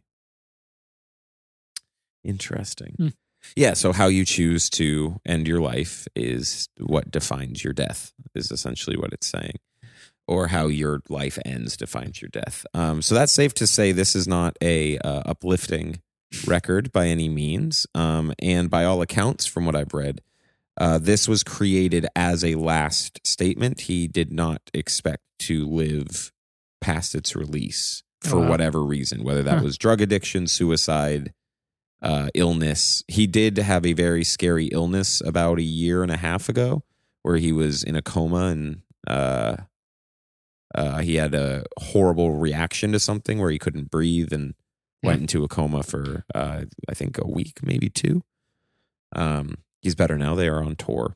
Interesting. 2.24 2.96
Hmm. 2.98 3.08
Yeah, 3.56 3.74
so 3.74 3.94
how 3.94 4.08
you 4.08 4.26
choose 4.26 4.70
to 4.72 5.20
end 5.26 5.48
your 5.48 5.62
life 5.62 6.08
is 6.16 6.68
what 6.80 7.12
defines 7.12 7.64
your 7.64 7.74
death, 7.74 8.12
is 8.36 8.52
essentially 8.52 8.98
what 8.98 9.14
it's 9.14 9.28
saying. 9.28 9.58
Or 10.28 10.48
how 10.48 10.68
your 10.68 11.02
life 11.08 11.40
ends 11.46 11.78
defines 11.78 12.22
your 12.22 12.30
death. 12.30 12.66
Um, 12.74 13.02
so 13.02 13.16
that's 13.16 13.32
safe 13.32 13.54
to 13.56 13.68
say 13.68 13.92
this 13.92 14.16
is 14.16 14.28
not 14.28 14.58
a 14.62 14.98
uh, 14.98 15.22
uplifting 15.26 16.02
record 16.46 16.92
by 16.92 17.08
any 17.08 17.30
means. 17.30 17.88
Um, 17.96 18.34
and 18.40 18.70
by 18.70 18.84
all 18.84 19.02
accounts, 19.02 19.46
from 19.46 19.66
what 19.66 19.76
I've 19.76 19.94
read, 19.94 20.22
uh, 20.78 20.98
this 21.00 21.28
was 21.28 21.44
created 21.44 22.06
as 22.16 22.44
a 22.44 22.56
last 22.56 23.20
statement. 23.26 23.82
He 23.82 24.08
did 24.08 24.32
not 24.32 24.62
expect 24.74 25.24
to 25.40 25.66
live 25.68 26.32
past 26.82 27.16
its 27.16 27.36
release 27.36 28.04
for 28.22 28.38
Oh, 28.38 28.42
wow. 28.42 28.50
whatever 28.50 28.84
reason, 28.84 29.24
whether 29.24 29.44
that 29.44 29.60
Huh. 29.60 29.64
was 29.64 29.78
drug 29.78 30.02
addiction, 30.02 30.48
suicide, 30.48 31.34
uh, 32.02 32.30
illness. 32.36 33.04
He 33.08 33.26
did 33.28 33.58
have 33.58 33.86
a 33.86 33.94
very 33.94 34.24
scary 34.24 34.66
illness 34.68 35.20
about 35.22 35.58
a 35.60 35.64
year 35.64 36.04
and 36.04 36.12
a 36.12 36.18
half 36.18 36.48
ago, 36.50 36.84
where 37.24 37.38
he 37.38 37.52
was 37.52 37.84
in 37.84 37.96
a 37.96 38.02
coma 38.02 38.46
and 38.48 38.82
uh, 39.08 39.58
uh, 40.76 41.00
he 41.00 41.16
had 41.16 41.34
a 41.34 41.64
horrible 41.80 42.38
reaction 42.38 42.92
to 42.92 43.00
something 43.00 43.40
where 43.40 43.50
he 43.50 43.58
couldn't 43.58 43.90
breathe 43.90 44.32
and 44.34 44.54
went 45.02 45.20
Yeah. 45.20 45.24
into 45.24 45.44
a 45.44 45.48
coma 45.48 45.82
for 45.82 46.24
uh, 46.36 46.66
I 46.88 46.94
think 46.94 47.18
a 47.18 47.28
week, 47.28 47.60
maybe 47.64 47.90
two. 47.90 48.22
Um, 49.16 49.56
he's 49.82 49.96
better 49.96 50.18
now. 50.18 50.36
They 50.36 50.48
are 50.48 50.64
on 50.64 50.76
tour 50.76 51.16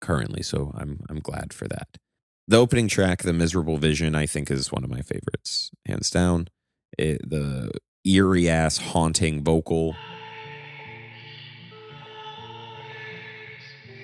currently, 0.00 0.42
so 0.42 0.72
I'm 0.76 1.00
I'm 1.08 1.20
glad 1.20 1.52
for 1.52 1.66
that. 1.68 1.98
The 2.46 2.56
opening 2.56 2.88
track, 2.88 3.22
"The 3.22 3.32
Miserable 3.32 3.76
Vision," 3.78 4.14
I 4.14 4.26
think 4.26 4.50
is 4.50 4.72
one 4.72 4.84
of 4.84 4.90
my 4.90 5.02
favorites, 5.02 5.70
hands 5.86 6.10
down. 6.10 6.48
It, 6.96 7.28
the 7.28 7.70
eerie 8.04 8.48
ass 8.48 8.78
haunting 8.78 9.44
vocal 9.44 9.94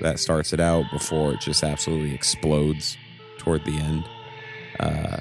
that 0.01 0.19
starts 0.19 0.53
it 0.53 0.61
out 0.61 0.85
before 0.93 1.33
it 1.33 1.41
just 1.41 1.63
absolutely 1.63 2.15
explodes 2.15 2.97
toward 3.39 3.65
the 3.65 3.77
end. 3.79 4.05
Uh, 4.81 5.19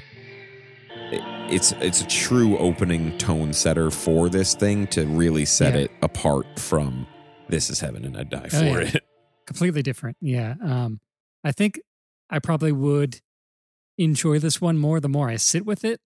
it, 1.10 1.22
it's 1.52 1.72
it's 1.80 2.00
a 2.02 2.06
true 2.06 2.58
opening 2.58 3.16
tone 3.18 3.52
setter 3.52 3.90
for 3.90 4.28
this 4.28 4.54
thing 4.54 4.86
to 4.88 5.06
really 5.06 5.44
set 5.44 5.74
Yeah. 5.74 5.80
it 5.82 5.90
apart 6.02 6.46
from 6.58 7.06
"This 7.48 7.70
Is 7.70 7.80
Heaven" 7.80 8.04
and 8.04 8.16
I'd 8.16 8.30
die 8.30 8.46
Oh, 8.46 8.48
for 8.48 8.82
yeah. 8.82 8.90
it. 8.94 9.04
completely 9.46 9.82
different. 9.82 10.16
Yeah. 10.20 10.54
Um, 10.62 11.00
I 11.42 11.52
think 11.52 11.80
I 12.30 12.38
probably 12.38 12.72
would 12.72 13.20
enjoy 13.98 14.38
this 14.38 14.60
one 14.60 14.78
more 14.78 15.00
the 15.00 15.08
more 15.08 15.28
I 15.28 15.36
sit 15.36 15.64
with 15.66 15.84
it. 15.84 16.00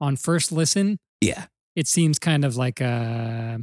On 0.00 0.16
first 0.16 0.52
listen, 0.52 0.98
Yeah, 1.20 1.46
it 1.76 1.86
seems 1.88 2.18
kind 2.18 2.44
of 2.44 2.56
like 2.56 2.80
a 2.80 3.58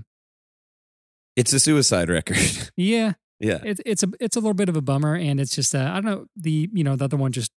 it's 1.36 1.54
a 1.54 1.60
suicide 1.60 2.10
record. 2.10 2.38
yeah. 2.78 3.14
yeah, 3.40 3.60
It, 3.64 3.80
it's 3.86 4.04
a 4.04 4.08
it's 4.20 4.36
a 4.36 4.40
little 4.40 4.54
bit 4.54 4.70
of 4.70 4.76
a 4.78 4.82
bummer, 4.82 5.16
and 5.16 5.40
it's 5.40 5.56
just 5.56 5.74
uh, 5.76 5.92
I 5.92 5.96
don't 5.96 6.06
know 6.06 6.26
the 6.36 6.70
you 6.74 6.84
know 6.84 6.96
the 6.96 7.06
other 7.06 7.18
one 7.18 7.32
just 7.32 7.52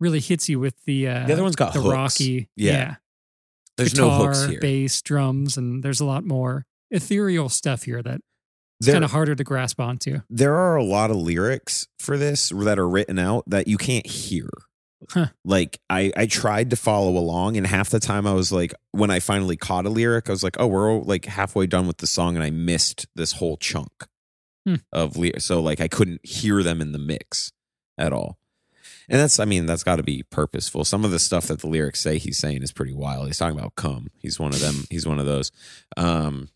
really 0.00 0.20
hits 0.20 0.48
you 0.48 0.58
with 0.60 0.74
the 0.84 1.08
uh, 1.08 1.26
the 1.26 1.32
other 1.32 1.42
one's 1.42 1.56
got 1.56 1.72
the 1.72 1.80
hooks. 1.80 1.92
rocky 1.92 2.48
Yeah. 2.56 2.96
There's 3.76 3.92
guitar, 3.92 4.08
no 4.08 4.24
hooks 4.26 4.46
here. 4.46 4.60
bass, 4.60 5.02
drums, 5.02 5.58
and 5.58 5.82
there's 5.82 6.00
a 6.00 6.06
lot 6.06 6.24
more 6.24 6.64
ethereal 6.90 7.50
stuff 7.50 7.82
here 7.82 8.02
that 8.02 8.20
it's 8.80 8.90
kind 8.90 9.04
of 9.04 9.10
harder 9.10 9.34
to 9.34 9.44
grasp 9.44 9.80
onto. 9.80 10.20
there 10.28 10.54
are 10.54 10.76
a 10.76 10.84
lot 10.84 11.10
of 11.10 11.16
lyrics 11.16 11.86
for 11.98 12.16
this 12.18 12.50
that 12.50 12.78
are 12.78 12.88
written 12.88 13.18
out 13.18 13.44
that 13.48 13.68
you 13.68 13.76
can't 13.78 14.06
hear. 14.06 14.48
Huh. 15.10 15.26
Like 15.44 15.78
I, 15.90 16.10
I 16.16 16.26
tried 16.26 16.70
to 16.70 16.76
follow 16.76 17.16
along, 17.16 17.56
and 17.56 17.66
half 17.66 17.90
the 17.90 18.00
time 18.00 18.26
I 18.26 18.32
was 18.32 18.50
like, 18.50 18.74
when 18.92 19.10
I 19.10 19.20
finally 19.20 19.56
caught 19.56 19.86
a 19.86 19.90
lyric, 19.90 20.28
I 20.28 20.32
was 20.32 20.42
like, 20.42 20.56
oh, 20.58 20.66
we're 20.66 20.90
all, 20.90 21.02
like 21.02 21.26
halfway 21.26 21.66
done 21.66 21.86
with 21.86 21.98
the 21.98 22.06
song, 22.06 22.34
and 22.34 22.42
I 22.44 22.50
missed 22.50 23.06
this 23.14 23.32
whole 23.32 23.56
chunk 23.56 23.90
Hmm. 24.66 24.76
of 24.92 25.16
lyrics. 25.16 25.44
So 25.44 25.60
like 25.60 25.80
I 25.80 25.86
couldn't 25.86 26.26
hear 26.26 26.62
them 26.62 26.80
in 26.80 26.90
the 26.92 26.98
mix 26.98 27.52
at 27.96 28.12
all. 28.12 28.38
And 29.08 29.20
that's, 29.20 29.38
I 29.38 29.44
mean, 29.44 29.66
that's 29.66 29.84
got 29.84 29.96
to 29.96 30.02
be 30.02 30.24
purposeful. 30.24 30.84
Some 30.84 31.04
of 31.04 31.12
the 31.12 31.20
stuff 31.20 31.46
that 31.46 31.60
the 31.60 31.68
lyrics 31.68 32.00
say 32.00 32.18
he's 32.18 32.38
saying 32.38 32.64
is 32.64 32.72
pretty 32.72 32.92
wild. 32.92 33.28
He's 33.28 33.38
talking 33.38 33.56
about 33.56 33.76
cum. 33.76 34.08
He's 34.18 34.40
one 34.40 34.52
of 34.52 34.58
them. 34.58 34.84
He's 34.90 35.06
one 35.06 35.20
of 35.20 35.26
those. 35.26 35.52
Um, 35.96 36.48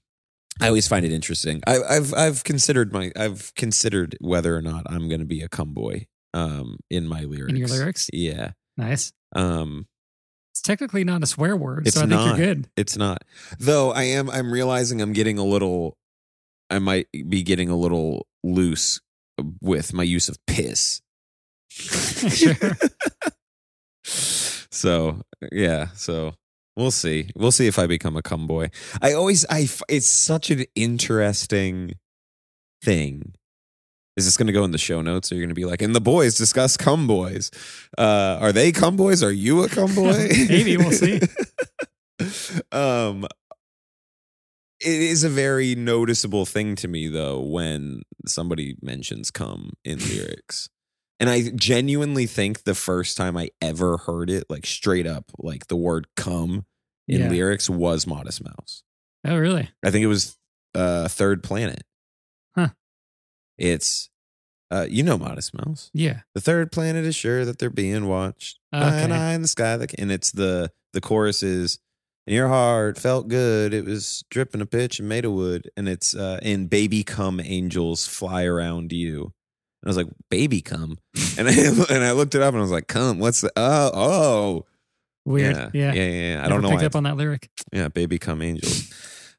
I 0.61 0.69
always 0.69 0.89
find 0.89 1.05
it 1.05 1.13
interesting. 1.13 1.63
I, 1.67 1.79
I've 1.89 2.13
I've 2.15 2.45
considered 2.45 2.93
my 2.93 3.13
I've 3.17 3.55
considered 3.55 4.17
whether 4.21 4.57
or 4.57 4.63
not 4.63 4.85
I'm 4.89 5.09
going 5.09 5.21
to 5.21 5.27
be 5.27 5.41
a 5.43 5.49
cum 5.49 5.73
boy 5.75 6.07
um, 6.35 6.79
in 6.91 7.07
my 7.07 7.23
lyrics. 7.23 7.51
In 7.51 7.57
your 7.57 7.69
lyrics, 7.69 8.11
yeah. 8.13 8.53
nice. 8.77 9.13
Um, 9.35 9.87
It's 10.53 10.61
technically 10.63 11.05
not 11.05 11.23
a 11.23 11.27
swear 11.27 11.57
word, 11.57 11.89
so 11.89 12.01
I 12.01 12.03
think 12.03 12.11
not. 12.11 12.27
you're 12.39 12.47
good. 12.55 12.69
it's 12.77 12.97
not 12.97 13.25
though. 13.59 13.93
I 13.93 14.03
am. 14.05 14.29
I'm 14.31 14.53
realizing 14.53 15.01
I'm 15.01 15.13
getting 15.13 15.39
a 15.39 15.45
little. 15.45 15.97
I 16.69 16.79
might 16.79 17.09
be 17.29 17.43
getting 17.43 17.69
a 17.69 17.77
little 17.77 18.27
loose 18.45 19.01
with 19.61 19.93
my 19.93 20.03
use 20.03 20.29
of 20.29 20.37
piss. 20.47 21.01
Sure. 21.71 22.55
so 24.71 25.23
yeah. 25.53 25.89
So 25.95 26.35
we'll 26.77 26.91
see. 26.91 27.31
We'll 27.37 27.53
see 27.53 27.67
if 27.67 27.79
I 27.79 27.87
become 27.87 28.17
a 28.17 28.23
cum 28.23 28.47
boy. 28.47 28.71
I 29.01 29.13
always. 29.13 29.45
I, 29.49 29.69
It's 29.89 30.09
such 30.09 30.51
an 30.51 30.65
interesting 30.75 31.95
thing. 32.83 33.35
Is 34.17 34.25
this 34.25 34.37
going 34.37 34.49
to 34.49 34.53
go 34.53 34.65
in 34.65 34.73
the 34.73 34.79
show 34.79 35.01
notes? 35.01 35.31
Or 35.31 35.37
you're 35.37 35.43
going 35.43 35.55
to 35.55 35.55
be 35.55 35.65
like, 35.65 35.83
and 35.83 35.95
the 35.95 36.01
boys 36.01 36.35
discuss 36.35 36.77
cum 36.77 37.07
boys. 37.07 37.51
Uh, 37.97 38.39
are 38.41 38.53
they 38.53 38.73
cum 38.73 38.97
boys? 38.97 39.23
Are 39.23 39.33
you 39.33 39.63
a 39.63 39.69
cum 39.69 39.95
boy? 39.95 40.13
Maybe, 40.49 40.77
we'll 40.77 40.93
see. 40.93 41.21
um, 42.73 43.27
it 44.81 45.01
is 45.01 45.25
a 45.25 45.29
very 45.29 45.75
noticeable 45.75 46.45
thing 46.45 46.75
to 46.77 46.89
me, 46.89 47.09
though, 47.09 47.41
when 47.41 48.03
somebody 48.27 48.77
mentions 48.83 49.31
cum 49.31 49.75
in 49.85 49.99
lyrics. 49.99 50.69
And 51.21 51.29
I 51.31 51.51
genuinely 51.55 52.27
think 52.27 52.65
the 52.65 52.75
first 52.75 53.17
time 53.17 53.37
I 53.37 53.51
ever 53.61 53.99
heard 53.99 54.31
it, 54.31 54.45
like 54.49 54.65
straight 54.67 55.07
up, 55.07 55.31
like 55.39 55.67
the 55.69 55.77
word 55.77 56.07
come 56.17 56.65
in 57.07 57.21
Yeah. 57.21 57.29
lyrics 57.29 57.69
was 57.71 58.07
Modest 58.07 58.43
Mouse. 58.43 58.83
Oh, 59.27 59.37
really? 59.37 59.69
I 59.85 59.91
think 59.91 60.03
it 60.03 60.09
was 60.09 60.37
uh 60.75 61.09
Third 61.09 61.43
Planet. 61.43 61.83
Huh. 62.57 62.71
It's 63.59 64.09
uh 64.71 64.87
you 64.89 65.03
know 65.03 65.19
Modest 65.19 65.53
Mouse. 65.55 65.91
Yeah. 65.93 66.21
The 66.35 66.41
third 66.41 66.73
planet 66.73 67.05
is 67.05 67.15
sure 67.17 67.45
that 67.45 67.59
they're 67.59 67.71
being 67.71 68.07
watched. 68.07 68.59
High 68.73 69.01
and 69.01 69.13
Okay. 69.13 69.21
high 69.21 69.35
in 69.35 69.43
the 69.43 69.49
sky. 69.49 69.77
that- 69.77 69.95
And 69.99 70.11
it's 70.11 70.33
the 70.33 70.73
the 70.93 71.01
chorus 71.01 71.43
is 71.43 71.79
in 72.27 72.35
your 72.35 72.49
heart 72.49 72.99
felt 72.99 73.29
good. 73.29 73.75
It 73.75 73.85
was 73.85 74.25
dripping 74.31 74.61
a 74.61 74.67
pitch 74.67 74.99
and 75.01 75.09
made 75.09 75.25
of 75.25 75.33
wood. 75.33 75.71
And 75.77 75.89
it's 75.89 76.15
uh 76.15 76.39
in 76.43 76.67
baby 76.69 77.03
come 77.05 77.41
angels 77.41 78.07
fly 78.07 78.45
around 78.45 78.93
you. 78.93 79.33
And 79.83 79.89
I 79.89 79.89
was 79.89 79.97
like, 79.97 80.09
baby 80.31 80.61
come. 80.61 80.99
And 81.39 81.49
I 81.49 81.53
and 81.91 82.05
I 82.05 82.13
looked 82.13 82.35
it 82.35 82.43
up 82.43 82.53
and 82.55 82.59
I 82.59 82.63
was 82.63 82.71
like, 82.71 82.89
come, 82.89 83.19
what's 83.19 83.41
the 83.41 83.53
oh 83.57 83.91
oh 83.95 84.67
Weird. 85.25 85.57
yeah. 85.57 85.71
Yeah. 85.73 85.93
Yeah, 85.93 86.05
yeah, 86.05 86.35
yeah. 86.35 86.45
I 86.45 86.49
don't 86.49 86.63
know 86.63 86.69
picked 86.71 86.83
why 86.83 86.87
up 86.87 86.97
on 86.97 87.03
that 87.05 87.17
lyric. 87.17 87.49
yeah, 87.73 87.89
baby 87.89 88.19
come 88.19 88.43
angels. 88.43 88.93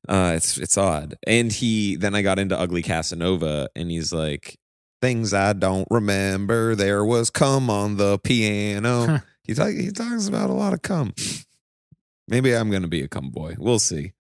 Uh, 0.08 0.34
it's 0.36 0.58
it's 0.58 0.78
odd. 0.78 1.16
And 1.28 1.52
he 1.52 1.96
then 1.96 2.16
I 2.16 2.22
got 2.22 2.40
into 2.40 2.58
Ugly 2.60 2.82
Casanova, 2.84 3.70
and 3.76 3.92
he's 3.92 4.12
like, 4.12 4.58
things 5.02 5.34
I 5.34 5.54
don't 5.54 5.88
remember. 5.92 6.76
There 6.76 7.06
was 7.06 7.30
cum 7.30 7.70
on 7.70 7.98
the 7.98 8.18
piano. 8.20 9.06
Huh. 9.06 9.20
he 9.44 9.54
talk, 9.54 9.70
he 9.72 9.92
talks 9.92 10.28
about 10.28 10.50
a 10.50 10.54
lot 10.54 10.74
of 10.74 10.82
cum. 10.82 11.14
Maybe 12.28 12.56
I'm 12.56 12.72
gonna 12.72 12.88
be 12.88 13.02
a 13.04 13.08
cum 13.08 13.30
boy. 13.30 13.56
We'll 13.60 13.80
see. 13.80 14.14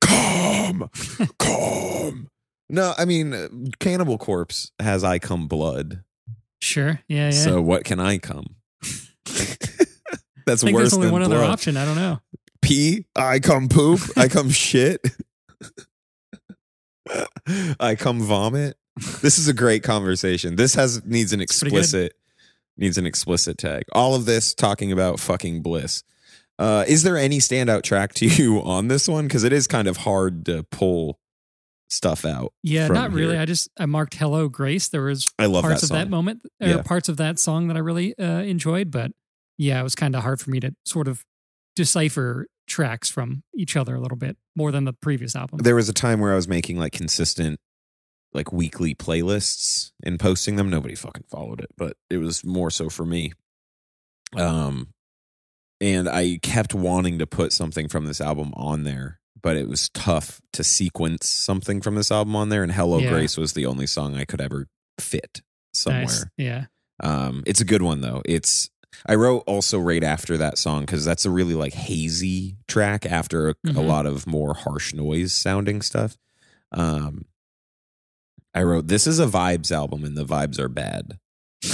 Cum, 0.00 0.88
cum. 1.38 2.28
No, 2.70 2.94
I 2.96 3.04
mean, 3.04 3.32
uh, 3.34 3.48
Cannibal 3.78 4.18
Corpse 4.18 4.72
has 4.78 5.04
I 5.04 5.18
Come 5.18 5.48
blood. 5.48 6.02
Sure. 6.60 7.00
Yeah. 7.08 7.26
Yeah. 7.26 7.30
So 7.30 7.60
what 7.60 7.84
can 7.84 8.00
I 8.00 8.18
come? 8.18 8.56
That's 10.46 10.62
I 10.62 10.66
think 10.66 10.74
worse 10.74 10.82
there's 10.82 10.94
only 10.94 11.06
than 11.06 11.12
one 11.12 11.22
other 11.22 11.42
option. 11.42 11.76
I 11.76 11.84
don't 11.84 11.96
know. 11.96 12.20
pee, 12.62 13.06
I 13.16 13.38
come 13.40 13.68
poop, 13.68 14.00
I 14.16 14.28
come 14.28 14.50
shit, 14.50 15.06
I 17.80 17.94
come 17.94 18.20
vomit. 18.20 18.76
This 19.22 19.38
is 19.38 19.48
a 19.48 19.54
great 19.54 19.82
conversation. 19.82 20.56
This 20.56 20.74
has 20.74 21.04
needs 21.04 21.32
an 21.32 21.40
explicit 21.40 22.14
needs 22.76 22.98
an 22.98 23.06
explicit 23.06 23.58
tag. 23.58 23.84
All 23.92 24.14
of 24.14 24.24
this 24.24 24.54
talking 24.54 24.90
about 24.90 25.20
fucking 25.20 25.62
bliss. 25.62 26.02
Uh, 26.58 26.84
is 26.86 27.02
there 27.02 27.16
any 27.16 27.38
standout 27.38 27.82
track 27.82 28.12
to 28.14 28.26
you 28.26 28.60
on 28.62 28.88
this 28.88 29.08
one? 29.08 29.26
Because 29.26 29.44
it 29.44 29.52
is 29.52 29.66
kind 29.66 29.88
of 29.88 29.98
hard 29.98 30.44
to 30.46 30.64
pull 30.64 31.18
stuff 31.90 32.24
out. 32.24 32.52
Yeah, 32.62 32.88
not 32.88 33.12
really. 33.12 33.32
here. 33.34 33.42
I 33.42 33.44
just 33.46 33.68
I 33.78 33.86
marked 33.86 34.14
"Hello 34.14 34.48
Grace." 34.48 34.88
There 34.88 35.02
was 35.02 35.32
I 35.38 35.46
love 35.46 35.62
parts 35.62 35.82
that 35.82 35.90
of 35.90 35.96
that 35.98 36.08
moment, 36.08 36.42
or 36.60 36.68
Yeah. 36.68 36.82
parts 36.82 37.08
of 37.08 37.16
that 37.18 37.38
song 37.38 37.68
that 37.68 37.76
I 37.76 37.80
really 37.80 38.16
uh, 38.18 38.40
enjoyed. 38.42 38.90
But 38.90 39.12
yeah, 39.58 39.80
it 39.80 39.82
was 39.82 39.94
kind 39.94 40.14
of 40.16 40.22
hard 40.22 40.40
for 40.40 40.50
me 40.50 40.60
to 40.60 40.74
sort 40.84 41.08
of 41.08 41.24
decipher 41.76 42.46
tracks 42.66 43.10
from 43.10 43.42
each 43.56 43.76
other 43.76 43.94
a 43.96 44.00
little 44.00 44.16
bit 44.16 44.36
more 44.56 44.70
than 44.72 44.84
the 44.84 44.92
previous 44.92 45.34
album. 45.34 45.58
There 45.62 45.74
was 45.74 45.88
a 45.88 45.92
time 45.92 46.20
where 46.20 46.32
I 46.32 46.36
was 46.36 46.46
making 46.48 46.78
like 46.78 46.92
consistent, 46.92 47.58
like 48.32 48.52
weekly 48.52 48.94
playlists 48.94 49.90
and 50.04 50.18
posting 50.20 50.56
them. 50.56 50.70
Nobody 50.70 50.94
fucking 50.94 51.24
followed 51.30 51.60
it, 51.60 51.70
but 51.76 51.96
it 52.08 52.18
was 52.18 52.44
more 52.44 52.70
so 52.70 52.88
for 52.88 53.04
me. 53.04 53.32
Um, 54.36 54.88
and 55.80 56.08
I 56.08 56.38
kept 56.42 56.74
wanting 56.74 57.18
to 57.18 57.26
put 57.26 57.52
something 57.52 57.88
from 57.88 58.06
this 58.06 58.20
album 58.20 58.52
on 58.54 58.84
there, 58.84 59.18
but 59.42 59.56
it 59.56 59.68
was 59.68 59.88
tough 59.90 60.40
to 60.52 60.62
sequence 60.64 61.28
something 61.28 61.80
from 61.80 61.94
this 61.94 62.10
album 62.10 62.34
on 62.36 62.48
there. 62.48 62.62
And 62.62 62.72
"Hello 62.72 62.98
Yeah. 62.98 63.10
Grace" 63.10 63.36
was 63.36 63.52
the 63.54 63.66
only 63.66 63.86
song 63.86 64.14
I 64.16 64.24
could 64.24 64.40
ever 64.40 64.66
fit 64.98 65.42
somewhere. 65.74 66.02
Nice. 66.04 66.24
Yeah. 66.36 66.64
Um, 67.02 67.42
it's 67.46 67.60
a 67.60 67.64
good 67.64 67.82
one 67.82 68.00
though. 68.00 68.22
It's 68.24 68.70
I 69.06 69.14
wrote 69.14 69.44
also 69.46 69.78
right 69.78 70.02
after 70.04 70.36
that 70.36 70.58
song 70.58 70.80
because 70.82 71.04
that's 71.04 71.24
a 71.24 71.30
really 71.30 71.54
like 71.54 71.72
hazy 71.72 72.56
track 72.68 73.06
after 73.06 73.48
a, 73.48 73.52
a 73.52 73.54
Mhm. 73.72 73.86
lot 73.86 74.04
of 74.06 74.26
more 74.26 74.52
harsh 74.54 74.92
noise 74.92 75.32
sounding 75.32 75.80
stuff. 75.80 76.16
Um, 76.72 77.24
I 78.52 78.62
wrote 78.64 78.88
this 78.88 79.06
is 79.06 79.20
a 79.20 79.26
vibes 79.26 79.70
album 79.70 80.04
and 80.04 80.16
the 80.16 80.24
vibes 80.26 80.58
are 80.58 80.68
bad. 80.68 81.18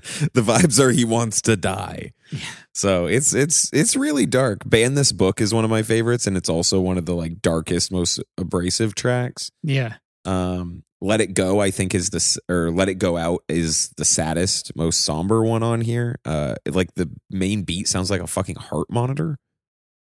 the 0.34 0.40
vibes 0.42 0.78
are 0.80 0.90
he 0.90 1.04
wants 1.04 1.42
to 1.42 1.56
die. 1.56 2.12
Yeah. 2.30 2.38
So 2.74 3.06
it's 3.06 3.34
it's 3.34 3.70
it's 3.72 3.96
really 3.96 4.26
dark. 4.26 4.60
Ban 4.64 4.94
this 4.94 5.12
book 5.12 5.40
is 5.40 5.52
one 5.52 5.64
of 5.64 5.70
my 5.70 5.82
favorites, 5.82 6.26
and 6.26 6.36
it's 6.36 6.48
also 6.48 6.80
one 6.80 6.98
of 6.98 7.06
the 7.06 7.14
like 7.14 7.42
darkest, 7.42 7.90
most 7.92 8.22
abrasive 8.38 8.94
tracks. 8.94 9.50
Yeah. 9.62 9.94
Um, 10.24 10.84
Let 11.00 11.20
It 11.20 11.34
Go, 11.34 11.60
I 11.60 11.70
think 11.70 11.94
is 11.94 12.10
the 12.10 12.16
s- 12.16 12.38
or 12.48 12.70
Let 12.70 12.88
It 12.88 12.94
Go 12.96 13.16
Out 13.16 13.42
is 13.48 13.88
the 13.96 14.04
saddest, 14.04 14.76
most 14.76 15.04
somber 15.04 15.42
one 15.42 15.62
on 15.62 15.80
here. 15.80 16.18
Uh, 16.24 16.54
like 16.68 16.94
the 16.94 17.10
main 17.30 17.62
beat 17.62 17.88
sounds 17.88 18.10
like 18.10 18.20
a 18.20 18.26
fucking 18.26 18.56
heart 18.56 18.88
monitor. 18.90 19.38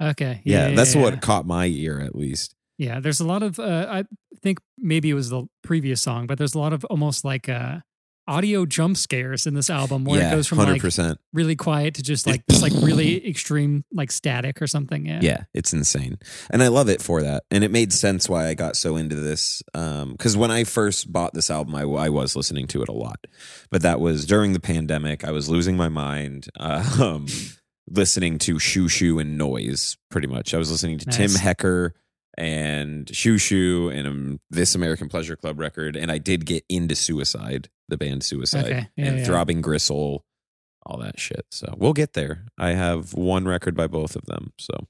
Okay. 0.03 0.41
Yeah, 0.45 0.71
that's 0.71 0.95
yeah, 0.95 1.03
what 1.03 1.21
caught 1.21 1.47
my 1.47 1.67
ear 1.67 2.01
at 2.01 2.17
least. 2.17 2.55
Yeah. 2.79 2.99
There's 3.01 3.21
a 3.21 3.27
lot 3.27 3.43
of. 3.43 3.59
Uh, 3.59 3.87
I 3.89 4.05
think 4.43 4.59
maybe 4.79 5.11
it 5.11 5.15
was 5.15 5.29
the 5.29 5.45
previous 5.63 6.01
song, 6.01 6.27
but 6.27 6.39
there's 6.39 6.55
a 6.55 6.59
lot 6.59 6.73
of 6.73 6.85
almost 6.87 7.25
like 7.25 7.49
uh, 7.49 7.81
audio 8.31 8.65
jump 8.65 8.97
scares 8.97 9.47
in 9.47 9.55
this 9.55 9.69
album 9.69 10.05
where 10.05 10.21
yeah, 10.21 10.29
it 10.29 10.35
goes 10.37 10.47
from 10.47 10.59
hundred 10.59 10.83
like 10.99 11.19
really 11.33 11.57
quiet 11.57 11.95
to 11.95 12.03
just 12.03 12.27
like 12.27 12.47
this 12.47 12.63
like 12.63 12.73
really 12.77 13.27
extreme 13.29 13.85
like 13.93 14.13
static 14.13 14.63
or 14.63 14.67
something. 14.67 15.05
Yeah. 15.07 15.19
Yeah, 15.21 15.45
it's 15.53 15.73
insane, 15.73 16.19
and 16.51 16.63
I 16.63 16.69
love 16.69 16.89
it 16.89 17.03
for 17.03 17.23
that. 17.23 17.45
And 17.51 17.65
it 17.65 17.71
made 17.71 17.93
sense 17.93 18.29
why 18.29 18.47
I 18.47 18.55
got 18.55 18.77
so 18.77 18.97
into 18.97 19.17
this. 19.17 19.63
Because 19.73 20.37
when 20.37 20.51
I 20.51 20.65
first 20.65 21.13
bought 21.13 21.35
this 21.35 21.51
album, 21.51 21.75
I, 21.75 21.83
I 21.83 22.09
was 22.09 22.37
listening 22.37 22.67
to 22.69 22.83
it 22.83 22.89
a 22.89 22.93
lot, 22.93 23.27
but 23.71 23.83
that 23.83 24.01
was 24.01 24.25
during 24.25 24.53
the 24.53 24.61
pandemic. 24.61 25.25
I 25.25 25.33
was 25.33 25.49
losing 25.49 25.77
my 25.77 25.89
mind. 25.89 26.49
Um, 27.01 27.27
listening 27.89 28.39
to 28.39 28.55
Xiu 28.57 28.85
Xiu 28.85 29.21
and 29.21 29.37
Noise, 29.39 29.97
pretty 30.11 30.27
much. 30.27 30.55
I 30.55 30.59
was 30.59 30.71
listening 30.71 30.99
to 30.99 31.07
Tim 31.07 31.31
Hecker 31.31 31.95
and 32.41 33.07
Xiu 33.09 33.35
Xiu 33.39 33.91
and 33.95 34.09
um, 34.09 34.41
this 34.51 34.75
American 34.75 35.09
Pleasure 35.09 35.37
Club 35.37 35.59
record, 35.61 35.95
and 35.95 36.11
I 36.11 36.19
did 36.19 36.47
get 36.47 36.65
into 36.69 36.95
Suicide, 36.95 37.69
the 37.89 37.97
band 37.99 38.23
Suicide, 38.25 38.65
Okay. 38.65 38.89
Yeah, 38.97 39.05
and 39.07 39.19
yeah. 39.19 39.25
Throbbing 39.25 39.61
Gristle, 39.61 40.25
all 40.87 40.99
that 41.01 41.21
shit. 41.21 41.45
So 41.51 41.75
we'll 41.77 41.93
get 41.93 42.15
there. 42.15 42.47
I 42.59 42.71
have 42.71 43.13
one 43.15 43.47
record 43.47 43.77
by 43.77 43.87
both 43.87 44.17
of 44.17 44.25
them. 44.27 44.53
So 44.59 44.87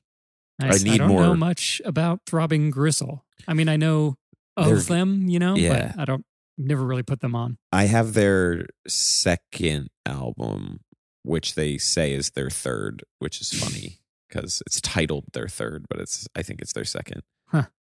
Nice. 0.61 0.81
I 0.85 0.91
need 0.91 0.99
don't 0.99 1.09
more- 1.09 1.23
know 1.23 1.35
much 1.35 1.81
about 1.85 2.21
Throbbing 2.27 2.71
Gristle. 2.71 3.25
I 3.49 3.55
mean, 3.55 3.69
I 3.69 3.77
know 3.77 4.17
of 4.57 4.67
They're- 4.67 4.97
them, 4.99 5.29
you 5.29 5.39
know, 5.39 5.57
Yeah. 5.57 5.93
but 5.95 6.01
I 6.03 6.05
don't 6.05 6.25
never 6.59 6.85
really 6.85 7.03
put 7.03 7.21
them 7.21 7.35
on. 7.35 7.57
I 7.73 7.85
have 7.87 8.13
their 8.13 8.67
second 8.87 9.89
album, 10.07 10.81
which 11.23 11.55
they 11.55 11.79
say 11.79 12.13
is 12.13 12.31
their 12.31 12.51
third, 12.51 13.03
which 13.19 13.41
is 13.41 13.53
funny 13.53 14.01
because 14.29 14.63
it's 14.67 14.81
titled 14.81 15.25
their 15.33 15.49
third, 15.49 15.87
but 15.89 15.99
it's 15.99 16.29
I 16.37 16.43
think 16.43 16.61
it's 16.61 16.73
their 16.75 16.85
second. 16.85 17.23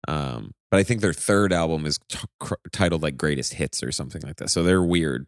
Um, 0.08 0.54
but 0.72 0.80
I 0.80 0.84
think 0.84 1.02
their 1.02 1.14
third 1.14 1.52
album 1.54 1.86
is 1.86 2.00
t- 2.10 2.20
cr- 2.40 2.54
titled 2.72 3.04
like 3.04 3.18
Greatest 3.18 3.54
Hits 3.56 3.84
or 3.84 3.92
something 3.92 4.22
like 4.24 4.38
that. 4.38 4.50
So 4.50 4.64
they're 4.64 4.82
weird, 4.84 5.28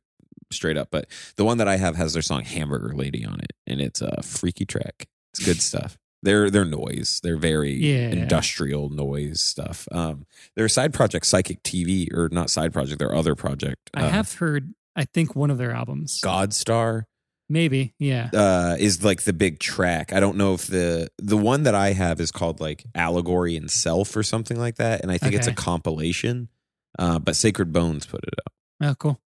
straight 0.51 0.77
up. 0.77 0.89
But 0.91 1.07
the 1.35 1.45
one 1.45 1.57
that 1.57 1.67
I 1.67 1.77
have 1.77 1.95
has 1.95 2.13
their 2.13 2.21
song 2.21 2.43
Hamburger 2.45 2.93
Lady 2.95 3.25
on 3.25 3.39
it, 3.39 3.53
and 3.67 3.81
it's 3.81 4.01
a 4.01 4.21
freaky 4.23 4.65
track. 4.65 5.07
It's 5.33 5.45
good 5.45 5.61
stuff. 5.61 5.97
They're 6.23 6.49
they're 6.49 6.63
noise. 6.63 7.19
They're 7.21 7.35
very 7.37 7.73
Yeah. 7.73 8.07
industrial 8.09 8.89
noise 8.89 9.41
stuff. 9.41 9.87
Um, 9.91 10.25
their 10.55 10.69
side 10.69 10.93
project, 10.93 11.25
Psychic 11.25 11.61
TV, 11.63 12.07
or 12.13 12.29
not 12.31 12.49
side 12.49 12.71
project, 12.71 12.99
their 12.99 13.13
other 13.13 13.35
project. 13.35 13.89
I 13.93 14.03
uh, 14.03 14.09
have 14.09 14.33
heard, 14.35 14.73
I 14.95 15.03
think, 15.03 15.35
one 15.35 15.51
of 15.51 15.57
their 15.57 15.71
albums. 15.73 16.21
Godstar 16.21 17.03
Maybe. 17.49 17.93
Yeah. 17.99 18.29
uh, 18.33 18.75
is 18.79 19.03
like 19.03 19.23
the 19.23 19.33
big 19.33 19.59
track. 19.59 20.13
I 20.13 20.19
don't 20.19 20.37
know 20.37 20.53
if 20.53 20.67
the 20.67 21.09
the 21.17 21.37
one 21.37 21.63
that 21.63 21.75
I 21.75 21.93
have 21.93 22.19
is 22.19 22.31
called 22.31 22.59
like 22.59 22.83
Allegory 22.95 23.55
and 23.57 23.69
Self 23.69 24.15
or 24.15 24.23
something 24.23 24.57
like 24.57 24.75
that, 24.75 25.01
and 25.01 25.11
I 25.11 25.17
think 25.17 25.33
it's 25.35 25.47
a 25.47 25.53
compilation. 25.53 26.49
Uh, 26.97 27.19
but 27.19 27.35
Sacred 27.35 27.73
Bones 27.73 28.05
put 28.05 28.23
it 28.23 28.33
out, 28.45 28.89
Oh, 28.91 28.95
cool. 28.95 29.19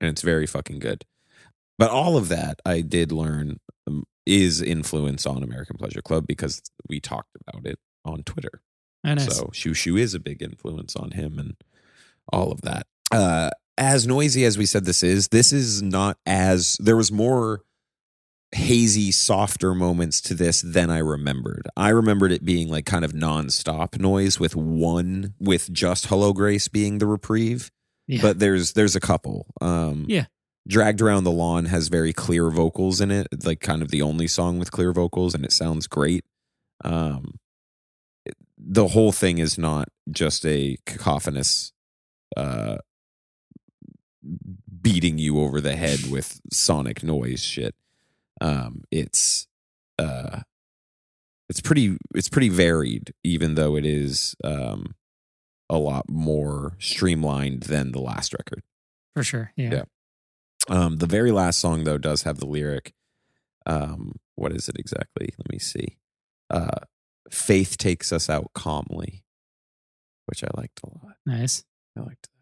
and 0.00 0.10
it's 0.10 0.22
very 0.22 0.46
fucking 0.46 0.80
good. 0.80 1.04
But 1.78 1.90
all 1.90 2.16
of 2.16 2.28
that 2.28 2.60
I 2.66 2.80
did 2.82 3.10
learn 3.12 3.58
um, 3.86 4.04
is 4.26 4.60
influence 4.60 5.24
on 5.26 5.42
American 5.42 5.76
Pleasure 5.76 6.02
Club 6.02 6.26
because 6.26 6.62
we 6.88 7.00
talked 7.00 7.36
about 7.46 7.64
it 7.66 7.78
on 8.04 8.22
Twitter. 8.24 8.60
Oh, 9.06 9.14
nice. 9.14 9.36
So 9.36 9.46
Xiu 9.46 9.72
Xiu 9.72 9.98
is 9.98 10.14
a 10.14 10.20
big 10.20 10.42
influence 10.42 10.94
on 10.96 11.12
him 11.12 11.38
and 11.38 11.54
all 12.32 12.50
of 12.52 12.62
that. 12.62 12.86
Uh, 13.10 13.50
as 13.76 14.06
noisy 14.06 14.44
as 14.44 14.56
we 14.58 14.66
said 14.66 14.84
this 14.84 15.02
is, 15.02 15.28
this 15.28 15.52
is 15.52 15.82
not 15.82 16.18
as 16.26 16.76
there 16.80 16.96
was 16.96 17.10
more 17.10 17.62
hazy, 18.52 19.10
softer 19.10 19.74
moments 19.74 20.20
to 20.22 20.34
this 20.34 20.62
than 20.62 20.90
I 20.90 20.98
remembered. 20.98 21.66
I 21.76 21.88
remembered 21.88 22.32
it 22.32 22.44
being 22.44 22.68
like 22.68 22.86
kind 22.86 23.04
of 23.04 23.12
nonstop 23.12 23.98
noise 23.98 24.38
with 24.38 24.54
one 24.54 25.34
with 25.40 25.72
just 25.72 26.06
Hello 26.06 26.32
Grace 26.32 26.68
being 26.68 26.98
the 26.98 27.06
reprieve. 27.06 27.70
Yeah. 28.06 28.22
But 28.22 28.38
there's 28.38 28.74
there's 28.74 28.96
a 28.96 29.00
couple. 29.00 29.46
Um 29.60 30.06
Yeah. 30.08 30.26
Dragged 30.66 31.02
Around 31.02 31.24
the 31.24 31.30
Lawn 31.30 31.66
has 31.66 31.88
very 31.88 32.12
clear 32.14 32.48
vocals 32.50 33.00
in 33.00 33.10
it, 33.10 33.26
like 33.44 33.60
kind 33.60 33.82
of 33.82 33.90
the 33.90 34.00
only 34.00 34.26
song 34.26 34.58
with 34.58 34.72
clear 34.72 34.92
vocals, 34.92 35.34
and 35.34 35.44
it 35.44 35.52
sounds 35.52 35.86
great. 35.86 36.24
Um, 36.82 37.34
the 38.56 38.88
whole 38.88 39.12
thing 39.12 39.36
is 39.38 39.58
not 39.58 39.88
just 40.10 40.46
a 40.46 40.78
cacophonous 40.86 41.72
uh, 42.34 42.78
beating 44.80 45.18
you 45.18 45.40
over 45.40 45.60
the 45.60 45.76
head 45.76 46.10
with 46.10 46.40
sonic 46.52 47.02
noise 47.02 47.42
shit. 47.42 47.74
Um, 48.40 48.84
it's 48.90 49.46
uh, 49.98 50.40
it's 51.48 51.60
pretty 51.60 51.96
it's 52.14 52.28
pretty 52.28 52.48
varied, 52.48 53.12
even 53.22 53.54
though 53.54 53.76
it 53.76 53.86
is 53.86 54.34
um, 54.42 54.94
a 55.68 55.78
lot 55.78 56.08
more 56.08 56.76
streamlined 56.78 57.64
than 57.64 57.92
the 57.92 58.00
last 58.00 58.32
record. 58.32 58.62
For 59.14 59.22
sure. 59.22 59.52
Yeah. 59.56 59.70
Yeah. 59.72 59.84
Um, 60.68 60.96
the 60.96 61.06
very 61.06 61.30
last 61.30 61.60
song 61.60 61.84
though 61.84 61.98
does 61.98 62.22
have 62.22 62.38
the 62.38 62.46
lyric. 62.46 62.94
Um, 63.66 64.16
what 64.34 64.52
is 64.52 64.68
it 64.68 64.76
exactly? 64.78 65.30
Let 65.38 65.50
me 65.50 65.58
see. 65.58 65.98
Uh, 66.50 66.80
Faith 67.30 67.78
takes 67.78 68.12
us 68.12 68.28
out 68.28 68.50
calmly, 68.54 69.24
which 70.26 70.44
I 70.44 70.48
liked 70.56 70.80
a 70.84 70.88
lot. 70.88 71.16
Nice. 71.24 71.64
I 71.96 72.00
liked 72.00 72.24
that. 72.24 72.28
Good 72.28 72.30
song. 72.30 72.33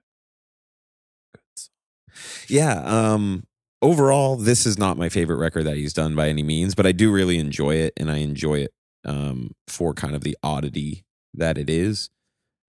Yeah. 2.49 2.81
Um, 2.85 3.45
overall, 3.81 4.37
this 4.37 4.67
is 4.67 4.79
not 4.79 4.97
my 4.97 5.09
favorite 5.09 5.37
record 5.39 5.65
that 5.65 5.77
he's 5.77 5.93
done 5.93 6.15
by 6.15 6.29
any 6.29 6.43
means, 6.43 6.75
but 6.75 6.87
I 6.87 6.93
do 6.93 7.11
really 7.13 7.39
enjoy 7.39 7.77
it, 7.77 7.93
and 7.97 8.11
I 8.11 8.19
enjoy 8.19 8.61
it 8.61 8.73
um, 9.05 9.53
for 9.69 9.93
kind 9.95 10.15
of 10.15 10.23
the 10.23 10.37
oddity 10.43 11.05
that 11.35 11.59
it 11.59 11.69
is. 11.71 12.11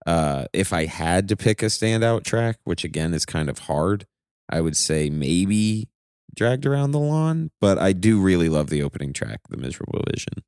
Uh, 0.06 0.46
if 0.52 0.72
I 0.72 0.86
had 0.86 1.28
to 1.28 1.36
pick 1.36 1.62
a 1.62 1.66
standout 1.66 2.24
track, 2.24 2.58
which 2.64 2.84
again 2.84 3.14
is 3.14 3.24
kind 3.24 3.48
of 3.48 3.60
hard, 3.60 4.06
I 4.50 4.60
would 4.60 4.76
say 4.76 5.08
maybe 5.08 5.88
"Dragged 6.34 6.66
Around 6.66 6.90
the 6.90 6.98
Lawn," 6.98 7.50
but 7.60 7.78
I 7.78 7.92
do 7.92 8.20
really 8.20 8.48
love 8.50 8.68
the 8.68 8.82
opening 8.82 9.12
track, 9.14 9.40
"The 9.48 9.56
Miserable 9.56 10.02
Vision," 10.10 10.42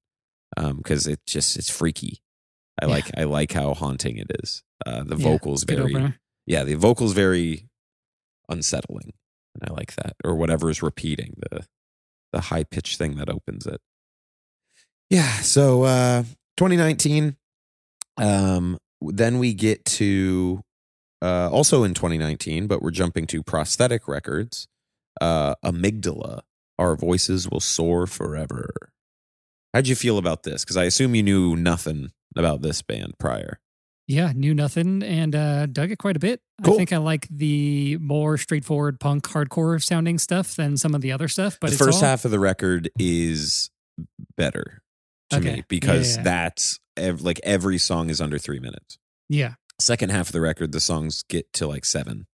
because 0.77 1.07
it 1.07 1.21
just 1.27 1.57
it's 1.57 1.71
freaky. 1.71 2.21
I 2.83 2.85
Yeah. 2.87 2.91
like 2.93 3.11
I 3.17 3.25
like 3.25 3.53
how 3.53 3.73
haunting 3.73 4.19
it 4.19 4.31
is. 4.43 4.63
Uh, 4.85 5.05
the 5.05 5.17
Yeah, 5.17 5.23
vocals 5.25 5.65
very 5.65 6.13
yeah, 6.47 6.65
the 6.65 6.75
vocals 6.75 7.15
very 7.15 7.69
unsettling, 8.49 9.13
and 9.55 9.71
I 9.71 9.73
like 9.73 9.95
that. 9.97 10.15
Or 10.25 10.35
whatever 10.35 10.71
is 10.71 10.83
repeating 10.83 11.35
the 11.51 11.67
the 12.33 12.41
high 12.43 12.65
pitched 12.65 12.99
thing 12.99 13.17
that 13.17 13.31
opens 13.31 13.67
it. 13.67 13.81
Yeah. 15.11 15.31
So 15.41 15.85
uh 15.85 16.25
2019. 16.57 17.37
Um. 18.19 18.79
Then 19.03 19.39
we 19.39 19.53
get 19.53 19.85
to 19.85 20.63
uh 21.23 21.51
also 21.51 21.85
in 21.85 21.95
2019, 21.95 22.67
but 22.67 22.83
we're 22.83 22.91
jumping 22.91 23.27
to 23.29 23.43
prosthetic 23.43 24.09
records. 24.09 24.69
Uh, 25.21 25.55
Amygdala. 25.65 26.43
Our 26.79 26.95
voices 26.95 27.49
will 27.49 27.61
soar 27.61 28.07
forever. 28.07 28.91
How'd 29.73 29.89
you 29.89 29.97
feel 29.97 30.19
about 30.19 30.43
this? 30.43 30.63
Because 30.63 30.77
I 30.77 30.85
assume 30.85 31.15
you 31.15 31.23
knew 31.23 31.57
nothing 31.57 32.13
about 32.37 32.61
this 32.61 32.83
band 32.83 33.15
prior. 33.19 33.59
Yeah, 34.09 34.33
knew 34.35 34.55
nothing 34.55 35.03
and 35.03 35.35
uh, 35.35 35.67
dug 35.67 35.91
it 35.91 35.99
quite 35.99 36.17
a 36.17 36.21
bit. 36.21 36.41
Cool. 36.63 36.75
I 36.75 36.77
think 36.77 36.93
I 36.93 36.99
like 36.99 37.27
the 37.29 37.99
more 37.99 38.39
straightforward 38.39 39.01
punk 39.01 39.25
hardcore 39.25 39.83
sounding 39.83 40.19
stuff 40.19 40.55
than 40.55 40.77
some 40.77 40.95
of 40.95 41.01
the 41.01 41.11
other 41.11 41.27
stuff. 41.29 41.59
But 41.61 41.69
the 41.71 41.75
it's 41.75 41.85
first 41.85 42.03
all, 42.03 42.09
half 42.09 42.25
of 42.25 42.31
the 42.31 42.39
record 42.39 42.89
is 42.99 43.71
better 44.37 44.83
to 45.31 45.39
Okay. 45.39 45.55
me 45.57 45.65
because 45.69 46.13
Yeah, 46.13 46.19
yeah. 46.19 46.25
that's 46.25 46.79
ev- 46.97 47.23
like 47.23 47.41
every 47.43 47.79
song 47.79 48.09
is 48.11 48.21
under 48.21 48.39
three 48.39 48.61
minutes. 48.61 48.97
yeah, 49.29 49.55
Second 49.81 50.11
half 50.11 50.29
of 50.29 50.33
the 50.33 50.41
record, 50.41 50.71
the 50.73 50.81
songs 50.81 51.23
get 51.29 51.53
to 51.55 51.67
like 51.67 51.85
seven, 51.85 52.27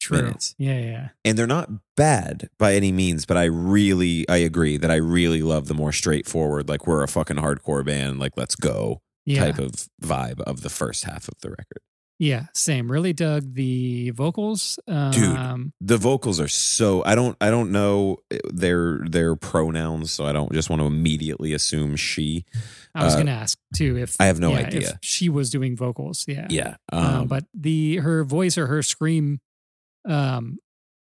true. 0.00 0.18
Minutes. 0.22 0.54
Yeah, 0.58 0.78
yeah, 0.78 1.08
and 1.24 1.38
they're 1.38 1.46
not 1.46 1.70
bad 1.96 2.50
by 2.58 2.74
any 2.74 2.92
means. 2.92 3.24
But 3.26 3.36
I 3.38 3.44
really, 3.44 4.28
I 4.28 4.36
agree 4.36 4.76
that 4.76 4.90
I 4.90 4.96
really 4.96 5.40
love 5.42 5.66
the 5.68 5.74
more 5.74 5.90
straightforward, 5.92 6.68
like 6.68 6.86
we're 6.86 7.02
a 7.02 7.08
fucking 7.08 7.36
hardcore 7.38 7.84
band, 7.84 8.18
like 8.20 8.32
let's 8.36 8.54
go 8.56 9.00
yeah. 9.24 9.44
type 9.44 9.58
of 9.58 9.72
vibe 10.02 10.40
of 10.42 10.62
the 10.62 10.70
first 10.70 11.04
half 11.04 11.28
of 11.28 11.34
the 11.40 11.50
record. 11.50 11.80
Yeah, 12.18 12.46
same. 12.54 12.92
Really 12.92 13.12
dug 13.12 13.54
the 13.54 14.10
vocals. 14.10 14.78
Dude. 14.86 15.36
Um, 15.36 15.72
The 15.80 15.96
vocals 15.96 16.38
are 16.38 16.46
so 16.46 17.02
I 17.04 17.16
don't 17.16 17.36
I 17.40 17.50
don't 17.50 17.72
know 17.72 18.18
their 18.52 19.00
their 19.08 19.34
pronouns, 19.34 20.12
so 20.12 20.24
I 20.24 20.30
don't 20.30 20.52
just 20.52 20.70
want 20.70 20.80
to 20.82 20.86
immediately 20.86 21.52
assume 21.52 21.96
she. 21.96 22.44
I 22.94 23.04
was 23.04 23.14
Uh, 23.14 23.16
going 23.16 23.26
to 23.26 23.32
ask 23.32 23.58
too 23.74 23.96
if 23.98 24.14
I 24.20 24.26
have 24.26 24.38
no 24.38 24.52
yeah, 24.52 24.58
if 24.60 24.66
idea. 24.68 24.98
she 25.02 25.28
was 25.30 25.50
doing 25.50 25.76
vocals. 25.76 26.24
Yeah, 26.28 26.46
Yeah, 26.48 26.76
Uh, 26.92 27.18
um, 27.22 27.26
but 27.26 27.44
the 27.54 27.96
her 27.96 28.22
voice 28.22 28.56
or 28.56 28.68
her 28.68 28.82
scream, 28.84 29.40
um, 30.08 30.58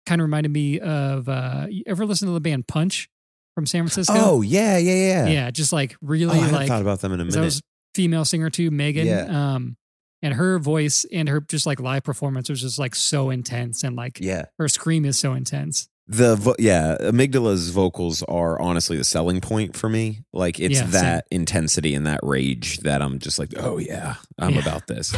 kind 0.08 0.22
of 0.22 0.26
reminded 0.26 0.50
me 0.52 0.80
of. 0.80 1.30
Uh, 1.30 1.68
you 1.70 1.84
ever 1.86 2.06
listen 2.08 2.28
to 2.30 2.34
the 2.34 2.42
band 2.42 2.68
Punch 2.68 3.10
from 3.54 3.68
San 3.68 3.84
Francisco? 3.84 4.14
Oh 4.16 4.42
yeah, 4.42 4.78
yeah, 4.80 4.94
yeah. 4.96 5.28
yeah, 5.28 5.52
just 5.52 5.72
like 5.72 5.94
Oh, 5.96 6.08
really 6.08 6.34
I 6.38 6.42
haven't 6.42 6.56
like 6.56 6.68
thought 6.68 6.82
about 6.82 7.02
them 7.02 7.12
in 7.14 7.20
a 7.20 7.26
minute. 7.26 7.62
Female 7.96 8.26
singer 8.26 8.50
too, 8.52 8.70
Megan. 8.70 9.08
Yeah. 9.08 9.54
Um, 9.56 9.78
and 10.22 10.34
her 10.36 10.60
voice 10.60 11.06
and 11.12 11.28
her 11.30 11.40
just 11.42 11.66
like 11.66 11.80
live 11.80 12.04
performance 12.04 12.50
was 12.50 12.62
just 12.62 12.78
like 12.80 12.94
so 12.96 13.30
intense 13.30 13.84
and 13.84 13.96
like 13.96 14.20
yeah, 14.20 14.46
her 14.60 14.68
scream 14.68 15.06
is 15.06 15.18
so 15.20 15.34
intense. 15.34 15.88
the 16.08 16.36
vo- 16.36 16.56
yeah, 16.60 16.98
Amygdala's 17.02 17.70
vocals 17.72 18.22
are 18.24 18.60
honestly 18.62 18.98
the 18.98 19.04
selling 19.04 19.42
point 19.42 19.76
for 19.76 19.90
me. 19.90 20.24
Like 20.34 20.60
it's 20.60 20.76
Yeah, 20.76 20.82
same. 20.84 20.92
that 20.92 21.26
intensity 21.32 21.96
and 21.96 22.06
that 22.08 22.20
rage 22.24 22.80
that 22.82 23.02
I'm 23.02 23.18
just 23.20 23.40
like, 23.40 23.54
oh 23.58 23.78
yeah, 23.80 24.16
I'm 24.38 24.54
Yeah. 24.56 24.62
about 24.62 24.88
this. 24.88 25.14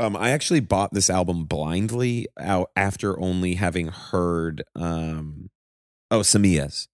Um, 0.00 0.14
I 0.16 0.30
actually 0.30 0.60
bought 0.60 0.94
this 0.94 1.10
album 1.10 1.44
blindly 1.44 2.28
out 2.38 2.70
after 2.76 3.18
only 3.18 3.54
having 3.54 3.88
heard 3.88 4.62
um, 4.76 5.50
oh 6.10 6.20
Samias. 6.20 6.88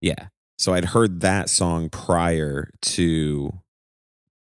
Yeah, 0.00 0.28
so 0.58 0.74
I'd 0.74 0.86
heard 0.86 1.20
that 1.20 1.48
song 1.48 1.88
prior 1.88 2.70
to 2.82 3.60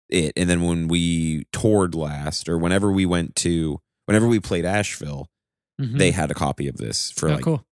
it, 0.09 0.33
and 0.37 0.49
then 0.49 0.63
when 0.63 0.89
we 0.89 1.45
toured 1.53 1.95
last, 1.95 2.49
or 2.49 2.57
whenever 2.59 2.91
we 2.91 3.05
went 3.07 3.37
to, 3.37 3.81
whenever 4.07 4.27
we 4.27 4.41
played 4.41 4.65
Asheville, 4.65 5.29
Mhm. 5.81 5.99
they 5.99 6.13
had 6.13 6.31
a 6.31 6.35
copy 6.35 6.69
of 6.69 6.77
this 6.77 7.11
for 7.11 7.29
oh, 7.29 7.35
like 7.35 7.45
cool. 7.45 7.67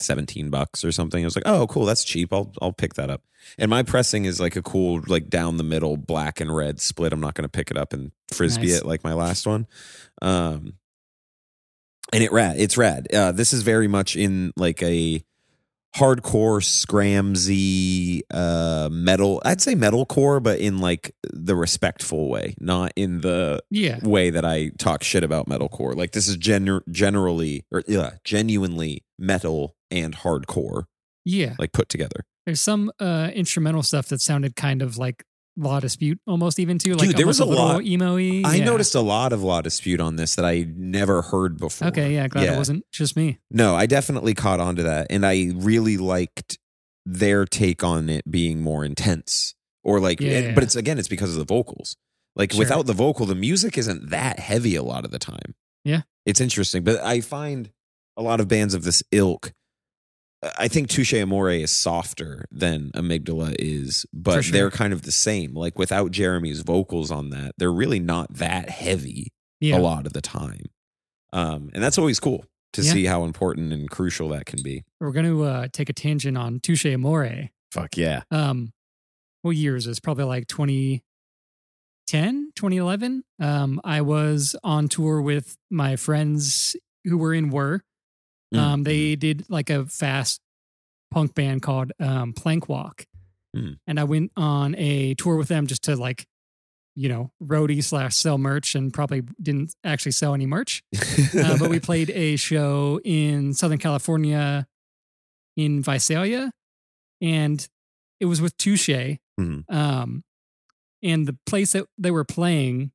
17 0.00 0.48
bucks 0.50 0.82
or 0.84 0.90
something. 0.90 1.22
I 1.22 1.26
was 1.26 1.36
like, 1.36 1.46
"Oh, 1.46 1.66
cool, 1.66 1.84
that's 1.84 2.02
cheap. 2.04 2.32
I'll 2.32 2.52
I'll 2.62 2.72
pick 2.72 2.94
that 2.94 3.10
up." 3.10 3.22
And 3.58 3.68
my 3.70 3.82
pressing 3.82 4.24
is 4.24 4.40
like 4.40 4.56
a 4.56 4.62
cool 4.62 5.02
like 5.06 5.28
down 5.28 5.58
the 5.58 5.62
middle 5.62 5.96
black 5.98 6.40
and 6.40 6.54
red 6.54 6.80
split. 6.80 7.12
I'm 7.12 7.20
not 7.20 7.34
going 7.34 7.42
to 7.44 7.48
pick 7.50 7.70
it 7.70 7.76
up 7.76 7.92
and 7.92 8.12
frisbee 8.32 8.68
Nice. 8.68 8.78
it 8.78 8.86
like 8.86 9.04
my 9.04 9.12
last 9.12 9.46
one. 9.46 9.66
Um 10.22 10.74
and 12.12 12.22
it 12.22 12.32
rad. 12.32 12.56
It's 12.58 12.76
rad. 12.76 13.12
Uh 13.12 13.32
this 13.32 13.52
is 13.52 13.62
very 13.62 13.88
much 13.88 14.16
in 14.16 14.52
like 14.56 14.82
a 14.82 15.22
hardcore 15.96 16.62
scramsy 16.62 18.22
uh 18.30 18.88
metal. 18.92 19.42
I'd 19.44 19.60
say 19.60 19.74
metalcore 19.74 20.42
but 20.42 20.60
in 20.60 20.78
like 20.78 21.14
the 21.32 21.56
respectful 21.56 22.28
way, 22.28 22.54
not 22.60 22.92
in 22.96 23.20
the 23.20 23.62
Yeah, 23.70 23.98
way 24.02 24.30
that 24.30 24.44
I 24.44 24.70
talk 24.78 25.02
shit 25.02 25.24
about 25.24 25.48
metalcore. 25.48 25.96
Like 25.96 26.12
this 26.12 26.28
is 26.28 26.36
gener- 26.36 26.82
generally 26.90 27.64
or 27.72 27.82
yeah, 27.86 28.12
genuinely 28.24 29.04
metal 29.18 29.74
and 29.90 30.14
hardcore 30.16 30.84
yeah. 31.24 31.54
like 31.58 31.72
put 31.72 31.88
together. 31.88 32.24
There's 32.46 32.60
some 32.60 32.90
uh, 32.98 33.30
instrumental 33.34 33.82
stuff 33.82 34.08
that 34.08 34.20
sounded 34.20 34.56
kind 34.56 34.82
of 34.82 34.96
like 34.96 35.24
La 35.60 35.80
Dispute, 35.80 36.18
almost 36.26 36.58
even 36.58 36.78
too. 36.78 36.94
Like 36.94 37.08
Dude, 37.08 37.16
there 37.16 37.26
was 37.26 37.40
a 37.40 37.44
little 37.44 37.64
lot- 37.64 37.84
emo 37.84 38.16
i 38.16 38.20
Yeah. 38.56 38.64
noticed 38.64 38.94
a 38.94 39.00
lot 39.00 39.32
of 39.32 39.42
La 39.42 39.60
Dispute 39.60 40.00
on 40.00 40.16
this 40.16 40.34
that 40.36 40.44
I 40.44 40.66
never 40.76 41.22
heard 41.22 41.58
before. 41.58 41.88
Okay, 41.88 42.14
yeah, 42.14 42.26
glad 42.28 42.48
it 42.48 42.56
wasn't 42.56 42.84
just 42.92 43.16
me. 43.16 43.38
No, 43.50 43.74
I 43.74 43.86
definitely 43.86 44.34
caught 44.34 44.60
on 44.60 44.76
to 44.76 44.82
that. 44.84 45.06
And 45.10 45.24
I 45.26 45.50
really 45.54 45.96
liked 45.96 46.58
their 47.06 47.44
take 47.44 47.82
on 47.84 48.08
it 48.08 48.30
being 48.30 48.60
more 48.62 48.84
intense. 48.84 49.54
Or 49.84 50.00
like, 50.00 50.20
Yeah, 50.20 50.32
and- 50.32 50.46
yeah. 50.48 50.54
but 50.54 50.62
it's 50.64 50.76
again, 50.76 50.98
it's 50.98 51.08
because 51.08 51.30
of 51.30 51.36
the 51.36 51.44
vocals. 51.44 51.96
Like 52.36 52.52
Sure. 52.52 52.58
without 52.60 52.86
the 52.86 52.92
vocal, 52.92 53.26
the 53.26 53.34
music 53.34 53.76
isn't 53.78 54.10
that 54.10 54.38
heavy 54.38 54.76
a 54.76 54.82
lot 54.82 55.04
of 55.04 55.10
the 55.10 55.18
time. 55.18 55.54
Yeah. 55.84 56.02
It's 56.26 56.40
interesting. 56.40 56.84
But 56.84 57.00
I 57.02 57.20
find 57.22 57.70
a 58.16 58.22
lot 58.22 58.40
of 58.40 58.48
bands 58.48 58.74
of 58.74 58.84
this 58.84 59.02
ilk, 59.10 59.52
I 60.58 60.68
think 60.68 60.88
Touche 60.88 61.12
Amore 61.14 61.50
is 61.50 61.70
softer 61.70 62.46
than 62.50 62.90
Amygdala 62.94 63.54
is, 63.58 64.06
but 64.12 64.42
sure. 64.44 64.52
they're 64.52 64.70
kind 64.70 64.92
of 64.94 65.02
the 65.02 65.12
same. 65.12 65.54
Like 65.54 65.78
without 65.78 66.12
Jeremy's 66.12 66.60
vocals 66.60 67.10
on 67.10 67.28
that, 67.30 67.52
they're 67.58 67.72
really 67.72 68.00
not 68.00 68.32
that 68.34 68.70
heavy 68.70 69.32
Yeah, 69.60 69.76
a 69.76 69.80
lot 69.80 70.06
of 70.06 70.14
the 70.14 70.22
time. 70.22 70.64
Um, 71.32 71.70
and 71.74 71.82
that's 71.82 71.98
always 71.98 72.18
cool 72.18 72.44
to 72.72 72.82
Yeah. 72.82 72.92
see 72.92 73.04
how 73.04 73.24
important 73.24 73.72
and 73.72 73.90
crucial 73.90 74.28
that 74.30 74.46
can 74.46 74.62
be. 74.62 74.84
we're 74.98 75.12
going 75.12 75.26
to 75.26 75.42
uh, 75.44 75.68
take 75.72 75.88
a 75.90 75.92
tangent 75.92 76.38
on 76.38 76.58
Touche 76.60 76.86
Amore. 76.86 77.50
Fuck 77.72 77.96
yeah. 77.98 78.22
Um, 78.30 78.72
what 79.42 79.56
years 79.56 79.86
is 79.86 80.00
probably 80.00 80.24
like 80.24 80.46
2010, 80.48 81.02
2011. 82.54 83.24
Um, 83.38 83.80
I 83.84 84.00
was 84.00 84.56
on 84.64 84.88
tour 84.88 85.20
with 85.20 85.56
my 85.70 85.96
friends 85.96 86.76
who 87.04 87.18
were 87.18 87.34
in 87.34 87.50
Were. 87.50 87.82
Mm. 88.54 88.58
Um, 88.58 88.82
they 88.82 89.14
did 89.16 89.48
like 89.48 89.70
a 89.70 89.86
fast 89.86 90.40
punk 91.10 91.34
band 91.34 91.62
called 91.62 91.92
um, 92.00 92.32
Plank 92.32 92.68
Walk, 92.68 93.06
Mm. 93.56 93.78
and 93.86 93.98
I 93.98 94.04
went 94.04 94.30
on 94.36 94.76
a 94.76 95.14
tour 95.14 95.36
with 95.36 95.48
them 95.48 95.66
just 95.66 95.82
to 95.84 95.96
like, 95.96 96.24
you 96.94 97.08
know, 97.08 97.32
roadie 97.42 97.82
slash 97.82 98.14
sell 98.16 98.38
merch, 98.38 98.74
and 98.76 98.92
probably 98.94 99.22
didn't 99.42 99.74
actually 99.82 100.12
sell 100.12 100.34
any 100.34 100.46
merch. 100.46 100.82
uh, 101.36 101.58
but 101.58 101.68
we 101.70 101.80
played 101.80 102.10
a 102.10 102.36
show 102.36 103.00
in 103.04 103.52
Southern 103.54 103.78
California 103.78 104.66
in 105.56 105.82
Visalia, 105.82 106.52
and 107.20 107.68
it 108.20 108.26
was 108.26 108.40
with 108.40 108.56
Touche. 108.56 108.88
Mhm. 109.40 109.64
Um, 109.68 110.22
and 111.02 111.26
the 111.26 111.36
place 111.46 111.72
that 111.72 111.86
they 111.98 112.10
were 112.12 112.24
playing 112.24 112.92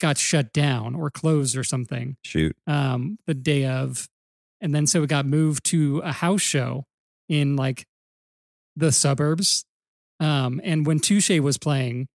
got 0.00 0.18
shut 0.18 0.52
down 0.52 0.94
or 0.94 1.10
closed 1.10 1.56
or 1.56 1.64
something 1.64 2.16
Shoot. 2.24 2.54
um, 2.66 3.18
the 3.26 3.32
day 3.34 3.64
of, 3.64 4.06
and 4.60 4.74
then 4.74 4.86
so 4.86 5.02
it 5.02 5.08
got 5.08 5.26
moved 5.26 5.64
to 5.64 6.00
a 6.04 6.12
house 6.12 6.40
show 6.42 6.84
in 7.28 7.56
like 7.56 7.86
the 8.76 8.92
suburbs. 8.92 9.64
Um, 10.20 10.60
and 10.64 10.86
when 10.86 10.98
Touche 10.98 11.30
was 11.40 11.58
playing, 11.58 12.08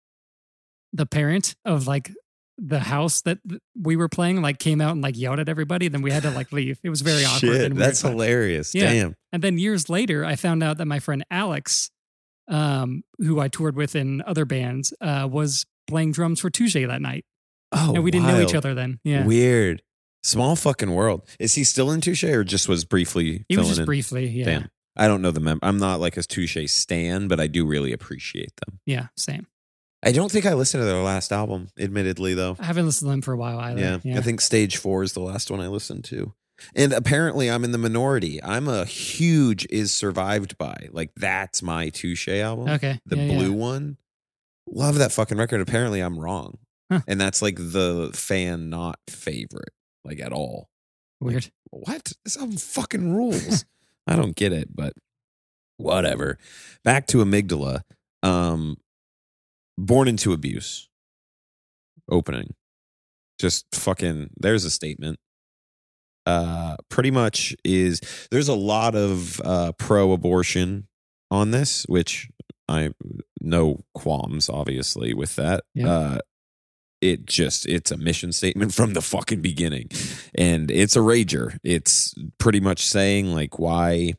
the 0.93 1.05
parent 1.05 1.55
of 1.65 1.87
like 1.87 2.11
the 2.57 2.79
house 2.79 3.21
that 3.21 3.39
we 3.79 3.95
were 3.95 4.09
playing 4.09 4.41
like 4.41 4.59
came 4.59 4.81
out 4.81 4.91
and 4.91 5.01
like 5.01 5.17
yelled 5.17 5.39
at 5.39 5.49
everybody. 5.49 5.87
Then 5.87 6.01
we 6.01 6.11
had 6.11 6.23
to 6.23 6.31
like 6.31 6.51
leave. 6.51 6.79
It 6.83 6.89
was 6.89 7.01
very 7.01 7.23
awkward. 7.25 7.39
Shit, 7.57 7.75
that's 7.75 8.01
hilarious. 8.01 8.75
Yeah. 8.75 8.93
Damn. 8.93 9.15
and 9.31 9.43
then 9.43 9.57
years 9.57 9.89
later, 9.89 10.25
I 10.25 10.35
found 10.35 10.63
out 10.63 10.77
that 10.77 10.85
my 10.85 10.99
friend 10.99 11.25
Alex, 11.31 11.89
um, 12.47 13.03
who 13.19 13.39
I 13.39 13.47
toured 13.47 13.75
with 13.75 13.95
in 13.95 14.21
other 14.25 14.45
bands, 14.45 14.93
uh, 15.01 15.27
was 15.31 15.65
playing 15.87 16.11
drums 16.11 16.39
for 16.39 16.49
Touche 16.49 16.73
that 16.73 17.01
night. 17.01 17.25
Oh, 17.71 17.93
and 17.95 18.03
we 18.03 18.11
didn't 18.11 18.27
know 18.27 18.41
each 18.41 18.53
other 18.53 18.73
then. 18.75 18.99
Yeah. 19.03 19.25
Weird. 19.25 19.81
Small 20.23 20.55
fucking 20.55 20.91
world. 20.93 21.23
Is 21.39 21.55
he 21.55 21.63
still 21.63 21.91
in 21.91 22.01
Touche 22.01 22.23
or 22.23 22.43
just 22.43 22.67
was 22.69 22.85
briefly 22.85 23.45
he 23.49 23.57
was 23.57 23.67
just 23.67 23.79
in? 23.79 23.85
briefly. 23.85 24.27
Yeah. 24.27 24.45
Damn. 24.45 24.69
I 24.95 25.07
don't 25.07 25.21
know 25.21 25.31
the 25.31 25.39
mem. 25.39 25.59
I'm 25.63 25.77
not 25.77 25.99
like 25.99 26.17
a 26.17 26.23
Touche 26.23 26.57
stan, 26.67 27.27
but 27.27 27.39
I 27.39 27.47
do 27.47 27.65
really 27.65 27.91
appreciate 27.93 28.51
them. 28.65 28.79
Yeah. 28.85 29.07
Same. 29.17 29.47
I 30.03 30.11
don't 30.11 30.31
think 30.31 30.45
I 30.45 30.53
listened 30.53 30.81
to 30.81 30.85
their 30.85 31.01
last 31.01 31.31
album, 31.31 31.67
admittedly, 31.79 32.33
though. 32.33 32.55
I 32.59 32.65
haven't 32.65 32.85
listened 32.87 33.07
to 33.07 33.11
them 33.11 33.21
for 33.21 33.33
a 33.33 33.37
while 33.37 33.59
either. 33.59 34.01
Yeah, 34.03 34.17
I 34.17 34.21
think 34.21 34.41
Stage 34.41 34.77
Four 34.77 35.03
is 35.03 35.13
the 35.13 35.19
last 35.19 35.51
one 35.51 35.59
I 35.59 35.67
listened 35.67 36.03
to. 36.05 36.33
And 36.75 36.91
apparently, 36.91 37.49
I'm 37.51 37.63
in 37.63 37.71
the 37.71 37.77
minority. 37.77 38.43
I'm 38.43 38.67
a 38.67 38.85
huge 38.85 39.65
"Is 39.69 39.93
Survived 39.93 40.57
By." 40.57 40.89
Like 40.91 41.11
that's 41.15 41.61
my 41.61 41.89
Touche 41.89 42.27
album, 42.29 42.67
Okay. 42.69 42.99
the 43.05 43.15
yeah, 43.17 43.23
yeah. 43.25 43.37
blue 43.37 43.53
one. 43.53 43.97
Love 44.67 44.95
that 44.99 45.11
fucking 45.11 45.37
record. 45.37 45.61
Apparently, 45.61 46.01
I'm 46.01 46.19
wrong, 46.19 46.57
Huh. 46.91 47.01
and 47.07 47.21
that's 47.21 47.41
like 47.43 47.57
the 47.57 48.09
fan 48.13 48.69
not 48.71 48.99
favorite, 49.07 49.73
like 50.03 50.19
at 50.19 50.33
all. 50.33 50.69
Weird. 51.19 51.51
What? 51.69 52.13
This 52.23 52.37
album 52.37 52.57
fucking 52.57 53.13
rules. 53.13 53.65
I 54.07 54.15
don't 54.15 54.35
get 54.35 54.51
it, 54.51 54.75
but 54.75 54.93
whatever. 55.77 56.37
Back 56.83 57.07
to 57.07 57.17
Amygdala. 57.17 57.81
Um, 58.23 58.77
Born 59.77 60.07
into 60.07 60.33
Abuse. 60.33 60.89
Opening. 62.09 62.55
Just 63.39 63.65
fucking, 63.73 64.31
there's 64.37 64.65
a 64.65 64.69
statement. 64.69 65.19
Uh, 66.25 66.75
pretty 66.89 67.09
much 67.09 67.55
is 67.65 67.99
there's 68.29 68.47
a 68.47 68.53
lot 68.53 68.95
of 68.95 69.41
uh, 69.43 69.71
pro 69.79 70.11
abortion 70.11 70.87
on 71.31 71.49
this, 71.49 71.83
which 71.87 72.29
I 72.67 72.91
no 73.39 73.83
qualms 73.95 74.47
obviously 74.47 75.15
with 75.15 75.35
that. 75.37 75.63
Yeah. 75.73 75.89
Uh, 75.89 76.17
it 77.01 77.25
just 77.25 77.67
it's 77.67 77.91
a 77.91 77.97
mission 77.97 78.31
statement 78.31 78.73
from 78.75 78.93
the 78.93 79.01
fucking 79.01 79.41
beginning. 79.41 79.89
And 80.35 80.71
it's 80.71 80.95
a 80.95 80.99
rager. 80.99 81.57
It's 81.63 82.13
pretty 82.37 82.59
much 82.59 82.85
saying 82.85 83.33
like 83.33 83.59
why 83.59 84.13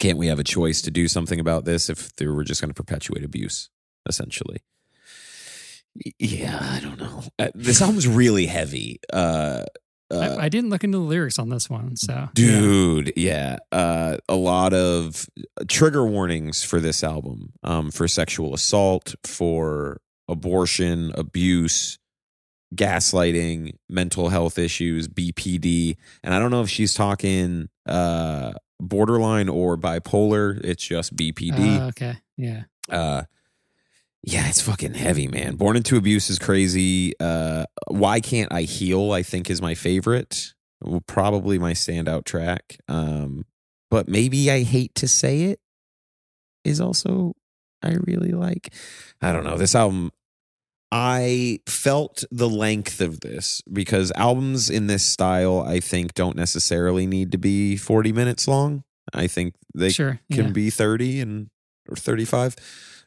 can't 0.00 0.18
we 0.18 0.26
have 0.26 0.40
a 0.40 0.44
choice 0.44 0.82
to 0.82 0.90
do 0.90 1.06
something 1.06 1.38
about 1.38 1.64
this 1.64 1.88
if 1.88 2.16
they 2.16 2.26
were 2.26 2.44
just 2.44 2.60
going 2.60 2.70
to 2.70 2.74
perpetuate 2.74 3.24
abuse 3.24 3.70
essentially? 4.08 4.62
Yeah 6.18 6.58
i 6.58 6.80
don't 6.80 6.98
know. 6.98 7.22
Uh, 7.38 7.50
this 7.54 7.82
album's 7.82 8.08
really 8.08 8.46
heavy. 8.46 8.98
Uh, 9.12 9.64
uh 10.10 10.36
I, 10.38 10.44
I 10.44 10.48
didn't 10.48 10.70
look 10.70 10.84
into 10.84 10.98
the 10.98 11.04
lyrics 11.04 11.38
on 11.38 11.50
this 11.50 11.68
one, 11.68 11.96
so 11.96 12.12
yeah. 12.14 12.28
dude 12.32 13.12
yeah. 13.14 13.58
Uh 13.70 14.16
a 14.28 14.34
lot 14.34 14.72
of 14.72 15.26
trigger 15.68 16.06
warnings 16.06 16.64
for 16.64 16.80
this 16.80 17.04
album. 17.04 17.52
Um 17.62 17.90
for 17.90 18.08
sexual 18.08 18.54
assault 18.54 19.14
for 19.22 20.00
abortion 20.28 21.12
abuse 21.16 21.98
gaslighting 22.74 23.74
mental 23.88 24.30
health 24.30 24.58
issues 24.58 25.06
bpd 25.08 25.96
and 26.22 26.32
i 26.32 26.38
don't 26.38 26.50
know 26.50 26.62
if 26.62 26.70
she's 26.70 26.94
talking 26.94 27.68
uh 27.86 28.52
borderline 28.80 29.48
or 29.48 29.76
bipolar. 29.76 30.58
It's 30.64 30.82
just 30.84 31.14
bpd 31.14 31.80
Uh, 31.80 31.86
okay, 31.88 32.16
yeah, 32.36 32.62
uh 32.88 33.22
yeah 34.24 34.48
it's 34.48 34.60
fucking 34.60 34.94
heavy 34.94 35.28
man. 35.28 35.54
Born 35.54 35.76
into 35.76 35.96
abuse 35.96 36.30
is 36.30 36.38
crazy. 36.38 37.12
Uh 37.20 37.66
why 37.88 38.18
can't 38.20 38.52
i 38.52 38.62
heal 38.62 39.12
i 39.12 39.22
think 39.22 39.50
is 39.50 39.62
my 39.62 39.74
favorite. 39.74 40.54
Probably 41.06 41.58
my 41.60 41.74
standout 41.74 42.24
track. 42.24 42.78
Um 42.88 43.44
but 43.90 44.08
maybe 44.08 44.50
i 44.50 44.62
hate 44.62 44.94
to 44.96 45.06
say 45.06 45.42
it 45.42 45.60
is 46.64 46.80
also 46.80 47.34
i 47.82 47.94
really 48.06 48.32
like. 48.32 48.72
I 49.20 49.32
don't 49.32 49.44
know 49.44 49.56
this 49.56 49.74
album 49.74 50.10
i 50.90 51.58
felt 51.66 52.24
the 52.30 52.48
length 52.48 53.00
of 53.00 53.20
this 53.20 53.62
because 53.72 54.12
albums 54.14 54.68
in 54.68 54.88
this 54.88 55.04
style 55.04 55.60
i 55.66 55.80
think 55.80 56.12
don't 56.14 56.36
necessarily 56.36 57.06
need 57.06 57.32
to 57.32 57.38
be 57.38 57.76
40 57.76 58.12
minutes 58.12 58.46
long. 58.46 58.84
I 59.12 59.26
think 59.26 59.54
they 59.74 59.90
sure, 59.90 60.20
can 60.30 60.46
yeah. 60.46 60.52
be 60.52 60.70
30 60.70 61.20
and 61.20 61.50
or 61.88 61.96
35 61.96 62.56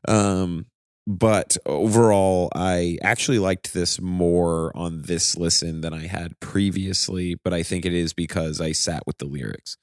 um 0.08 0.66
but 1.08 1.56
overall 1.66 2.50
i 2.56 2.98
actually 3.02 3.40
liked 3.40 3.74
this 3.74 4.02
more 4.02 4.76
on 4.76 5.04
this 5.04 5.38
listen 5.38 5.82
than 5.82 5.94
i 5.94 6.08
had 6.08 6.40
previously 6.40 7.36
but 7.44 7.54
i 7.54 7.64
think 7.64 7.86
it 7.86 7.94
is 7.94 8.14
because 8.14 8.60
i 8.60 8.72
sat 8.72 9.04
with 9.08 9.18
the 9.20 9.26
lyrics. 9.26 9.78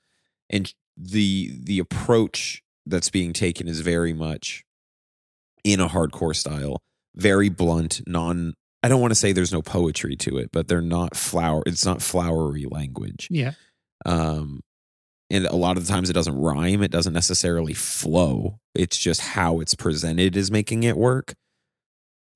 And 0.53 0.73
the 0.97 1.51
the 1.59 1.79
approach 1.79 2.63
that's 2.85 3.11
being 3.11 3.33
taken 3.33 3.67
is 3.67 3.81
very 3.81 4.13
much 4.13 4.65
in 5.65 5.81
a 5.81 5.89
hardcore 5.89 6.35
style 6.35 6.81
very 7.15 7.49
blunt 7.49 8.01
non 8.07 8.55
i 8.83 8.89
don't 8.89 9.01
want 9.01 9.11
to 9.11 9.15
say 9.15 9.33
there's 9.33 9.53
no 9.53 9.63
poetry 9.63 10.17
to 10.17 10.39
it 10.39 10.51
but 10.53 10.67
they're 10.69 10.81
not 10.81 11.17
flower 11.17 11.63
it's 11.67 11.85
not 11.85 12.03
flowery 12.03 12.67
language. 12.71 13.29
Yeah, 13.31 13.53
um 14.05 14.61
and 15.31 15.47
a 15.47 15.57
lot 15.57 15.79
of 15.79 15.87
the 15.87 15.93
times 15.93 16.11
it 16.11 16.15
doesn't 16.15 16.37
rhyme 16.39 16.83
it 16.83 16.91
doesn't 16.91 17.13
necessarily 17.13 17.75
flow 17.75 18.59
it's 18.75 18.97
just 18.97 19.21
how 19.21 19.61
it's 19.61 19.75
presented 19.75 20.37
is 20.37 20.51
making 20.51 20.83
it 20.83 20.97
work. 20.97 21.35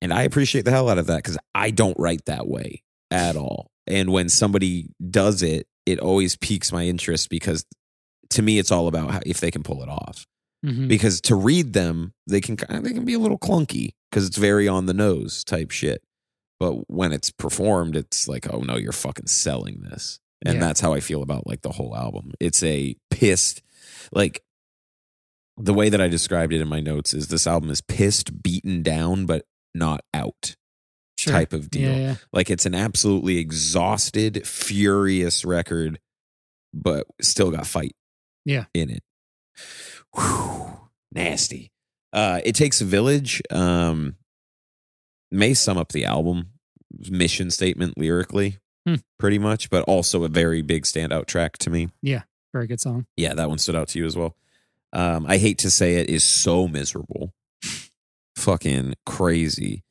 And 0.01 0.13
i 0.13 0.23
appreciate 0.23 0.65
the 0.65 0.71
hell 0.71 0.89
out 0.89 0.99
of 0.99 1.07
that 1.07 1.17
because 1.17 1.37
i 1.55 1.71
don't 1.71 1.97
write 1.99 2.25
that 2.25 2.47
way 2.47 2.83
at 3.09 3.35
all. 3.35 3.71
And 3.87 4.11
when 4.11 4.29
somebody 4.29 4.89
does 5.09 5.41
it 5.41 5.65
it 5.85 5.99
always 5.99 6.35
piques 6.35 6.71
my 6.71 6.85
interest 6.85 7.29
because 7.29 7.65
to 8.29 8.41
me 8.41 8.59
it's 8.59 8.71
all 8.71 8.87
about 8.87 9.09
how, 9.09 9.19
if 9.25 9.39
they 9.39 9.49
can 9.49 9.63
pull 9.63 9.81
it 9.81 9.89
off 9.89 10.25
Mhm. 10.65 10.87
because 10.87 11.21
to 11.21 11.35
read 11.35 11.73
them 11.73 12.13
they 12.27 12.41
can 12.41 12.57
they 12.81 12.91
can 12.93 13.05
be 13.05 13.13
a 13.13 13.19
little 13.19 13.37
clunky 13.37 13.91
because 14.09 14.25
it's 14.27 14.37
very 14.37 14.67
on 14.67 14.87
the 14.87 14.93
nose 14.93 15.43
type 15.43 15.69
shit 15.71 16.01
but 16.59 16.89
when 16.89 17.11
it's 17.11 17.29
performed 17.29 17.95
it's 17.95 18.27
like 18.27 18.51
oh 18.51 18.59
no 18.61 18.75
you're 18.75 18.91
fucking 18.91 19.27
selling 19.27 19.81
this 19.83 20.19
and 20.43 20.55
Yeah. 20.55 20.61
that's 20.61 20.79
how 20.81 20.93
i 20.93 20.99
feel 20.99 21.21
about 21.21 21.45
like 21.45 21.61
the 21.61 21.73
whole 21.73 21.95
album 21.95 22.31
it's 22.39 22.63
a 22.63 22.95
pissed 23.11 23.61
like 24.11 24.41
the 25.57 25.73
way 25.75 25.89
that 25.89 26.01
i 26.01 26.07
described 26.07 26.51
it 26.53 26.61
in 26.61 26.67
my 26.67 26.79
notes 26.79 27.13
is 27.13 27.27
this 27.27 27.45
album 27.45 27.69
is 27.69 27.81
pissed 27.81 28.41
beaten 28.41 28.81
down 28.81 29.27
but 29.27 29.45
not 29.75 30.01
out 30.13 30.55
sure. 31.19 31.33
type 31.33 31.53
of 31.53 31.69
deal 31.69 31.91
Yeah, 31.91 31.97
yeah. 31.97 32.15
like 32.33 32.49
it's 32.49 32.65
an 32.65 32.73
absolutely 32.73 33.37
exhausted 33.37 34.45
furious 34.47 35.45
record 35.45 35.99
but 36.73 37.05
still 37.21 37.51
got 37.51 37.67
fight 37.67 37.95
Yeah. 38.43 38.65
in 38.73 38.89
it 38.89 39.03
Whew, 40.15 40.77
nasty. 41.11 41.71
Uh 42.13 42.39
it 42.45 42.53
takes 42.55 42.81
a 42.81 42.85
village 42.85 43.41
um 43.51 44.15
may 45.31 45.53
sum 45.53 45.77
up 45.77 45.91
the 45.91 46.05
album 46.05 46.51
mission 47.09 47.51
statement 47.51 47.97
lyrically 47.97 48.57
Hmm. 48.87 48.95
pretty 49.19 49.37
much 49.37 49.69
but 49.69 49.83
also 49.83 50.23
a 50.23 50.29
very 50.29 50.61
big 50.61 50.83
standout 50.83 51.25
track 51.25 51.57
to 51.59 51.69
me. 51.69 51.89
Yeah, 52.01 52.21
Very 52.53 52.67
good 52.67 52.79
song. 52.79 53.05
yeah 53.17 53.33
that 53.33 53.49
one 53.49 53.57
stood 53.57 53.75
out 53.75 53.89
to 53.89 53.99
you 53.99 54.05
as 54.05 54.15
well. 54.15 54.35
Um 54.93 55.25
i 55.27 55.37
hate 55.37 55.57
to 55.59 55.69
say 55.71 55.95
it 55.95 56.09
is 56.09 56.23
so 56.23 56.67
miserable. 56.67 57.33
Fucking 58.37 58.93
crazy. 59.05 59.83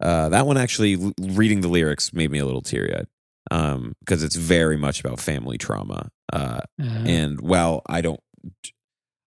Uh 0.00 0.28
that 0.30 0.46
one 0.46 0.56
actually 0.56 0.94
l- 0.94 1.12
reading 1.20 1.60
the 1.60 1.68
lyrics 1.68 2.12
made 2.12 2.30
me 2.30 2.38
a 2.38 2.46
little 2.46 2.62
teary-eyed 2.62 3.06
um 3.50 3.94
because 4.00 4.22
it's 4.22 4.36
very 4.36 4.76
much 4.76 5.00
about 5.00 5.20
family 5.20 5.58
trauma 5.58 6.10
uh 6.32 6.60
Uh, 6.80 6.84
and 7.06 7.40
while 7.40 7.82
I 7.86 8.00
don't, 8.00 8.20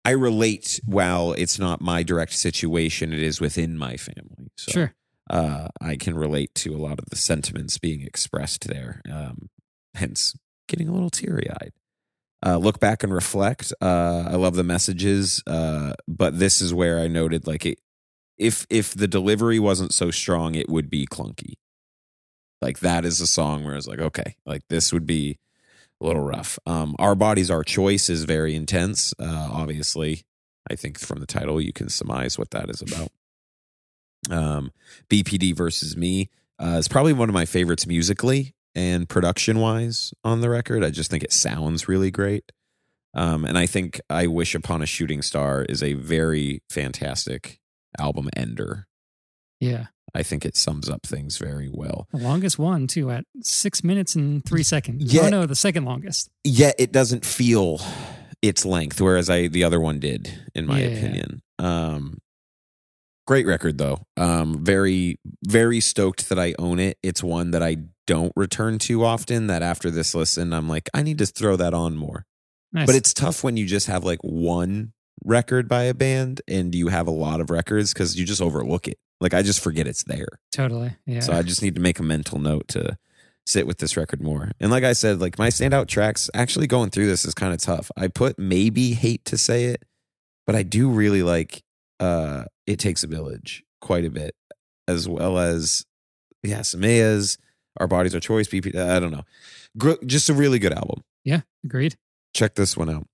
I 0.09 0.13
relate. 0.13 0.79
While 0.85 1.33
it's 1.33 1.59
not 1.59 1.81
my 1.81 2.01
direct 2.01 2.33
situation, 2.33 3.13
it 3.13 3.19
is 3.19 3.39
within 3.39 3.77
my 3.77 3.95
family. 3.95 4.49
So, 4.57 4.71
sure. 4.71 4.93
uh, 5.29 5.67
I 5.79 5.97
can 5.97 6.17
relate 6.17 6.55
to 6.55 6.73
a 6.73 6.81
lot 6.81 6.97
of 6.97 7.05
the 7.11 7.15
sentiments 7.15 7.77
being 7.77 8.01
expressed 8.01 8.67
there. 8.67 9.03
Um, 9.11 9.49
hence, 9.93 10.35
getting 10.67 10.89
a 10.89 10.93
little 10.93 11.11
teary 11.11 11.47
eyed. 11.47 11.73
Uh, 12.43 12.57
look 12.57 12.79
back 12.79 13.03
and 13.03 13.13
reflect. 13.13 13.71
Uh, 13.81 14.23
I 14.27 14.35
love 14.35 14.55
the 14.55 14.63
messages, 14.63 15.43
uh, 15.45 15.93
but 16.07 16.39
this 16.39 16.59
is 16.59 16.73
where 16.73 16.99
I 16.99 17.07
noted 17.07 17.45
like 17.45 17.65
it. 17.67 17.77
If 18.35 18.65
if 18.71 18.95
the 18.95 19.07
delivery 19.07 19.59
wasn't 19.59 19.93
so 19.93 20.09
strong, 20.09 20.55
it 20.55 20.69
would 20.69 20.89
be 20.89 21.05
clunky. 21.05 21.53
Like 22.63 22.79
that 22.79 23.05
is 23.05 23.21
a 23.21 23.27
song 23.27 23.63
where 23.63 23.73
I 23.73 23.75
was 23.75 23.87
like, 23.87 23.99
okay, 23.99 24.37
like 24.43 24.61
this 24.69 24.91
would 24.91 25.05
be 25.05 25.37
a 26.01 26.05
little 26.05 26.23
rough. 26.23 26.59
Um, 26.65 26.95
Our 26.99 27.15
Bodies, 27.15 27.51
Our 27.51 27.63
Choice 27.63 28.09
is 28.09 28.23
very 28.23 28.55
intense. 28.55 29.13
Uh, 29.19 29.49
obviously, 29.51 30.23
I 30.69 30.75
think 30.75 30.99
from 30.99 31.19
the 31.19 31.25
title 31.25 31.59
you 31.59 31.73
can 31.73 31.89
surmise 31.89 32.37
what 32.37 32.51
that 32.51 32.69
is 32.69 32.81
about. 32.81 33.11
Um, 34.29 34.71
BPD 35.09 35.55
versus 35.55 35.95
me 35.95 36.29
uh, 36.59 36.77
is 36.77 36.87
probably 36.87 37.13
one 37.13 37.29
of 37.29 37.33
my 37.33 37.45
favorites 37.45 37.87
musically 37.87 38.53
and 38.75 39.09
production 39.09 39.59
wise 39.59 40.13
on 40.23 40.41
the 40.41 40.49
record. 40.49 40.83
I 40.83 40.89
just 40.89 41.09
think 41.09 41.23
it 41.23 41.33
sounds 41.33 41.87
really 41.87 42.11
great. 42.11 42.51
Um, 43.13 43.43
and 43.45 43.57
I 43.57 43.65
think 43.65 43.99
I 44.09 44.27
Wish 44.27 44.53
Upon 44.53 44.81
a 44.81 44.85
Shooting 44.85 45.21
Star 45.21 45.65
is 45.67 45.81
a 45.81 45.93
very 45.93 46.61
fantastic 46.69 47.59
album 47.97 48.29
ender. 48.35 48.87
Yeah. 49.59 49.87
I 50.15 50.23
think 50.23 50.45
it 50.45 50.55
sums 50.57 50.89
up 50.89 51.05
things 51.05 51.37
very 51.37 51.69
well. 51.71 52.07
The 52.11 52.17
longest 52.19 52.57
one, 52.59 52.87
too, 52.87 53.11
at 53.11 53.25
six 53.41 53.83
minutes 53.83 54.15
and 54.15 54.43
three 54.45 54.63
seconds. 54.63 55.13
Yeah. 55.13 55.23
Oh, 55.23 55.29
no, 55.29 55.45
the 55.45 55.55
second 55.55 55.85
longest. 55.85 56.29
Yet 56.43 56.75
it 56.79 56.91
doesn't 56.91 57.25
feel 57.25 57.79
its 58.41 58.65
length, 58.65 58.99
whereas 59.01 59.29
I 59.29 59.47
the 59.47 59.63
other 59.63 59.79
one 59.79 59.99
did, 59.99 60.31
in 60.55 60.65
my 60.65 60.79
Yeah. 60.81 60.87
opinion. 60.87 61.41
Um, 61.59 62.17
great 63.27 63.45
record 63.45 63.77
though. 63.77 63.99
Um, 64.17 64.63
very 64.63 65.19
very 65.45 65.79
stoked 65.79 66.29
that 66.29 66.39
I 66.39 66.55
own 66.57 66.79
it. 66.79 66.97
It's 67.03 67.21
one 67.23 67.51
that 67.51 67.61
I 67.61 67.77
don't 68.07 68.33
return 68.35 68.79
to 68.79 69.03
often. 69.03 69.47
That 69.47 69.61
after 69.61 69.91
this 69.91 70.15
listen, 70.15 70.53
I'm 70.53 70.67
like, 70.69 70.89
I 70.93 71.03
need 71.03 71.17
to 71.19 71.25
throw 71.25 71.55
that 71.57 71.73
on 71.73 71.95
more. 71.97 72.25
Nice. 72.71 72.85
But 72.85 72.95
it's 72.95 73.13
tough 73.13 73.43
when 73.43 73.57
you 73.57 73.65
just 73.65 73.87
have 73.87 74.03
like 74.03 74.19
one 74.21 74.93
record 75.25 75.67
by 75.67 75.83
a 75.83 75.93
band 75.93 76.41
and 76.47 76.73
you 76.73 76.87
have 76.87 77.07
a 77.07 77.11
lot 77.11 77.41
of 77.41 77.49
records 77.49 77.93
because 77.93 78.17
you 78.17 78.25
just 78.25 78.41
overlook 78.41 78.87
it. 78.87 78.97
Like 79.21 79.33
I 79.33 79.41
just 79.41 79.59
forget 79.61 79.87
it's 79.87 80.03
there. 80.03 80.27
totally. 80.51 80.91
Yeah. 81.05 81.19
So 81.21 81.33
I 81.33 81.41
just 81.41 81.61
need 81.61 81.75
to 81.75 81.81
make 81.81 81.99
a 81.99 82.03
mental 82.03 82.39
note 82.39 82.67
to 82.69 82.97
sit 83.45 83.65
with 83.67 83.79
this 83.79 83.97
record 83.97 84.21
more. 84.21 84.51
And 84.59 84.71
like 84.71 84.83
I 84.83 84.93
said, 84.93 85.19
like 85.19 85.37
my 85.37 85.49
standout 85.49 85.87
tracks, 85.87 86.29
actually 86.33 86.67
going 86.67 86.89
through 86.91 87.07
this 87.07 87.25
is 87.25 87.33
kind 87.33 87.53
of 87.53 87.59
tough. 87.59 87.91
I 87.97 88.07
put 88.07 88.37
maybe 88.39 88.91
hate 88.93 89.25
to 89.25 89.37
say 89.37 89.65
it, 89.65 89.83
but 90.45 90.55
I 90.55 90.63
do 90.63 90.89
really 90.89 91.23
like 91.23 91.63
uh 91.99 92.45
It 92.67 92.79
Takes 92.79 93.03
a 93.03 93.07
Village 93.07 93.63
quite 93.81 94.05
a 94.05 94.09
bit, 94.09 94.35
as 94.87 95.07
well 95.09 95.37
as 95.37 95.85
yeah, 96.43 96.59
Samea's 96.61 97.37
Our 97.77 97.87
Bodies 97.87 98.13
Our 98.13 98.21
Choice, 98.21 98.47
BP. 98.47 98.75
I 98.75 98.99
don't 98.99 99.11
know. 99.11 99.23
Gr- 99.77 100.03
just 100.05 100.29
a 100.29 100.33
really 100.33 100.59
good 100.59 100.73
album. 100.73 101.03
yeah. 101.25 101.41
Agreed. 101.65 101.97
Check 102.33 102.55
this 102.55 102.77
one 102.77 102.89
out. 102.89 103.05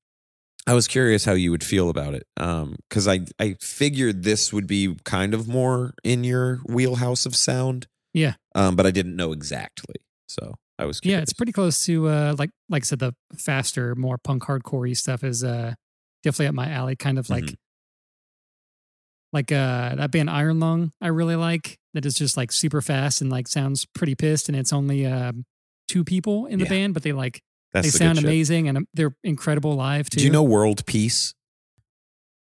I 0.67 0.73
was 0.73 0.87
curious 0.87 1.25
how 1.25 1.33
you 1.33 1.51
would 1.51 1.63
feel 1.63 1.89
about 1.89 2.15
it. 2.15 2.25
Um, 2.37 2.75
because 2.89 3.07
I 3.07 3.21
I 3.39 3.55
figured 3.61 4.23
this 4.23 4.51
would 4.51 4.65
be 4.67 4.95
kind 5.05 5.33
of 5.33 5.47
more 5.47 5.93
in 6.03 6.23
your 6.23 6.57
wheelhouse 6.67 7.25
of 7.25 7.35
sound. 7.35 7.87
Yeah. 8.13 8.33
Um, 8.55 8.75
but 8.75 8.85
I 8.85 8.91
didn't 8.91 9.15
know 9.15 9.31
exactly. 9.31 9.95
So 10.27 10.55
I 10.79 10.85
was 10.85 10.99
curious. 10.99 11.17
Yeah. 11.19 11.21
It's 11.21 11.33
pretty 11.33 11.51
close 11.51 11.85
to, 11.85 12.07
uh, 12.07 12.35
like, 12.39 12.49
like 12.69 12.83
I 12.83 12.85
said, 12.85 12.99
the 12.99 13.13
faster, 13.37 13.93
more 13.95 14.17
punk 14.17 14.43
hardcorey 14.43 14.95
stuff 14.97 15.23
is 15.23 15.43
uh, 15.43 15.73
definitely 16.23 16.47
up 16.47 16.55
my 16.55 16.69
alley. 16.71 16.95
Kind 16.95 17.19
of 17.19 17.29
like, 17.29 17.43
Mhm. 17.43 17.55
like 19.33 19.51
uh, 19.51 19.95
that 19.95 20.11
band 20.11 20.29
Iron 20.29 20.59
Lung, 20.59 20.91
I 21.01 21.07
really 21.07 21.35
like. 21.35 21.77
That 21.93 22.05
is 22.05 22.13
just 22.15 22.37
like 22.37 22.51
super 22.51 22.81
fast 22.81 23.21
and 23.21 23.29
like 23.29 23.47
sounds 23.47 23.85
pretty 23.93 24.15
pissed. 24.15 24.49
And 24.49 24.57
it's 24.57 24.73
only 24.73 25.05
um, 25.05 25.45
two 25.87 26.03
people 26.03 26.45
in 26.45 26.59
the 26.59 26.65
Yeah. 26.65 26.69
band, 26.69 26.93
but 26.93 27.03
they 27.03 27.11
like, 27.13 27.41
That's 27.75 27.87
they 27.87 27.91
the 27.91 27.97
sound 27.97 28.17
amazing 28.19 28.69
and 28.69 28.77
um, 28.77 28.87
they're 28.93 29.13
incredible 29.21 29.75
live 29.75 30.09
too. 30.09 30.19
Do 30.19 30.23
you 30.23 30.31
know 30.31 30.43
World 30.43 30.85
Peace 30.85 31.33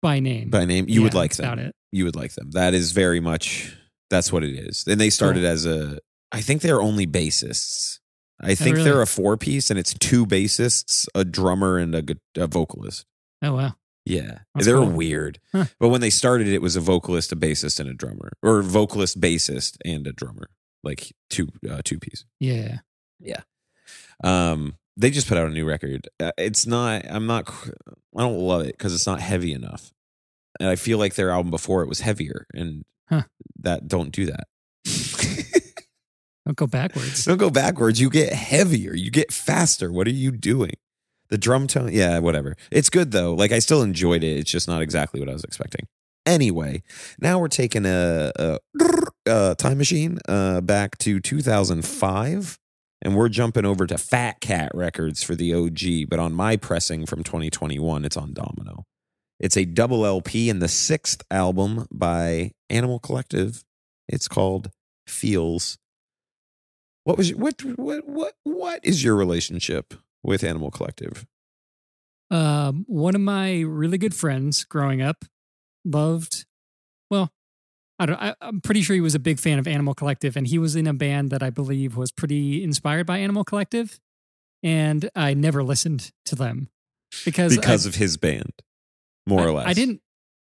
by 0.01 0.21
name? 0.21 0.51
by 0.51 0.65
name? 0.65 0.87
You 0.89 1.03
would 1.03 1.15
like 1.15 1.35
them. 1.35 1.47
About 1.47 1.59
it. 1.59 1.75
You 1.91 2.05
would 2.05 2.15
like 2.15 2.35
them. 2.35 2.53
That 2.53 2.75
is 2.75 2.93
very 2.93 3.19
much 3.19 3.77
that's 4.09 4.33
what 4.33 4.45
it 4.45 4.55
is. 4.55 4.85
And 4.87 5.01
they 5.01 5.11
started 5.11 5.41
Cool. 5.41 5.49
as 5.51 5.67
a 5.67 5.99
I 6.31 6.43
think 6.43 6.63
they're 6.63 6.81
only 6.81 7.09
bassists. 7.09 7.99
I 8.41 8.55
think 8.55 8.77
really? 8.77 8.89
they're 8.89 9.03
a 9.03 9.07
four 9.07 9.37
piece 9.37 9.69
and 9.69 9.81
it's 9.81 9.95
two 9.95 10.27
bassists, 10.27 11.09
a 11.13 11.25
drummer 11.25 11.77
and 11.77 11.93
a, 11.95 12.05
a 12.37 12.47
vocalist. 12.47 13.05
Oh 13.43 13.55
wow. 13.55 13.73
Yeah. 14.05 14.39
That's 14.55 14.67
they're 14.67 14.77
cool. 14.77 14.91
weird. 14.93 15.41
Huh. 15.51 15.65
But 15.81 15.89
when 15.89 16.01
they 16.03 16.11
started 16.11 16.47
it 16.47 16.63
was 16.63 16.77
a 16.77 16.81
vocalist, 16.81 17.33
a 17.33 17.37
bassist 17.37 17.81
and 17.81 17.89
a 17.89 17.95
drummer 17.95 18.31
or 18.45 18.63
vocalist, 18.63 19.21
bassist 19.21 19.77
and 19.85 20.07
a 20.07 20.13
drummer. 20.13 20.51
Like 20.85 21.13
two 21.31 21.49
uh, 21.69 21.81
two 21.83 21.99
piece. 21.99 22.25
Yeah. 22.39 22.79
Yeah. 23.19 23.41
Um, 24.23 24.77
they 24.97 25.11
just 25.11 25.29
put 25.29 25.37
out 25.39 25.47
a 25.47 25.51
new 25.51 25.67
record. 25.67 26.09
Uh, 26.21 26.33
It's 26.39 26.67
not. 26.67 27.05
I'm 27.09 27.27
not. 27.27 27.49
I 28.17 28.21
don't 28.23 28.39
love 28.39 28.63
it 28.63 28.77
because 28.79 28.95
it's 28.95 29.07
not 29.07 29.21
heavy 29.21 29.53
enough, 29.53 29.93
and 30.61 30.69
I 30.69 30.77
feel 30.77 30.99
like 30.99 31.15
their 31.15 31.31
album 31.31 31.51
before 31.51 31.83
it 31.83 31.89
was 31.89 32.01
heavier, 32.01 32.47
and 32.55 32.85
Huh. 33.09 33.23
that 33.61 33.87
don't 33.89 34.11
do 34.11 34.27
that. 34.27 34.47
Don't 36.45 36.57
go 36.57 36.67
backwards. 36.67 37.25
don't 37.25 37.39
go 37.39 37.51
backwards. 37.51 38.01
You 38.01 38.09
get 38.09 38.33
heavier. 38.33 38.95
You 38.95 39.11
get 39.11 39.33
faster. 39.33 39.91
What 39.91 40.07
are 40.07 40.11
you 40.13 40.31
doing? 40.31 40.75
The 41.29 41.39
drum 41.39 41.67
tone. 41.67 41.91
Yeah, 41.93 42.21
whatever. 42.21 42.57
It's 42.71 42.89
good 42.89 43.11
though. 43.11 43.35
Like 43.35 43.51
I 43.51 43.59
still 43.59 43.83
enjoyed 43.83 44.23
it. 44.23 44.37
It's 44.39 44.51
just 44.51 44.69
not 44.69 44.81
exactly 44.81 45.19
what 45.19 45.29
I 45.29 45.33
was 45.33 45.43
expecting. 45.43 45.87
Anyway, 46.25 46.83
now 47.21 47.39
we're 47.41 47.49
taking 47.49 47.85
a, 47.85 48.31
a, 48.37 48.59
a 49.27 49.55
time 49.59 49.79
machine 49.79 50.19
uh, 50.29 50.61
back 50.61 50.99
to 50.99 51.19
2005 51.21 52.59
and 53.03 53.15
we're 53.15 53.29
jumping 53.29 53.65
over 53.65 53.87
to 53.87 53.99
Fat 53.99 54.41
Cat 54.41 54.73
Records 54.75 55.23
for 55.23 55.35
the 55.35 55.53
OG, 55.53 56.09
but 56.09 56.19
on 56.19 56.33
my 56.33 56.57
pressing 56.57 57.07
from 57.07 57.23
2021, 57.23 58.05
it's 58.05 58.17
on 58.17 58.33
Domino. 58.33 58.85
It's 59.39 59.57
a 59.57 59.65
double 59.67 60.07
LP 60.07 60.49
and 60.49 60.63
the 60.63 60.69
sixth 60.69 61.23
album 61.31 61.87
by 61.93 62.53
Animal 62.71 62.99
Collective. 62.99 63.65
It's 64.09 64.29
called 64.29 64.71
Feels. 65.07 65.77
What 67.05 67.19
was 67.19 67.35
what 67.35 67.63
what 67.77 68.09
what 68.09 68.35
what 68.43 68.81
is 68.83 69.05
your 69.05 69.15
relationship 69.15 69.95
with 70.23 70.43
Animal 70.43 70.71
Collective? 70.71 71.27
Um, 72.31 72.85
one 72.89 73.15
of 73.15 73.21
my 73.21 73.61
really 73.61 73.99
good 73.99 74.15
friends 74.15 74.65
growing 74.65 75.01
up 75.03 75.25
loved, 75.85 76.46
I 77.99 78.07
don't. 78.07 78.21
I, 78.21 78.35
I'm 78.41 78.61
pretty 78.61 78.83
sure 78.83 78.95
he 78.95 79.01
was 79.01 79.15
a 79.15 79.19
big 79.19 79.39
fan 79.41 79.59
of 79.59 79.67
Animal 79.67 79.95
Collective, 79.95 80.37
and 80.37 80.47
he 80.47 80.59
was 80.59 80.77
in 80.77 80.87
a 80.87 80.93
band 80.95 81.31
that 81.31 81.43
I 81.43 81.51
believe 81.51 81.97
was 81.97 82.13
pretty 82.13 82.63
inspired 82.63 83.07
by 83.07 83.19
Animal 83.19 83.43
Collective, 83.45 83.99
and 84.63 85.09
I 85.17 85.35
never 85.35 85.63
listened 85.65 86.13
to 86.27 86.35
them 86.35 86.69
because 87.25 87.57
Because 87.57 87.87
I, 87.87 87.89
of 87.89 87.95
his 87.95 88.17
band, 88.17 88.53
more 89.27 89.41
I- 89.41 89.45
or 89.47 89.53
less. 89.53 89.67
I 89.67 89.73
didn't. 89.73 90.01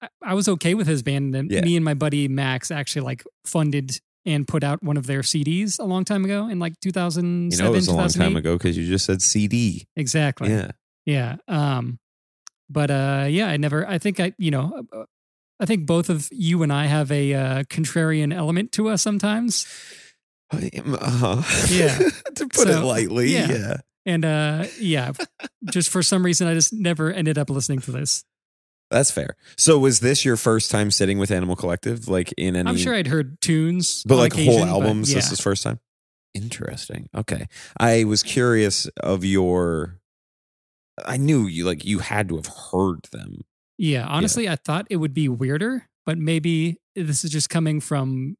I, 0.01 0.07
I 0.23 0.33
was 0.33 0.47
okay 0.49 0.73
with 0.73 0.87
his 0.87 1.03
band, 1.03 1.35
and 1.35 1.51
Yeah. 1.51 1.61
me 1.61 1.75
and 1.75 1.85
my 1.85 1.93
buddy 1.93 2.27
Max 2.27 2.71
actually 2.71 3.03
like 3.03 3.23
funded 3.45 3.99
and 4.25 4.47
put 4.47 4.63
out 4.63 4.81
one 4.81 4.97
of 4.97 5.05
their 5.05 5.21
CDs 5.21 5.79
a 5.79 5.83
long 5.83 6.03
time 6.03 6.25
ago 6.25 6.47
in 6.47 6.57
like 6.57 6.73
2007. 6.81 7.51
You 7.51 7.57
know, 7.63 7.71
it 7.71 7.75
was 7.75 7.87
a 7.87 7.93
long 7.95 8.09
time 8.09 8.35
ago 8.35 8.57
because 8.57 8.75
you 8.75 8.87
just 8.87 9.05
said 9.05 9.21
CD. 9.21 9.85
Exactly. 9.95 10.49
Yeah. 10.49 10.71
Yeah. 11.05 11.35
Um, 11.47 11.99
but 12.71 12.89
uh, 12.89 13.27
yeah, 13.29 13.47
I 13.49 13.57
never. 13.57 13.87
I 13.87 13.99
think 13.99 14.19
I, 14.19 14.33
you 14.39 14.49
know, 14.49 14.81
uh, 14.91 15.03
I 15.59 15.65
think 15.65 15.85
both 15.85 16.09
of 16.09 16.27
you 16.31 16.63
and 16.63 16.71
I 16.71 16.85
have 16.85 17.11
a 17.11 17.33
uh, 17.33 17.63
contrarian 17.63 18.33
element 18.33 18.71
to 18.73 18.89
us 18.89 19.01
sometimes. 19.01 19.65
Uh-huh. 20.51 21.41
Yeah. 21.69 21.97
to 22.35 22.47
put 22.47 22.67
it 22.67 22.79
lightly. 22.79 23.27
yeah. 23.27 23.51
yeah. 23.51 23.77
And 24.05 24.23
uh, 24.23 24.65
yeah, 24.79 25.13
just 25.71 25.89
for 25.89 26.03
some 26.03 26.23
reason, 26.23 26.47
I 26.47 26.53
just 26.53 26.71
never 26.71 27.11
ended 27.11 27.39
up 27.39 27.49
listening 27.49 27.79
to 27.81 27.91
this. 27.91 28.23
That's 28.91 29.09
fair. 29.09 29.35
So 29.57 29.79
was 29.79 29.99
this 29.99 30.23
your 30.23 30.37
first 30.37 30.69
time 30.69 30.91
sitting 30.91 31.17
with 31.17 31.31
Animal 31.31 31.55
Collective? 31.55 32.07
Like 32.07 32.31
in 32.37 32.55
any 32.55 32.69
I'm 32.69 32.77
sure 32.77 32.93
I'd 32.93 33.07
heard 33.07 33.41
tunes, 33.41 34.03
but 34.03 34.17
like 34.17 34.33
occasion, 34.33 34.53
whole 34.53 34.63
albums, 34.65 35.09
yeah. 35.09 35.15
this 35.15 35.31
is 35.31 35.41
first 35.41 35.63
time? 35.63 35.79
Interesting. 36.35 37.09
Okay. 37.15 37.47
I 37.79 38.03
was 38.03 38.21
curious 38.21 38.85
of 39.01 39.25
your 39.25 39.99
I 41.03 41.17
knew 41.17 41.47
you 41.47 41.65
like 41.65 41.83
you 41.83 41.99
had 41.99 42.29
to 42.29 42.35
have 42.35 42.47
heard 42.71 43.07
them. 43.11 43.41
Yeah, 43.77 44.05
honestly, 44.07 44.47
I 44.47 44.55
thought 44.55 44.87
it 44.89 44.97
would 44.97 45.13
be 45.13 45.27
weirder, 45.29 45.87
but 46.05 46.17
maybe 46.17 46.77
this 46.95 47.23
is 47.25 47.31
just 47.31 47.49
coming 47.49 47.81
from 47.81 48.35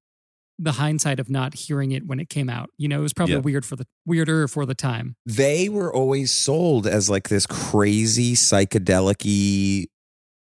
the 0.58 0.74
hindsight 0.74 1.20
of 1.20 1.30
not 1.30 1.54
hearing 1.54 1.92
it 1.92 2.08
when 2.08 2.20
it 2.20 2.30
came 2.30 2.50
out. 2.50 2.70
You 2.78 2.88
know, 2.88 3.00
it 3.00 3.04
was 3.04 3.14
probably 3.14 3.36
Yeah. 3.36 3.42
weird 3.42 3.66
for 3.66 3.76
the 3.76 3.86
weirder 4.06 4.48
for 4.48 4.66
the 4.66 4.74
time. 4.76 5.18
They 5.26 5.68
were 5.68 5.94
always 5.94 6.32
sold 6.32 6.88
as 6.88 7.10
like 7.10 7.28
this 7.28 7.46
crazy 7.46 8.36
psychedelic 8.36 9.88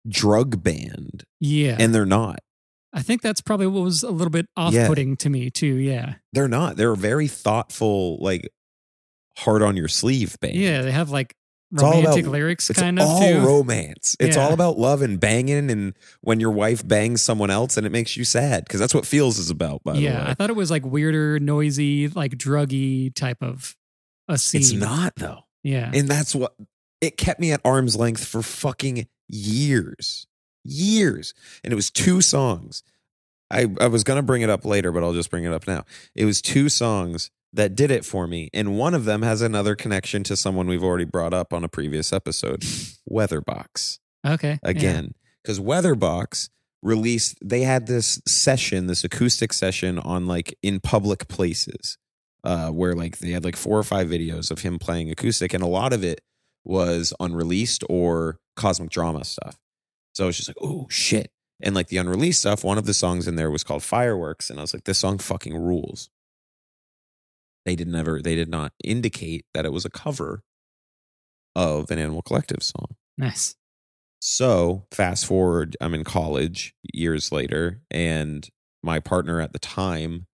drug 0.08 0.62
band. 0.62 1.24
Yeah, 1.40 1.76
And 1.78 1.94
they're 1.94 2.06
not. 2.06 2.38
I 2.92 3.02
think 3.02 3.20
that's 3.22 3.40
probably 3.40 3.66
what 3.66 3.82
was 3.82 4.02
a 4.02 4.10
little 4.10 4.30
bit 4.30 4.46
off-putting 4.56 5.16
to 5.18 5.28
me 5.28 5.50
too. 5.50 5.74
Yeah, 5.74 6.14
They're 6.32 6.48
not. 6.48 6.76
They're 6.76 6.92
a 6.92 6.96
very 6.96 7.28
thoughtful, 7.28 8.18
like 8.22 8.48
hard 9.38 9.62
on 9.62 9.76
your 9.76 9.88
sleeve 9.88 10.36
band. 10.40 10.54
yeah, 10.56 10.82
they 10.82 10.90
have 10.92 11.10
like 11.10 11.34
It's 11.72 11.82
all 11.82 11.90
romantic 11.92 12.24
about- 12.24 12.32
lyrics, 12.32 12.70
It's 12.70 12.78
kind 12.80 12.98
of 12.98 13.06
all 13.06 13.20
too. 13.20 13.40
romance. 13.40 14.16
It's 14.18 14.36
Yeah. 14.36 14.46
all 14.46 14.52
about 14.54 14.78
love 14.78 15.02
and 15.02 15.20
banging, 15.20 15.70
and 15.70 15.94
when 16.22 16.40
your 16.40 16.50
wife 16.50 16.86
bangs 16.86 17.20
someone 17.20 17.50
else, 17.50 17.76
and 17.76 17.86
it 17.86 17.90
makes 17.90 18.16
you 18.16 18.24
sad 18.24 18.64
because 18.64 18.80
that's 18.80 18.94
what 18.94 19.04
feels 19.04 19.38
is 19.38 19.50
about. 19.50 19.84
By 19.84 19.92
the 19.92 19.98
way. 19.98 20.04
yeah, 20.04 20.24
I 20.26 20.34
thought 20.34 20.48
it 20.50 20.56
was 20.56 20.70
like 20.70 20.86
weirder, 20.86 21.38
noisy, 21.40 22.08
like 22.08 22.38
druggy 22.38 23.14
type 23.14 23.42
of 23.42 23.76
a 24.28 24.38
scene. 24.38 24.60
it's 24.62 24.72
not 24.72 25.14
though, 25.16 25.42
Yeah, 25.62 25.90
and 25.92 26.08
that's 26.08 26.34
what 26.34 26.54
it 27.02 27.16
kept 27.18 27.38
me 27.38 27.52
at 27.52 27.60
arm's 27.64 27.96
length 27.96 28.24
for 28.24 28.42
fucking 28.42 29.06
years, 29.28 30.26
years, 30.64 31.34
and 31.62 31.72
it 31.72 31.76
was 31.76 31.90
two 31.90 32.20
songs. 32.20 32.82
I 33.50 33.66
I 33.80 33.86
was 33.88 34.04
gonna 34.04 34.22
bring 34.22 34.42
it 34.42 34.50
up 34.50 34.64
later, 34.64 34.90
but 34.92 35.02
I'll 35.02 35.12
just 35.14 35.30
bring 35.30 35.44
it 35.44 35.52
up 35.52 35.66
now. 35.66 35.84
It 36.14 36.24
was 36.24 36.40
two 36.42 36.68
songs 36.68 37.30
that 37.52 37.74
did 37.74 37.90
it 37.90 38.04
for 38.04 38.26
me, 38.26 38.50
and 38.52 38.76
one 38.76 38.94
of 38.94 39.04
them 39.04 39.22
has 39.22 39.40
another 39.42 39.74
connection 39.74 40.22
to 40.24 40.36
someone 40.36 40.66
we've 40.66 40.84
already 40.84 41.04
brought 41.04 41.32
up 41.32 41.52
on 41.52 41.64
a 41.64 41.68
previous 41.68 42.12
episode, 42.12 42.60
Weatherbox. 43.10 43.98
okay, 44.26 44.58
again 44.62 45.14
because 45.42 45.60
Weatherbox 45.60 46.50
released 46.82 47.38
they 47.42 47.62
had 47.62 47.86
this 47.86 48.20
session 48.26 48.86
this 48.86 49.02
acoustic 49.02 49.52
session 49.52 49.98
on 49.98 50.26
like 50.26 50.56
in 50.62 50.78
public 50.78 51.26
places 51.26 51.98
uh 52.44 52.68
where 52.68 52.94
like 52.94 53.18
they 53.18 53.30
had 53.30 53.44
like 53.44 53.56
four 53.56 53.76
or 53.76 53.82
five 53.82 54.06
videos 54.06 54.52
of 54.52 54.60
him 54.60 54.78
playing 54.78 55.10
acoustic 55.10 55.52
and 55.52 55.62
a 55.62 55.66
lot 55.66 55.92
of 55.92 56.04
it 56.04 56.20
was 56.64 57.12
unreleased 57.18 57.82
or 57.88 58.38
cosmic 58.54 58.90
drama 58.90 59.24
stuff. 59.24 59.58
So 60.12 60.24
i 60.24 60.26
was 60.26 60.36
just 60.36 60.48
like 60.48 60.58
oh 60.60 60.86
shit. 60.88 61.30
And 61.60 61.74
like 61.74 61.88
the 61.88 61.96
unreleased 61.96 62.40
stuff 62.40 62.62
one 62.62 62.78
of 62.78 62.86
the 62.86 62.94
songs 62.94 63.26
in 63.26 63.34
there 63.34 63.50
was 63.50 63.64
called 63.64 63.82
fireworks 63.82 64.48
and 64.48 64.60
i 64.60 64.62
was 64.62 64.72
like 64.72 64.84
this 64.84 64.98
song 64.98 65.18
fucking 65.18 65.56
rules 65.56 66.10
they 67.68 67.76
did 67.76 67.86
never 67.88 68.20
they 68.22 68.34
did 68.34 68.48
not 68.48 68.72
indicate 68.82 69.44
that 69.52 69.64
it 69.66 69.72
was 69.72 69.84
a 69.84 69.90
cover 69.90 70.42
of 71.54 71.90
an 71.90 71.98
animal 71.98 72.22
collective 72.22 72.62
song 72.62 72.96
Nice. 73.18 73.54
so 74.20 74.86
fast 74.92 75.26
forward, 75.26 75.76
I'm 75.80 75.92
in 75.94 76.04
college 76.04 76.72
years 76.94 77.30
later, 77.32 77.82
and 77.90 78.48
my 78.82 79.00
partner 79.00 79.40
at 79.40 79.52
the 79.52 79.58
time 79.58 80.26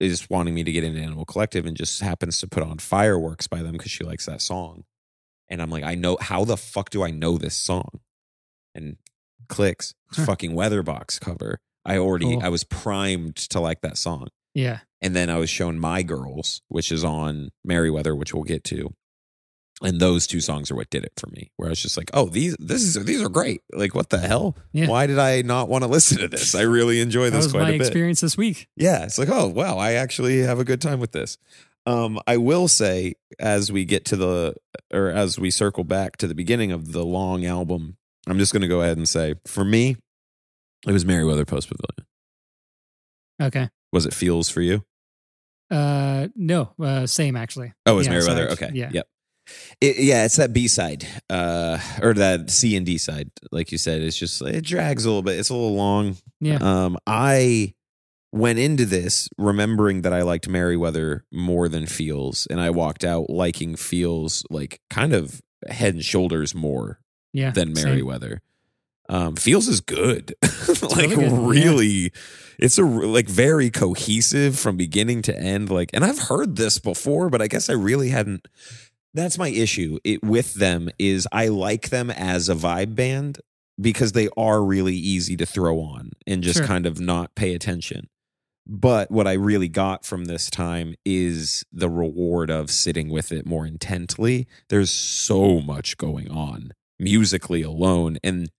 is 0.00 0.28
wanting 0.30 0.54
me 0.54 0.62
to 0.64 0.70
get 0.70 0.84
into 0.84 1.00
Animal 1.00 1.24
Collective 1.24 1.66
and 1.66 1.76
just 1.76 2.00
happens 2.02 2.38
to 2.38 2.46
put 2.46 2.62
on 2.62 2.78
Fireworks 2.78 3.46
by 3.48 3.62
them 3.62 3.72
because 3.72 3.90
she 3.90 4.04
likes 4.04 4.26
that 4.26 4.40
song. 4.40 4.84
And 5.50 5.60
I'm 5.60 5.70
like, 5.70 5.82
I 5.82 5.94
know 5.96 6.18
how 6.20 6.44
the 6.44 6.56
fuck 6.58 6.90
do 6.90 7.02
I 7.02 7.10
know 7.10 7.36
this 7.38 7.56
song? 7.56 8.00
And 8.76 8.96
clicks, 9.48 9.94
it's 10.10 10.18
Huh. 10.18 10.26
fucking 10.26 10.52
Weatherbox 10.52 11.20
cover. 11.20 11.58
I 11.84 11.96
already 11.96 12.26
Cool. 12.26 12.42
I 12.44 12.48
was 12.50 12.64
primed 12.64 13.36
to 13.36 13.60
like 13.60 13.80
that 13.80 13.96
song. 13.96 14.28
Yeah. 14.58 14.80
And 15.00 15.14
then 15.14 15.30
I 15.30 15.36
was 15.38 15.48
shown 15.48 15.78
My 15.78 16.02
Girls, 16.02 16.60
which 16.68 16.90
is 16.90 17.04
on 17.04 17.50
Merriweather, 17.64 18.16
which 18.16 18.34
we'll 18.34 18.42
get 18.42 18.64
to. 18.64 18.92
And 19.80 20.00
those 20.00 20.26
two 20.26 20.40
songs 20.40 20.72
are 20.72 20.74
what 20.74 20.90
did 20.90 21.04
it 21.04 21.12
for 21.16 21.28
me. 21.28 21.52
Where 21.56 21.68
I 21.68 21.70
was 21.70 21.80
just 21.80 21.96
like, 21.96 22.10
"Oh, 22.12 22.26
these 22.28 22.56
this 22.58 22.82
is 22.82 23.04
these 23.04 23.22
are 23.22 23.28
great. 23.28 23.62
Like, 23.72 23.94
what 23.94 24.10
the 24.10 24.18
hell? 24.18 24.56
Yeah. 24.72 24.88
Why 24.88 25.06
did 25.06 25.20
I 25.20 25.42
not 25.42 25.68
want 25.68 25.84
to 25.84 25.88
listen 25.88 26.18
to 26.18 26.26
this? 26.26 26.56
I 26.56 26.62
really 26.62 27.00
enjoy 27.00 27.30
That 27.30 27.36
this 27.36 27.44
was 27.44 27.52
quite 27.52 27.62
my 27.62 27.68
a 27.68 27.72
bit. 27.78 27.82
experience 27.82 28.20
this 28.20 28.36
week. 28.36 28.66
Yeah, 28.74 29.04
it's 29.04 29.18
like, 29.18 29.28
oh 29.30 29.46
wow, 29.46 29.78
I 29.78 29.92
actually 29.92 30.38
have 30.40 30.58
a 30.58 30.64
good 30.64 30.80
time 30.80 30.98
with 30.98 31.12
this. 31.12 31.38
Um, 31.86 32.18
I 32.26 32.38
will 32.38 32.66
say, 32.66 33.14
as 33.38 33.70
we 33.70 33.84
get 33.84 34.04
to 34.06 34.16
the 34.16 34.56
or 34.92 35.10
as 35.10 35.38
we 35.38 35.52
circle 35.52 35.84
back 35.84 36.16
to 36.16 36.26
the 36.26 36.34
beginning 36.34 36.72
of 36.72 36.90
the 36.90 37.04
long 37.04 37.46
album, 37.46 37.98
I'm 38.26 38.38
just 38.40 38.52
going 38.52 38.62
to 38.62 38.68
go 38.68 38.80
ahead 38.82 38.96
and 38.96 39.08
say, 39.08 39.34
for 39.46 39.64
me, 39.64 39.96
it 40.88 40.92
was 40.92 41.04
Merriweather 41.04 41.44
Post 41.44 41.68
Pavilion. 41.68 42.07
Okay. 43.40 43.68
Was 43.92 44.06
it 44.06 44.14
Feels 44.14 44.48
for 44.48 44.60
you? 44.60 44.84
Uh, 45.70 46.28
no, 46.34 46.72
uh, 46.82 47.06
same 47.06 47.36
actually. 47.36 47.72
Oh, 47.86 47.92
it 47.92 47.96
was 47.96 48.06
Yeah, 48.06 48.12
Merriweather. 48.14 48.42
sorry. 48.56 48.68
Okay. 48.68 48.70
Yeah. 48.78 48.90
Yep. 48.92 49.08
It, 49.80 49.98
yeah, 49.98 50.24
it's 50.26 50.36
that 50.36 50.52
B 50.52 50.68
side, 50.68 51.06
uh, 51.30 51.78
or 52.02 52.12
that 52.14 52.50
C 52.50 52.76
and 52.76 52.84
D 52.84 52.98
side, 52.98 53.30
like 53.50 53.72
you 53.72 53.78
said. 53.78 54.02
It's 54.02 54.18
just 54.18 54.42
it 54.42 54.62
drags 54.64 55.04
a 55.04 55.08
little 55.08 55.22
bit. 55.22 55.38
It's 55.38 55.48
a 55.50 55.54
little 55.54 55.74
long. 55.74 56.16
Yeah. 56.40 56.58
Um, 56.60 56.98
I 57.06 57.74
went 58.30 58.58
into 58.58 58.84
this 58.84 59.28
remembering 59.38 60.02
that 60.02 60.12
I 60.12 60.20
liked 60.20 60.48
Merriweather 60.48 61.24
more 61.32 61.66
than 61.68 61.86
Feels, 61.86 62.46
and 62.50 62.60
I 62.60 62.68
walked 62.70 63.04
out 63.04 63.30
liking 63.30 63.74
Feels 63.76 64.44
like 64.50 64.80
kind 64.90 65.14
of 65.14 65.40
head 65.68 65.94
and 65.94 66.04
shoulders 66.04 66.54
more 66.54 67.00
Yeah. 67.32 67.50
than 67.50 67.74
same. 67.74 68.04
Um, 69.08 69.36
Feels 69.36 69.68
is 69.68 69.80
good, 69.80 70.34
like 70.82 71.10
really 71.16 72.08
good, 72.08 72.12
yeah. 72.14 72.20
It's 72.58 72.76
a 72.76 72.82
like 72.82 73.28
very 73.28 73.70
cohesive 73.70 74.58
from 74.58 74.76
beginning 74.76 75.22
to 75.22 75.38
end. 75.38 75.70
Like, 75.70 75.90
and 75.94 76.04
I've 76.04 76.18
heard 76.18 76.56
this 76.56 76.78
before, 76.78 77.30
but 77.30 77.40
I 77.40 77.46
guess 77.46 77.70
I 77.70 77.74
really 77.74 78.08
hadn't. 78.10 78.48
That's 79.14 79.38
my 79.38 79.48
issue 79.48 79.98
it, 80.04 80.22
with 80.22 80.54
them 80.54 80.90
is 80.98 81.26
I 81.32 81.48
like 81.48 81.88
them 81.90 82.10
as 82.10 82.48
a 82.48 82.54
vibe 82.54 82.94
band 82.94 83.38
because 83.80 84.12
they 84.12 84.28
are 84.36 84.62
really 84.62 84.96
easy 84.96 85.36
to 85.36 85.46
throw 85.46 85.80
on 85.80 86.10
and 86.26 86.42
just 86.42 86.58
Sure. 86.58 86.66
kind 86.66 86.84
of 86.84 87.00
not 87.00 87.34
pay 87.34 87.54
attention. 87.54 88.08
But 88.66 89.10
what 89.10 89.26
I 89.26 89.32
really 89.32 89.68
got 89.68 90.04
from 90.04 90.26
this 90.26 90.50
time 90.50 90.94
is 91.06 91.64
the 91.72 91.88
reward 91.88 92.50
of 92.50 92.70
sitting 92.70 93.08
with 93.08 93.32
it 93.32 93.46
more 93.46 93.66
intently. 93.66 94.46
There's 94.68 94.90
so 94.90 95.60
much 95.60 95.96
going 95.96 96.30
on 96.30 96.72
musically 96.98 97.62
alone. 97.62 98.18
And 98.22 98.50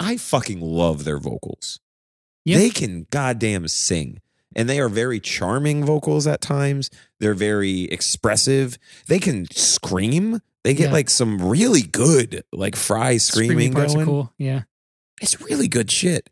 I 0.00 0.16
fucking 0.16 0.60
love 0.60 1.04
their 1.04 1.18
vocals. 1.18 1.80
Yeah. 2.44 2.58
They 2.58 2.70
can 2.70 3.06
goddamn 3.10 3.68
sing. 3.68 4.20
And 4.56 4.68
they 4.68 4.80
are 4.80 4.88
very 4.88 5.20
charming 5.20 5.84
vocals 5.84 6.26
at 6.26 6.40
times. 6.40 6.90
They're 7.20 7.34
very 7.34 7.82
expressive. 7.84 8.78
They 9.06 9.18
can 9.18 9.46
scream. 9.50 10.40
They 10.64 10.74
get 10.74 10.86
Yeah. 10.86 10.92
like 10.92 11.10
some 11.10 11.38
really 11.48 11.82
good, 11.82 12.42
like 12.52 12.74
fry 12.74 13.18
screaming 13.18 13.72
going 13.72 14.04
cool. 14.04 14.32
Yeah. 14.38 14.62
it's 15.20 15.40
really 15.40 15.68
good 15.68 15.90
shit. 15.90 16.30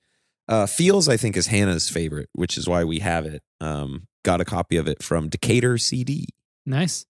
Uh, 0.49 0.65
Feels, 0.67 1.09
I 1.09 1.17
think, 1.17 1.37
is 1.37 1.49
Hannah's 1.49 1.89
favorite, 1.89 2.29
which 2.33 2.57
is 2.57 2.69
why 2.69 2.85
we 2.85 3.01
have 3.01 3.27
it. 3.27 3.43
Um, 3.61 4.07
got 4.25 4.41
a 4.41 4.45
copy 4.45 4.77
of 4.77 4.87
it 4.89 5.03
from 5.03 5.29
Decatur 5.29 5.77
CD. 5.77 6.29
Nice. 6.65 7.05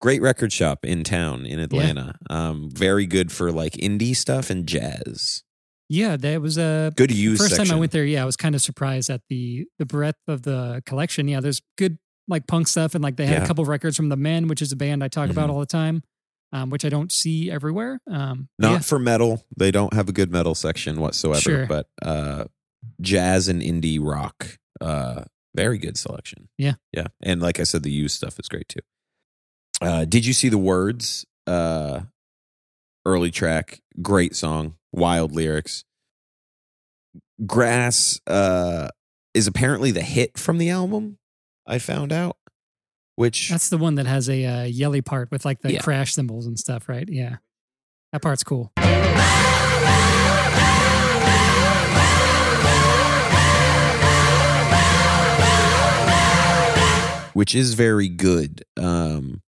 Great 0.00 0.20
record 0.22 0.52
shop 0.52 0.84
in 0.84 1.04
town 1.04 1.46
in 1.46 1.58
Atlanta. 1.58 2.18
Um, 2.28 2.70
very 2.70 3.06
good 3.06 3.32
for 3.32 3.50
like 3.50 3.72
indie 3.74 4.14
stuff 4.16 4.50
and 4.50 4.66
jazz. 4.66 5.42
Yeah, 5.92 6.16
that 6.16 6.40
was 6.40 6.56
a 6.56 6.90
Good 6.96 7.10
use 7.14 7.38
first 7.38 7.50
section. 7.56 7.66
time 7.66 7.76
I 7.76 7.80
went 7.80 7.92
there. 7.92 8.04
Yeah, 8.04 8.22
I 8.22 8.24
was 8.24 8.36
kind 8.36 8.54
of 8.54 8.62
surprised 8.62 9.10
at 9.10 9.20
the 9.28 9.66
the 9.78 9.84
breadth 9.84 10.20
of 10.26 10.42
the 10.42 10.82
collection. 10.86 11.28
Yeah, 11.28 11.40
there's 11.40 11.60
good 11.76 11.98
like 12.28 12.46
punk 12.46 12.66
stuff, 12.68 12.94
and 12.94 13.04
like 13.04 13.16
they 13.16 13.26
had 13.26 13.38
Yeah. 13.38 13.44
a 13.44 13.46
couple 13.46 13.64
records 13.66 13.96
from 13.96 14.08
the 14.08 14.16
Men, 14.16 14.48
which 14.48 14.62
is 14.62 14.72
a 14.72 14.76
band 14.76 15.04
I 15.04 15.08
talk 15.08 15.28
about 15.28 15.50
Mhm. 15.50 15.52
all 15.52 15.60
the 15.60 15.66
time, 15.66 16.02
um, 16.52 16.70
which 16.70 16.84
I 16.84 16.88
don't 16.88 17.12
see 17.12 17.50
everywhere. 17.50 18.00
Um, 18.10 18.48
Not 18.58 18.70
yeah, 18.72 18.78
for 18.78 18.98
metal. 18.98 19.44
They 19.56 19.70
don't 19.70 19.92
have 19.92 20.08
a 20.08 20.12
good 20.12 20.30
metal 20.32 20.54
section 20.54 20.98
whatsoever. 21.00 21.40
Sure. 21.40 21.66
But 21.66 21.88
uh, 22.00 22.44
jazz 23.00 23.48
and 23.48 23.60
indie 23.60 23.98
rock, 24.00 24.58
uh, 24.80 25.24
very 25.54 25.76
good 25.78 25.98
selection. 25.98 26.48
Yeah. 26.56 26.74
yeah. 26.92 27.08
And 27.22 27.42
like 27.42 27.60
I 27.60 27.64
said, 27.64 27.82
the 27.82 27.90
used 27.92 28.16
stuff 28.16 28.38
is 28.40 28.48
great 28.48 28.68
too. 28.68 28.80
Uh, 29.82 30.04
did 30.06 30.24
you 30.24 30.32
see 30.32 30.48
the 30.48 30.58
words? 30.58 31.26
Uh, 31.46 32.02
early 33.04 33.30
track, 33.32 33.82
great 34.00 34.34
song, 34.36 34.76
wild 34.92 35.32
lyrics. 35.32 35.84
Grass 37.46 38.20
uh, 38.26 38.88
is 39.34 39.46
apparently 39.46 39.90
the 39.90 40.02
hit 40.02 40.38
from 40.38 40.58
the 40.58 40.70
album. 40.70 41.18
I 41.66 41.78
found 41.78 42.12
out, 42.12 42.36
which 43.16 43.48
that's 43.48 43.68
the 43.68 43.78
one 43.78 43.96
that 43.96 44.06
has 44.06 44.28
a 44.28 44.44
uh, 44.44 44.64
yelly 44.64 45.00
part 45.02 45.30
with 45.30 45.44
like 45.44 45.60
the 45.60 45.74
Yeah. 45.74 45.80
crash 45.80 46.12
cymbals 46.14 46.46
and 46.46 46.58
stuff, 46.58 46.88
right? 46.88 47.08
Yeah, 47.08 47.36
that 48.12 48.22
part's 48.22 48.44
cool. 48.44 48.72
which 57.34 57.54
is 57.54 57.74
very 57.74 58.08
good. 58.08 58.62
Um, 58.76 59.40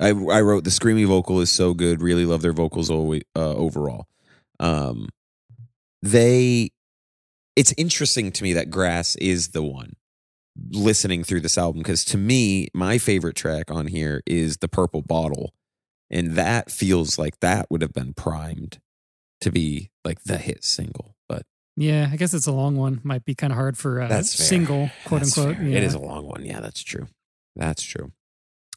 I 0.00 0.08
I 0.08 0.40
wrote 0.40 0.64
the 0.64 0.70
screamy 0.70 1.06
vocal 1.06 1.40
is 1.40 1.50
so 1.50 1.74
good. 1.74 2.00
Really 2.00 2.24
love 2.24 2.42
their 2.42 2.52
vocals 2.52 2.90
always, 2.90 3.22
uh, 3.36 3.54
overall. 3.54 4.06
Um, 4.60 5.08
they, 6.02 6.70
it's 7.56 7.74
interesting 7.76 8.32
to 8.32 8.42
me 8.42 8.52
that 8.54 8.70
Grass 8.70 9.16
is 9.16 9.48
the 9.48 9.62
one 9.62 9.94
listening 10.70 11.22
through 11.22 11.40
this 11.40 11.58
album 11.58 11.82
because 11.82 12.02
to 12.02 12.16
me 12.16 12.66
my 12.72 12.96
favorite 12.96 13.36
track 13.36 13.70
on 13.70 13.86
here 13.88 14.22
is 14.26 14.58
the 14.58 14.68
Purple 14.68 15.02
Bottle, 15.02 15.52
and 16.10 16.32
that 16.32 16.70
feels 16.70 17.18
like 17.18 17.40
that 17.40 17.66
would 17.70 17.82
have 17.82 17.92
been 17.92 18.14
primed 18.14 18.78
to 19.42 19.50
be 19.50 19.90
like 20.04 20.22
the 20.24 20.38
hit 20.38 20.64
single, 20.64 21.14
but 21.28 21.42
Yeah, 21.76 22.08
I 22.10 22.16
guess 22.16 22.32
it's 22.32 22.46
a 22.46 22.52
long 22.52 22.76
one. 22.76 23.00
Might 23.04 23.24
be 23.24 23.34
kind 23.34 23.52
of 23.52 23.58
hard 23.58 23.76
for 23.76 24.00
uh, 24.00 24.08
That's 24.08 24.34
fair. 24.34 24.46
single, 24.46 24.90
quote 25.04 25.20
That's 25.22 25.36
unquote. 25.36 25.58
Yeah. 25.62 25.76
It 25.76 25.82
is 25.82 25.92
a 25.94 25.98
long 25.98 26.26
one. 26.26 26.44
Yeah, 26.44 26.60
that's 26.60 26.82
true. 26.82 27.08
That's 27.54 27.82
true. 27.82 28.12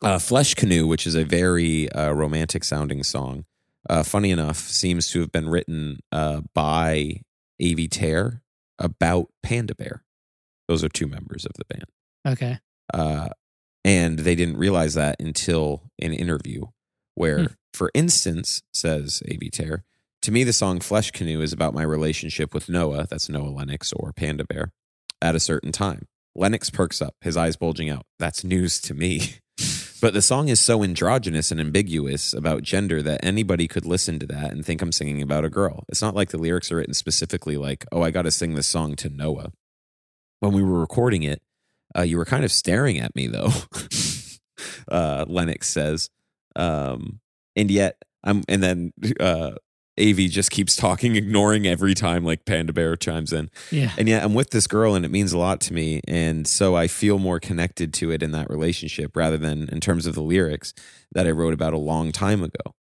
Uh, 0.02 0.20
Flesh 0.20 0.54
Canoe, 0.56 0.88
which 0.88 1.06
is 1.08 1.16
a 1.16 1.24
very 1.24 1.90
uh, 1.92 2.12
romantic 2.12 2.64
sounding 2.64 3.04
song, 3.04 3.46
uh, 3.90 4.04
funny 4.04 4.32
enough, 4.32 4.58
seems 4.58 5.10
to 5.12 5.20
have 5.22 5.32
been 5.32 5.50
written 5.50 6.00
uh, 6.12 6.42
by 6.54 7.22
Avey 7.62 7.90
Tare 7.90 8.42
about 8.78 9.28
Panda 9.44 9.76
Bear. 9.76 10.04
Those 10.68 10.84
are 10.84 10.90
two 10.90 11.08
members 11.08 11.46
of 11.46 11.52
the 11.58 11.66
band. 11.66 11.86
okay. 12.28 12.60
Uh, 12.94 13.30
and 13.86 14.20
they 14.20 14.36
didn't 14.36 14.58
realize 14.58 14.94
that 14.96 15.16
until 15.20 15.84
an 16.02 16.14
interview 16.14 16.66
where, 17.16 17.40
Hmm. 17.40 17.46
for 17.74 17.92
instance, 17.94 18.62
says 18.74 19.22
Avey 19.28 19.50
Tare, 19.52 19.84
to 20.24 20.32
me, 20.32 20.44
the 20.44 20.54
song 20.54 20.80
Flesh 20.82 21.12
Canoe 21.12 21.42
is 21.42 21.54
about 21.54 21.74
my 21.74 21.84
relationship 21.84 22.54
with 22.54 22.68
Noah, 22.70 23.08
that's 23.10 23.30
Noah 23.30 23.50
Lennox 23.50 23.94
or 23.94 24.12
Panda 24.14 24.44
Bear, 24.44 24.72
at 25.22 25.34
a 25.36 25.40
certain 25.40 25.72
time. 25.72 26.08
Lennox 26.36 26.70
perks 26.70 27.02
up, 27.02 27.16
his 27.22 27.36
eyes 27.38 27.56
bulging 27.56 27.90
out. 27.90 28.06
That's 28.20 28.44
news 28.44 28.80
to 28.82 28.94
me. 28.94 29.36
but 30.02 30.14
the 30.14 30.22
song 30.22 30.50
is 30.50 30.60
so 30.60 30.84
androgynous 30.84 31.52
and 31.52 31.60
ambiguous 31.60 32.34
about 32.34 32.64
gender 32.64 33.02
that 33.02 33.24
anybody 33.24 33.68
could 33.68 33.86
listen 33.86 34.20
to 34.20 34.26
that 34.28 34.52
and 34.52 34.66
think 34.66 34.82
I'm 34.82 34.92
singing 34.92 35.22
about 35.22 35.46
a 35.46 35.50
girl. 35.50 35.86
It's 35.90 36.02
not 36.02 36.16
like 36.16 36.30
the 36.30 36.38
lyrics 36.38 36.72
are 36.72 36.78
written 36.78 36.94
specifically 36.94 37.58
like, 37.58 37.86
oh, 37.92 38.02
I 38.02 38.12
got 38.12 38.24
to 38.24 38.32
sing 38.32 38.56
this 38.56 38.68
song 38.68 38.96
to 38.98 39.10
Noah. 39.10 39.52
When 40.40 40.54
we 40.54 40.64
were 40.64 40.80
recording 40.80 41.24
it, 41.24 41.42
uh, 41.98 42.04
you 42.04 42.18
were 42.18 42.26
kind 42.26 42.46
of 42.46 42.52
staring 42.52 43.00
at 43.00 43.16
me, 43.16 43.28
though. 43.28 43.52
uh, 44.88 45.26
Lennox 45.28 45.68
says, 45.68 46.10
um, 46.56 47.20
and 47.56 47.70
yet 47.70 47.98
I'm, 48.24 48.44
and 48.48 48.64
then 48.64 48.94
uh, 49.20 49.52
Av 50.00 50.16
just 50.30 50.52
keeps 50.52 50.76
talking, 50.76 51.16
ignoring 51.24 51.68
every 51.68 51.94
time 51.94 52.24
like 52.24 52.46
Panda 52.46 52.74
Bear 52.74 52.96
chimes 52.96 53.34
in. 53.34 53.50
Yeah. 53.72 53.92
And 53.98 54.08
yet 54.08 54.24
I'm 54.24 54.34
with 54.34 54.52
this 54.52 54.68
girl 54.68 54.96
and 54.96 55.04
it 55.06 55.12
means 55.12 55.34
a 55.34 55.38
lot 55.38 55.60
to 55.62 55.74
me. 55.74 56.02
And 56.08 56.48
so 56.48 56.76
I 56.76 56.88
feel 56.88 57.20
more 57.20 57.40
connected 57.40 57.94
to 57.96 58.12
it 58.12 58.24
in 58.24 58.32
that 58.32 58.50
relationship 58.50 59.16
rather 59.16 59.38
than 59.38 59.68
in 59.70 59.80
terms 59.82 60.06
of 60.06 60.16
the 60.16 60.22
lyrics 60.24 60.74
that 61.12 61.28
I 61.28 61.32
wrote 61.32 61.54
about 61.54 61.74
a 61.74 61.78
long 61.78 62.12
time 62.12 62.44
ago. 62.44 62.74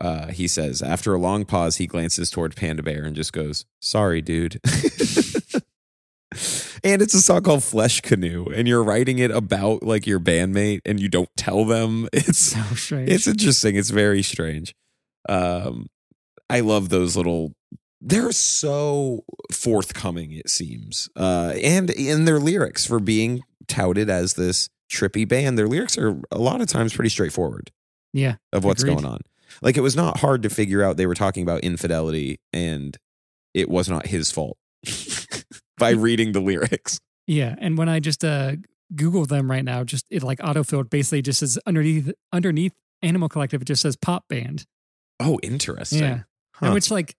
Uh, 0.00 0.26
he 0.28 0.48
says, 0.48 0.82
after 0.82 1.14
a 1.14 1.20
long 1.20 1.44
pause, 1.44 1.76
he 1.76 1.86
glances 1.86 2.28
toward 2.28 2.56
Panda 2.56 2.82
Bear 2.82 3.04
and 3.04 3.14
just 3.14 3.32
goes, 3.32 3.64
Sorry, 3.80 4.20
dude. 4.20 4.60
and 6.82 7.00
it's 7.00 7.14
a 7.14 7.22
song 7.22 7.42
called 7.42 7.62
Flesh 7.62 8.00
Canoe, 8.00 8.46
and 8.46 8.66
you're 8.66 8.82
writing 8.82 9.20
it 9.20 9.30
about 9.30 9.82
like 9.84 10.06
your 10.06 10.18
bandmate 10.18 10.80
and 10.84 10.98
you 10.98 11.08
don't 11.08 11.28
tell 11.36 11.64
them. 11.64 12.08
It's 12.12 12.38
So 12.38 12.60
strange. 12.74 13.08
it's 13.10 13.26
interesting. 13.28 13.76
It's 13.76 13.90
very 13.90 14.22
strange. 14.22 14.74
Um, 15.28 15.86
I 16.54 16.60
love 16.60 16.88
those 16.88 17.16
little. 17.16 17.52
They're 18.00 18.30
so 18.30 19.24
forthcoming. 19.50 20.30
It 20.30 20.48
seems, 20.48 21.08
uh, 21.16 21.54
and 21.60 21.90
in 21.90 22.26
their 22.26 22.38
lyrics 22.38 22.86
for 22.86 23.00
being 23.00 23.42
touted 23.66 24.08
as 24.08 24.34
this 24.34 24.68
trippy 24.88 25.26
band, 25.26 25.58
their 25.58 25.66
lyrics 25.66 25.98
are 25.98 26.20
a 26.30 26.38
lot 26.38 26.60
of 26.60 26.68
times 26.68 26.94
pretty 26.94 27.08
straightforward 27.08 27.72
yeah. 28.12 28.36
of 28.52 28.62
what's 28.62 28.84
Agreed. 28.84 28.94
going 28.94 29.04
on. 29.04 29.22
Like 29.62 29.76
it 29.76 29.80
was 29.80 29.96
not 29.96 30.20
hard 30.20 30.44
to 30.44 30.48
figure 30.48 30.80
out 30.80 30.96
they 30.96 31.06
were 31.06 31.16
talking 31.16 31.42
about 31.42 31.62
infidelity, 31.62 32.38
and 32.52 32.96
it 33.52 33.68
was 33.68 33.88
not 33.88 34.06
his 34.06 34.30
fault 34.30 34.56
by 35.76 35.90
reading 35.90 36.32
the 36.32 36.40
lyrics. 36.40 37.00
Yeah. 37.26 37.56
And 37.58 37.76
when 37.76 37.88
I 37.88 37.98
just 37.98 38.24
uh 38.24 38.52
Google 38.94 39.26
them 39.26 39.50
right 39.50 39.64
now, 39.64 39.82
just 39.82 40.06
it 40.08 40.22
like 40.22 40.38
autofilled 40.38 40.88
basically 40.88 41.22
just 41.22 41.40
says 41.40 41.58
underneath 41.66 42.12
underneath 42.32 42.74
Animal 43.02 43.28
Collective, 43.28 43.62
it 43.62 43.64
just 43.64 43.82
says 43.82 43.96
pop 43.96 44.28
band. 44.28 44.66
Oh, 45.18 45.40
interesting. 45.42 46.00
Yeah. 46.00 46.20
Huh. 46.54 46.72
Which 46.72 46.90
like 46.90 47.16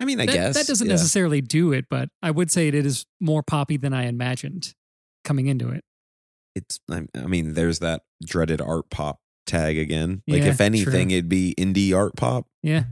I 0.00 0.04
mean, 0.04 0.20
I 0.20 0.26
that, 0.26 0.32
guess 0.32 0.54
that 0.56 0.66
doesn't 0.66 0.86
yeah. 0.86 0.94
necessarily 0.94 1.40
do 1.40 1.72
it, 1.72 1.86
but 1.88 2.08
I 2.22 2.30
would 2.32 2.50
say 2.50 2.66
it 2.68 2.74
is 2.74 3.06
more 3.20 3.42
poppy 3.42 3.76
than 3.76 3.92
I 3.92 4.06
imagined 4.06 4.74
coming 5.24 5.46
into 5.46 5.68
it. 5.70 5.84
it's 6.56 6.80
I 6.90 7.02
mean, 7.26 7.54
there's 7.54 7.78
that 7.78 8.02
dreaded 8.24 8.60
art 8.60 8.90
pop 8.90 9.20
tag 9.46 9.78
again. 9.78 10.22
Like 10.26 10.42
Yeah, 10.42 10.48
if 10.48 10.60
anything, 10.60 11.08
true. 11.08 11.16
it'd 11.16 11.28
be 11.28 11.54
indie 11.56 11.96
art 11.96 12.16
pop, 12.16 12.46
Yeah. 12.62 12.84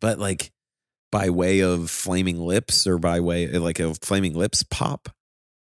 but 0.00 0.18
like 0.18 0.50
by 1.12 1.30
way 1.30 1.60
of 1.60 1.88
flaming 1.90 2.38
lips 2.40 2.86
or 2.86 2.98
by 2.98 3.20
way 3.20 3.46
like 3.52 3.78
of 3.78 3.98
flaming 4.02 4.34
lips 4.34 4.62
pop. 4.64 5.08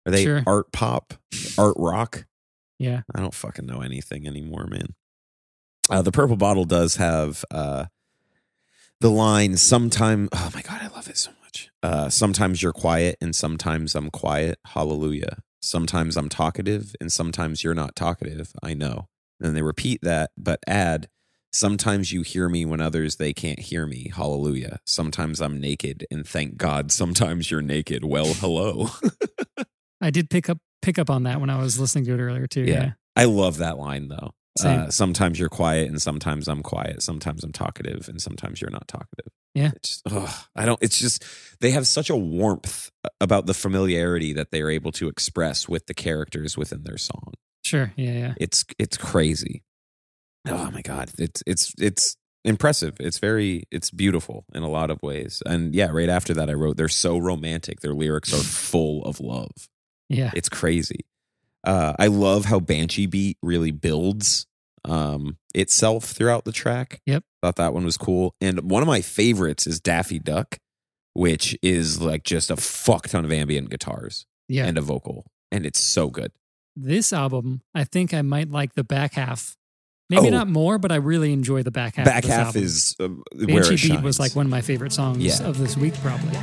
Are 0.06 0.10
they 0.12 0.24
Sure. 0.24 0.42
art 0.46 0.72
pop, 0.72 1.12
art 1.58 1.74
rock? 1.78 2.24
Yeah. 2.78 3.02
I 3.14 3.20
don't 3.20 3.34
fucking 3.34 3.66
know 3.66 3.82
anything 3.82 4.26
anymore, 4.26 4.66
man. 4.66 4.94
Uh, 5.90 6.00
the 6.02 6.12
purple 6.12 6.36
bottle 6.36 6.64
does 6.64 6.96
have 6.96 7.44
uh, 7.50 7.86
the 9.01 9.11
line 9.11 9.57
sometime 9.57 10.28
oh 10.32 10.51
my 10.55 10.62
god 10.62 10.80
i 10.82 10.88
love 10.88 11.09
it 11.09 11.16
so 11.16 11.30
much 11.42 11.70
uh, 11.82 12.09
sometimes 12.09 12.62
you're 12.62 12.72
quiet 12.72 13.16
and 13.20 13.34
sometimes 13.34 13.94
i'm 13.94 14.11
quiet 14.11 14.59
hallelujah 14.66 15.38
sometimes 15.62 16.16
i'm 16.16 16.28
talkative 16.28 16.94
and 17.01 17.12
sometimes 17.12 17.62
you're 17.62 17.74
not 17.74 17.94
talkative 17.96 18.53
i 18.62 18.74
know 18.74 19.07
and 19.40 19.57
they 19.57 19.62
repeat 19.62 20.01
that 20.03 20.30
but 20.36 20.59
add 20.66 21.09
sometimes 21.53 22.12
you 22.12 22.22
hear 22.22 22.49
me 22.49 22.64
when 22.64 22.80
others 22.80 23.16
they 23.16 23.32
can't 23.32 23.61
hear 23.61 23.86
me 23.86 24.11
hallelujah 24.14 24.78
sometimes 24.86 25.40
i'm 25.40 25.61
naked 25.61 26.07
and 26.11 26.26
thank 26.26 26.57
god 26.57 26.90
sometimes 27.03 27.51
you're 27.51 27.62
naked 27.62 28.05
well 28.05 28.34
hello 28.34 28.88
I 30.01 30.11
did 30.11 30.30
pick 30.30 30.49
up 30.49 30.59
pick 30.82 30.99
up 30.99 31.11
on 31.11 31.24
that 31.24 31.40
when 31.40 31.51
I 31.51 31.59
was 31.59 31.78
listening 31.78 32.05
to 32.05 32.14
it 32.14 32.20
earlier 32.20 32.46
too. 32.46 32.62
Yeah. 32.62 32.72
Yeah. 32.82 32.92
i 33.16 33.24
love 33.24 33.59
that 33.59 33.78
line 33.78 34.09
though. 34.09 34.32
Uh, 34.64 34.90
sometimes 34.90 35.38
you're 35.38 35.49
quiet 35.49 35.88
and 35.88 36.01
sometimes 36.03 36.49
i'm 36.49 36.62
quiet 36.62 37.03
sometimes 37.03 37.44
i'm 37.44 37.53
talkative 37.53 38.09
and 38.09 38.20
sometimes 38.20 38.61
you're 38.61 38.70
not 38.70 38.88
talkative 38.88 39.32
Yeah. 39.55 39.70
it's 39.76 40.03
ugh, 40.11 40.28
i 40.57 40.64
don't 40.64 40.78
it's 40.82 40.99
just 40.99 41.24
they 41.61 41.70
have 41.72 41.86
such 41.86 42.11
a 42.11 42.16
warmth 42.16 42.90
about 43.20 43.46
the 43.46 43.55
familiarity 43.55 44.32
that 44.32 44.51
they're 44.51 44.70
able 44.70 44.92
to 44.92 45.09
express 45.09 45.68
with 45.68 45.86
the 45.86 45.94
characters 45.94 46.57
within 46.57 46.82
their 46.84 46.99
song 46.99 47.34
Sure. 47.64 47.92
Yeah. 47.96 48.12
Yeah. 48.12 48.34
it's 48.38 48.64
it's 48.78 48.96
crazy 48.96 49.62
oh 50.49 50.70
my 50.70 50.80
god 50.82 51.11
it's 51.18 51.42
it's 51.46 51.74
it's 51.78 52.16
impressive 52.44 52.96
it's 53.01 53.18
very 53.18 53.64
it's 53.70 53.90
beautiful 53.90 54.44
in 54.55 54.62
a 54.62 54.68
lot 54.70 54.90
of 54.90 55.03
ways 55.03 55.42
and 55.44 55.74
yeah 55.74 55.88
right 55.90 56.09
after 56.09 56.32
that 56.32 56.49
i 56.49 56.53
wrote 56.55 56.76
they're 56.76 56.88
so 56.88 57.18
romantic 57.18 57.80
their 57.80 57.92
lyrics 57.94 58.32
are 58.32 58.36
full 58.42 59.05
of 59.05 59.20
love 59.20 59.51
Yeah. 60.09 60.30
it's 60.34 60.49
crazy. 60.49 61.01
Uh, 61.68 61.94
I 61.98 62.06
love 62.06 62.46
how 62.46 62.60
Banshee 62.60 63.06
Beat 63.06 63.36
really 63.42 63.70
builds 63.72 64.46
um, 64.84 65.36
itself 65.54 66.04
throughout 66.04 66.44
the 66.46 66.52
track. 66.52 67.00
Yep. 67.06 67.24
Thought 67.42 67.56
that 67.56 67.74
one 67.74 67.84
was 67.84 67.96
cool. 67.98 68.34
And 68.40 68.70
one 68.70 68.82
of 68.82 68.86
my 68.88 69.02
favorites 69.02 69.66
is 69.66 69.78
Daffy 69.80 70.18
Duck, 70.18 70.56
which 71.12 71.56
is 71.62 72.00
like 72.00 72.24
just 72.24 72.50
a 72.50 72.56
fuck 72.56 73.08
ton 73.08 73.24
of 73.26 73.32
ambient 73.32 73.68
guitars 73.70 74.24
Yeah. 74.48 74.64
and 74.66 74.78
a 74.78 74.80
vocal. 74.80 75.26
And 75.52 75.66
it's 75.66 75.80
so 75.80 76.08
good. 76.08 76.32
this 76.80 77.12
album, 77.12 77.60
I 77.74 77.82
think 77.84 78.14
I 78.14 78.22
might 78.22 78.50
like 78.50 78.74
the 78.74 78.84
back 78.84 79.14
half. 79.14 79.56
Maybe 80.08 80.28
Oh. 80.28 80.30
not 80.30 80.48
more, 80.48 80.78
but 80.78 80.90
I 80.92 80.96
really 80.96 81.32
enjoy 81.32 81.62
the 81.64 81.70
back 81.72 81.96
half. 81.96 82.06
Back 82.06 82.24
half 82.24 82.46
album. 82.48 82.62
is 82.62 82.94
uh, 83.00 83.08
where 83.34 83.46
Banshee 83.62 83.90
Beat 83.90 84.00
was 84.02 84.18
like 84.20 84.34
one 84.36 84.46
of 84.46 84.50
my 84.50 84.60
favorite 84.62 84.92
songs 84.92 85.18
Yeah. 85.18 85.42
of 85.46 85.58
this 85.58 85.76
week, 85.76 85.94
probably. 86.00 86.38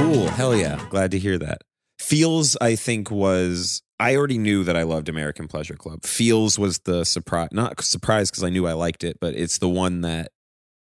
Cool. 0.00 0.28
Hell 0.28 0.56
yeah. 0.56 0.82
Glad 0.88 1.10
to 1.10 1.18
hear 1.18 1.36
that. 1.36 1.60
Feels, 1.98 2.56
I 2.58 2.74
think, 2.74 3.10
was. 3.10 3.82
I 3.98 4.16
already 4.16 4.38
knew 4.38 4.64
that 4.64 4.74
I 4.74 4.84
loved 4.84 5.10
American 5.10 5.46
Pleasure 5.46 5.74
Club. 5.76 6.06
Feels 6.06 6.58
was 6.58 6.78
the 6.80 7.04
surprise, 7.04 7.50
not 7.52 7.82
surprise 7.84 8.30
because 8.30 8.42
I 8.42 8.48
knew 8.48 8.66
I 8.66 8.72
liked 8.72 9.04
it, 9.04 9.18
but 9.20 9.34
it's 9.34 9.58
the 9.58 9.68
one 9.68 10.00
that 10.00 10.32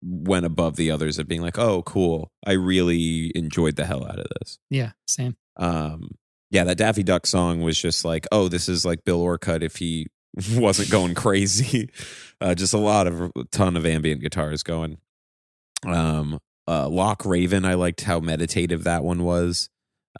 went 0.02 0.44
above 0.44 0.74
the 0.74 0.90
others 0.90 1.20
of 1.20 1.28
being 1.28 1.40
like, 1.40 1.56
oh, 1.56 1.82
cool. 1.82 2.32
I 2.44 2.52
really 2.52 3.30
enjoyed 3.36 3.76
the 3.76 3.86
hell 3.86 4.04
out 4.04 4.18
of 4.18 4.26
this. 4.40 4.58
Yeah, 4.70 4.90
same. 5.06 5.36
Um, 5.56 6.16
yeah, 6.50 6.64
that 6.64 6.78
Daffy 6.78 7.04
Duck 7.04 7.26
song 7.26 7.60
was 7.60 7.80
just 7.80 8.04
like, 8.04 8.26
oh, 8.32 8.48
this 8.48 8.68
is 8.68 8.84
like 8.84 9.04
Bill 9.04 9.20
Orcutt 9.20 9.62
if 9.62 9.76
he 9.76 10.08
wasn't 10.56 10.90
going 10.90 11.14
crazy. 11.14 11.90
Uh, 12.38 12.54
just 12.54 12.74
a 12.74 12.78
lot 12.78 13.06
of 13.06 13.18
a 13.34 13.44
ton 13.50 13.78
of 13.78 13.86
ambient 13.86 14.20
guitars 14.20 14.62
going. 14.62 14.98
Um, 15.86 16.38
uh, 16.68 16.88
Loch 16.88 17.24
Raven, 17.24 17.64
I 17.64 17.74
liked 17.74 18.02
how 18.02 18.20
meditative 18.20 18.84
that 18.84 19.04
one 19.04 19.22
was. 19.22 19.68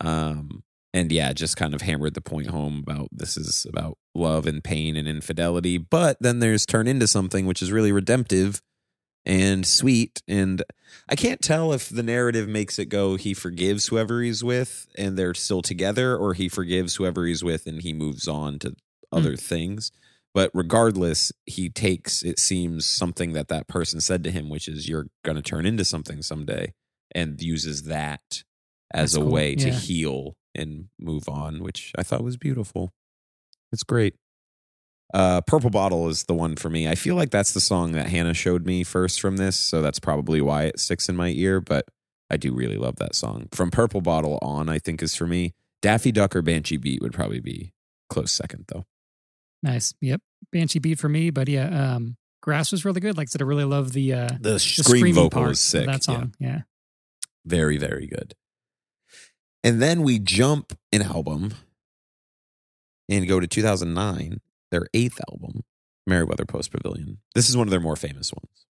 Um, 0.01 0.63
and 0.93 1.13
yeah, 1.13 1.33
just 1.33 1.57
kind 1.57 1.75
of 1.75 1.83
hammered 1.83 2.15
the 2.15 2.21
point 2.21 2.49
home 2.49 2.83
about 2.87 3.09
this 3.13 3.37
is 3.37 3.67
about 3.69 3.99
love 4.15 4.47
and 4.47 4.65
pain 4.65 4.97
and 4.97 5.07
infidelity. 5.07 5.77
But 5.77 6.17
then 6.21 6.39
there's 6.39 6.65
turn 6.65 6.87
into 6.87 7.07
something 7.07 7.47
which 7.47 7.61
is 7.61 7.71
really 7.71 7.93
redemptive 7.93 8.63
and 9.27 9.67
sweet. 9.67 10.23
And 10.27 10.63
I 11.09 11.17
can't 11.17 11.43
tell 11.43 11.73
if 11.73 11.89
the 11.89 12.03
narrative 12.03 12.49
makes 12.49 12.79
it 12.79 12.87
go 12.87 13.17
he 13.17 13.35
forgives 13.35 13.89
whoever 13.89 14.23
he's 14.23 14.43
with 14.43 14.87
and 14.97 15.19
they're 15.19 15.35
still 15.35 15.61
together, 15.61 16.17
or 16.17 16.33
he 16.33 16.49
forgives 16.49 16.95
whoever 16.95 17.27
he's 17.27 17.45
with 17.45 17.67
and 17.67 17.83
he 17.83 17.93
moves 17.93 18.27
on 18.27 18.59
to 18.61 18.75
other 19.13 19.37
things. 19.37 19.93
But 20.37 20.51
regardless, 20.53 21.33
he 21.47 21.71
takes, 21.71 22.23
it 22.23 22.39
seems, 22.39 22.85
something 22.85 23.33
that 23.33 23.49
that 23.49 23.69
person 23.69 24.03
said 24.03 24.23
to 24.25 24.31
him, 24.31 24.51
which 24.51 24.69
is, 24.69 24.87
you're 24.87 25.07
going 25.25 25.37
to 25.37 25.41
turn 25.43 25.65
into 25.65 25.83
something 25.83 26.21
someday, 26.21 26.75
and 27.15 27.41
uses 27.41 27.85
that 27.85 28.21
as 28.93 29.13
That's 29.13 29.15
a 29.15 29.21
cool. 29.21 29.33
way 29.33 29.55
to 29.55 29.71
heal 29.71 30.35
and 30.55 30.89
move 31.01 31.27
on, 31.27 31.63
which 31.63 31.91
I 31.97 32.03
thought 32.03 32.23
was 32.23 32.37
beautiful. 32.37 32.93
It's 33.73 33.83
great. 33.83 34.15
Uh, 35.15 35.41
Purple 35.41 35.71
Bottle 35.71 36.07
is 36.11 36.25
the 36.25 36.35
one 36.35 36.57
for 36.57 36.69
me. 36.69 36.87
I 36.87 36.97
feel 36.97 37.15
like 37.15 37.31
that's 37.31 37.55
the 37.55 37.61
song 37.61 37.93
that 37.93 38.11
Hannah 38.11 38.35
showed 38.35 38.67
me 38.67 38.85
first 38.85 39.23
from 39.23 39.39
this, 39.39 39.57
so 39.57 39.81
that's 39.81 39.99
probably 39.99 40.43
why 40.43 40.65
it 40.65 40.79
sticks 40.79 41.09
in 41.09 41.17
my 41.17 41.29
ear. 41.29 41.63
But 41.63 41.87
I 42.29 42.37
do 42.37 42.53
really 42.53 42.77
love 42.77 42.97
that 42.97 43.15
song. 43.15 43.49
From 43.53 43.71
Purple 43.71 44.03
Bottle 44.03 44.39
on, 44.43 44.69
I 44.69 44.81
think 44.81 45.03
is 45.03 45.15
for 45.15 45.27
me. 45.27 45.55
Daffy 45.81 46.13
Duck 46.13 46.37
or 46.37 46.43
Banshee 46.43 46.77
Beat 46.77 47.01
would 47.01 47.15
probably 47.15 47.41
be 47.41 47.73
close 48.11 48.35
second, 48.35 48.67
though. 48.69 48.85
Nice. 49.63 49.95
Yep. 50.01 50.21
Banshee 50.53 50.79
Beat 50.79 50.99
for 50.99 51.09
me, 51.09 51.31
but 51.31 51.49
yeah, 51.49 51.95
um, 51.95 52.17
Grass 52.43 52.71
was 52.71 52.85
really 52.85 53.01
good. 53.01 53.17
Like 53.17 53.29
I 53.29 53.31
said, 53.31 53.43
I 53.43 53.45
really 53.45 53.65
love 53.65 53.93
the 53.93 54.13
uh 54.13 54.29
The 54.41 54.53
the 54.53 54.59
scream 54.61 55.15
vocal 55.15 55.31
part 55.31 55.51
is 55.53 55.61
sick. 55.61 55.87
that 55.87 55.93
Yeah. 55.95 55.99
song. 55.99 56.35
Yeah. 56.39 56.61
Very, 57.45 57.77
very 57.79 58.07
good. 58.07 58.35
And 59.65 59.81
then 59.83 60.03
we 60.03 60.19
jump 60.19 60.77
an 60.93 61.03
album 61.03 61.55
and 63.09 63.27
go 63.27 63.41
to 63.41 63.47
2009, 63.47 64.41
their 64.71 64.87
eighth 64.95 65.21
album, 65.31 65.63
Merriweather 66.07 66.45
Post 66.45 66.71
Pavilion. 66.73 67.19
This 67.35 67.49
is 67.49 67.57
one 67.57 67.67
of 67.67 67.71
their 67.71 67.81
more 67.81 67.97
famous 67.97 68.33
ones. 68.33 68.67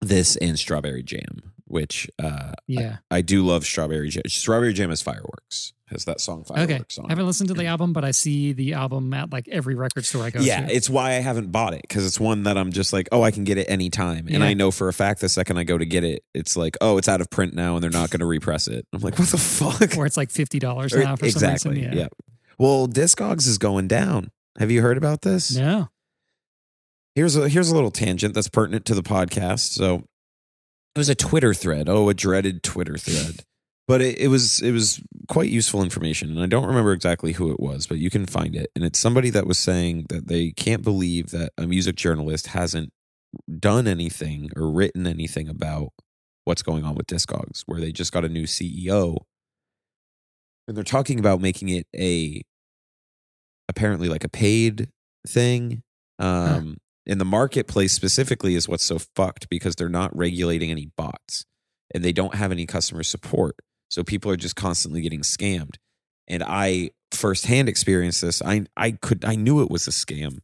This 0.00 0.36
and 0.36 0.58
Strawberry 0.58 1.02
Jam, 1.02 1.52
which 1.66 2.08
uh, 2.22 2.52
Yeah. 2.66 2.98
I 3.10 3.20
do 3.22 3.44
love 3.44 3.64
Strawberry 3.64 4.08
Jam. 4.10 4.22
Strawberry 4.26 4.72
Jam 4.72 4.90
is 4.90 5.02
fireworks. 5.02 5.72
Has 5.88 6.06
that 6.06 6.18
song 6.20 6.44
Okay. 6.50 6.66
fireworks 6.66 6.98
on? 6.98 7.06
I 7.06 7.08
haven't 7.10 7.26
listened 7.26 7.48
to 7.48 7.54
the 7.54 7.66
album, 7.66 7.92
but 7.92 8.04
I 8.04 8.10
see 8.10 8.52
the 8.52 8.72
album 8.72 9.12
at 9.12 9.30
like 9.32 9.46
every 9.48 9.74
record 9.74 10.04
store 10.06 10.24
I 10.24 10.30
go 10.30 10.40
Yeah, 10.40 10.66
to. 10.66 10.74
it's 10.74 10.88
why 10.88 11.10
I 11.10 11.20
haven't 11.20 11.52
bought 11.52 11.74
it 11.74 11.82
because 11.82 12.06
it's 12.06 12.18
one 12.18 12.44
that 12.44 12.56
I'm 12.56 12.72
just 12.72 12.92
like, 12.92 13.08
oh, 13.12 13.22
I 13.22 13.30
can 13.30 13.44
get 13.44 13.58
it 13.58 13.64
anytime, 13.70 14.26
and 14.26 14.30
Yeah. 14.38 14.44
I 14.44 14.54
know 14.54 14.70
for 14.70 14.88
a 14.88 14.92
fact 14.94 15.20
the 15.20 15.28
second 15.28 15.58
I 15.58 15.64
go 15.64 15.76
to 15.76 15.84
get 15.84 16.02
it, 16.02 16.22
it's 16.34 16.56
like, 16.56 16.76
oh, 16.80 16.96
it's 16.96 17.08
out 17.08 17.20
of 17.20 17.28
print 17.30 17.54
now, 17.54 17.74
and 17.74 17.82
they're 17.82 17.90
not 17.90 18.10
going 18.10 18.20
to 18.20 18.26
repress 18.26 18.66
it. 18.66 18.86
I'm 18.94 19.00
like, 19.02 19.18
what 19.18 19.28
the 19.28 19.36
fuck? 19.38 19.96
or 19.98 20.06
it's 20.06 20.16
like 20.16 20.30
fifty 20.30 20.58
dollars 20.58 20.94
Or- 20.94 21.04
now 21.04 21.16
for 21.16 21.26
exactly. 21.26 21.58
some 21.58 21.72
reason. 21.72 21.92
Yeah. 21.98 22.08
Well, 22.58 22.88
Discogs 22.88 23.46
is 23.46 23.58
going 23.58 23.86
down. 23.88 24.30
Have 24.58 24.70
you 24.70 24.80
heard 24.82 24.96
about 24.96 25.20
this? 25.22 25.54
No. 25.54 25.88
Here's 27.14 27.36
a 27.36 27.48
here's 27.48 27.70
a 27.70 27.74
little 27.74 27.90
tangent 27.90 28.34
that's 28.34 28.48
pertinent 28.48 28.84
to 28.86 28.94
the 28.94 29.02
podcast. 29.02 29.72
So 29.72 30.04
it 30.94 30.98
was 30.98 31.08
a 31.08 31.14
Twitter 31.14 31.54
thread. 31.54 31.88
Oh, 31.88 32.08
a 32.08 32.14
dreaded 32.14 32.62
Twitter 32.62 32.96
thread. 32.96 33.44
But 33.86 34.00
it, 34.00 34.18
it 34.18 34.28
was 34.28 34.62
it 34.62 34.72
was 34.72 35.02
quite 35.28 35.50
useful 35.50 35.82
information, 35.82 36.30
and 36.30 36.40
I 36.40 36.46
don't 36.46 36.66
remember 36.66 36.92
exactly 36.92 37.32
who 37.32 37.50
it 37.52 37.60
was, 37.60 37.86
but 37.86 37.98
you 37.98 38.08
can 38.10 38.24
find 38.26 38.56
it. 38.56 38.70
And 38.74 38.84
it's 38.84 38.98
somebody 38.98 39.30
that 39.30 39.46
was 39.46 39.58
saying 39.58 40.06
that 40.08 40.28
they 40.28 40.52
can't 40.52 40.82
believe 40.82 41.30
that 41.30 41.52
a 41.58 41.66
music 41.66 41.96
journalist 41.96 42.48
hasn't 42.48 42.90
done 43.58 43.86
anything 43.86 44.50
or 44.56 44.70
written 44.70 45.06
anything 45.06 45.48
about 45.48 45.90
what's 46.44 46.62
going 46.62 46.84
on 46.84 46.94
with 46.94 47.06
Discogs, 47.06 47.62
where 47.66 47.80
they 47.80 47.92
just 47.92 48.12
got 48.12 48.24
a 48.24 48.28
new 48.28 48.44
CEO, 48.44 49.18
and 50.66 50.76
they're 50.76 50.84
talking 50.84 51.18
about 51.18 51.40
making 51.42 51.68
it 51.68 51.86
a 51.94 52.42
apparently 53.68 54.08
like 54.08 54.24
a 54.24 54.30
paid 54.30 54.88
thing. 55.28 55.82
Um, 56.18 56.78
in 57.06 57.18
the 57.18 57.24
marketplace 57.24 57.92
specifically 57.92 58.54
is 58.54 58.68
what's 58.68 58.84
so 58.84 58.98
fucked 58.98 59.48
because 59.48 59.74
they're 59.74 59.88
not 59.88 60.16
regulating 60.16 60.70
any 60.70 60.90
bots 60.96 61.44
and 61.94 62.04
they 62.04 62.12
don't 62.12 62.34
have 62.34 62.50
any 62.50 62.66
customer 62.66 63.02
support. 63.02 63.56
So 63.90 64.02
people 64.02 64.30
are 64.30 64.36
just 64.36 64.56
constantly 64.56 65.02
getting 65.02 65.20
scammed. 65.20 65.76
And 66.26 66.42
I 66.42 66.90
firsthand 67.12 67.68
experienced 67.68 68.22
this. 68.22 68.42
I 68.42 68.64
I 68.76 68.92
could 68.92 69.24
I 69.24 69.36
knew 69.36 69.62
it 69.62 69.70
was 69.70 69.86
a 69.86 69.90
scam. 69.90 70.38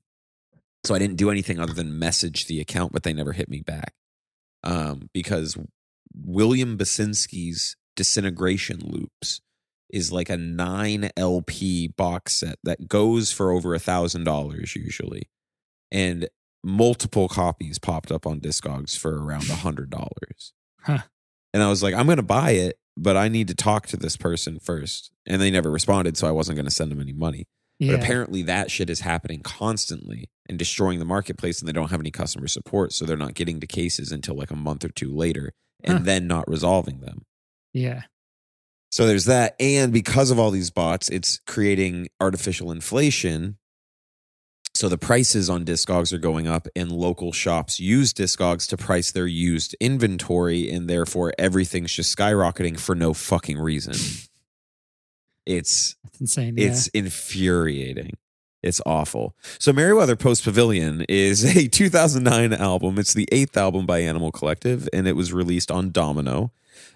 So 0.85 0.95
I 0.95 0.99
didn't 0.99 1.17
do 1.17 1.31
anything 1.31 1.59
other 1.59 1.75
than 1.75 1.99
message 1.99 2.47
the 2.47 2.61
account, 2.61 2.93
but 2.93 3.03
they 3.03 3.13
never 3.13 3.33
hit 3.33 3.51
me 3.51 3.61
back. 3.61 3.93
Um, 4.63 5.11
because 5.13 5.59
William 6.15 6.79
Basinski's 6.79 7.77
Disintegration 7.97 8.81
Loops 8.83 9.41
is 9.91 10.13
like 10.13 10.31
a 10.31 10.37
nine 10.37 11.11
LP 11.17 11.89
box 11.89 12.37
set 12.37 12.59
that 12.63 12.89
goes 12.89 13.33
for 13.33 13.51
over 13.51 13.75
a 13.75 13.79
thousand 13.79 14.25
dollars 14.25 14.77
usually. 14.77 15.29
And 15.91 16.29
multiple 16.63 17.29
copies 17.29 17.79
popped 17.79 18.11
up 18.13 18.27
on 18.27 18.41
Discogs 18.41 18.97
for 18.97 19.23
around 19.25 19.49
a 19.51 19.55
hundred 19.57 19.91
dollars. 19.91 20.53
Huh. 20.83 20.99
And 21.53 21.63
I 21.63 21.69
was 21.69 21.83
like, 21.83 21.95
I'm 21.95 22.07
gonna 22.07 22.23
buy 22.23 22.53
it, 22.53 22.79
but 22.97 23.17
I 23.17 23.29
need 23.29 23.49
to 23.49 23.55
talk 23.55 23.87
to 23.89 23.97
this 23.97 24.17
person 24.17 24.59
first. 24.59 25.11
And 25.27 25.41
they 25.41 25.51
never 25.51 25.71
responded, 25.71 26.17
so 26.17 26.27
I 26.29 26.33
wasn't 26.33 26.57
gonna 26.57 26.71
send 26.71 26.91
them 26.91 27.01
any 27.01 27.13
money. 27.13 27.47
Yeah. 27.79 27.93
But 27.93 28.03
apparently 28.03 28.43
that 28.43 28.71
shit 28.71 28.91
is 28.91 29.01
happening 29.01 29.41
constantly 29.43 30.29
and 30.49 30.59
destroying 30.59 30.99
the 30.99 31.05
marketplace 31.07 31.61
and 31.61 31.69
they 31.69 31.73
don't 31.73 31.91
have 31.91 32.01
any 32.01 32.11
customer 32.11 32.47
support. 32.47 32.93
So 32.93 33.05
they're 33.07 33.17
not 33.17 33.35
getting 33.35 33.59
to 33.61 33.67
cases 33.67 34.13
until 34.13 34.37
like 34.37 34.51
a 34.51 34.57
month 34.57 34.85
or 34.85 34.91
two 34.91 35.15
later 35.15 35.53
and 35.83 35.99
Huh. 35.99 36.05
then 36.05 36.27
not 36.27 36.47
resolving 36.49 37.01
them. 37.01 37.25
yeah. 37.73 38.03
So 38.93 39.07
there's 39.07 39.27
that. 39.27 39.55
And 39.61 39.93
because 39.93 40.33
of 40.33 40.39
all 40.41 40.51
these 40.51 40.71
bots, 40.71 41.09
it's 41.11 41.39
creating 41.47 42.09
artificial 42.21 42.73
inflation. 42.73 43.57
So 44.81 44.89
the 44.89 44.97
prices 44.97 45.51
on 45.51 45.67
Discogs 45.67 46.11
are 46.11 46.19
going 46.19 46.47
up, 46.47 46.67
and 46.75 46.91
local 46.91 47.33
shops 47.33 47.79
use 47.79 48.15
Discogs 48.15 48.67
to 48.71 48.79
price 48.79 49.13
their 49.13 49.27
used 49.27 49.77
inventory, 49.79 50.71
and 50.71 50.89
therefore 50.89 51.35
everything's 51.39 51.93
just 51.93 52.17
skyrocketing 52.17 52.81
for 52.81 52.95
no 52.95 53.13
fucking 53.13 53.59
reason. 53.59 53.93
It's 55.47 55.97
That's 56.05 56.21
insane. 56.21 56.57
Yeah. 56.57 56.69
it's 56.69 56.89
infuriating. 56.89 58.13
It's 58.63 58.81
awful. 58.87 59.35
So 59.59 59.73
Merriweather 59.73 60.17
Post 60.17 60.45
Pavilion 60.45 61.05
is 61.09 61.45
a 61.57 61.67
2009 61.67 62.53
album. 62.53 62.99
It's 62.99 63.15
the 63.15 63.29
eighth 63.33 63.57
album 63.57 63.85
by 63.85 63.99
Animal 64.01 64.33
Collective, 64.33 64.89
and 64.93 65.09
it 65.09 65.17
was 65.17 65.33
released 65.33 65.71
on 65.71 65.91
Domino. 65.91 66.53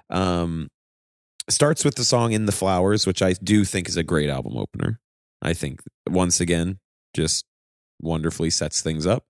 Um, 0.08 0.70
starts 1.50 1.84
with 1.84 1.96
the 1.96 2.04
song 2.04 2.32
"In 2.32 2.46
the 2.46 2.52
Flowers," 2.52 3.06
which 3.06 3.22
I 3.22 3.32
do 3.32 3.64
think 3.64 3.88
is 3.88 3.96
a 3.96 4.04
great 4.04 4.30
album 4.30 4.56
opener. 4.56 5.00
I 5.42 5.52
think 5.52 5.80
once 6.06 6.40
again, 6.40 6.78
just 7.14 7.44
wonderfully 8.04 8.50
sets 8.50 8.80
things 8.82 9.06
up. 9.06 9.24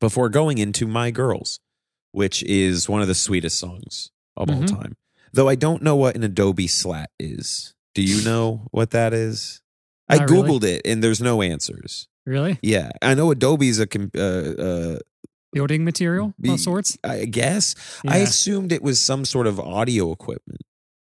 Before 0.00 0.28
going 0.28 0.58
into 0.58 0.86
"My 0.86 1.10
Girls," 1.10 1.60
which 2.12 2.42
is 2.44 2.88
one 2.88 3.00
of 3.02 3.08
the 3.08 3.14
sweetest 3.14 3.58
songs 3.58 4.10
of 4.36 4.50
all 4.50 4.62
Mhm. 4.62 4.68
time. 4.68 4.96
Though 5.32 5.48
I 5.48 5.54
don't 5.56 5.82
know 5.82 5.96
what 5.96 6.16
an 6.16 6.22
Adobe 6.22 6.66
slat 6.68 7.10
is. 7.18 7.74
Do 7.94 8.02
you 8.02 8.22
know 8.24 8.68
what 8.70 8.90
that 8.90 9.12
is? 9.12 9.60
I 10.08 10.18
Not 10.18 10.30
really. 10.30 10.42
googled 10.48 10.64
it 10.64 10.82
and 10.84 11.02
there's 11.02 11.20
no 11.20 11.42
answers. 11.42 12.08
really? 12.24 12.58
Yeah, 12.62 12.90
I 13.02 13.14
know 13.14 13.30
Adobe's 13.30 13.80
a 13.80 13.86
uh, 14.16 14.20
uh, 14.20 14.98
Building 15.52 15.82
material 15.84 16.34
of 16.46 16.60
sorts? 16.60 16.98
I 17.02 17.24
guess 17.24 17.74
I 18.06 18.18
assumed 18.18 18.70
it 18.70 18.82
was 18.82 19.00
some 19.00 19.24
sort 19.24 19.46
of 19.46 19.58
audio 19.58 20.12
equipment, 20.12 20.60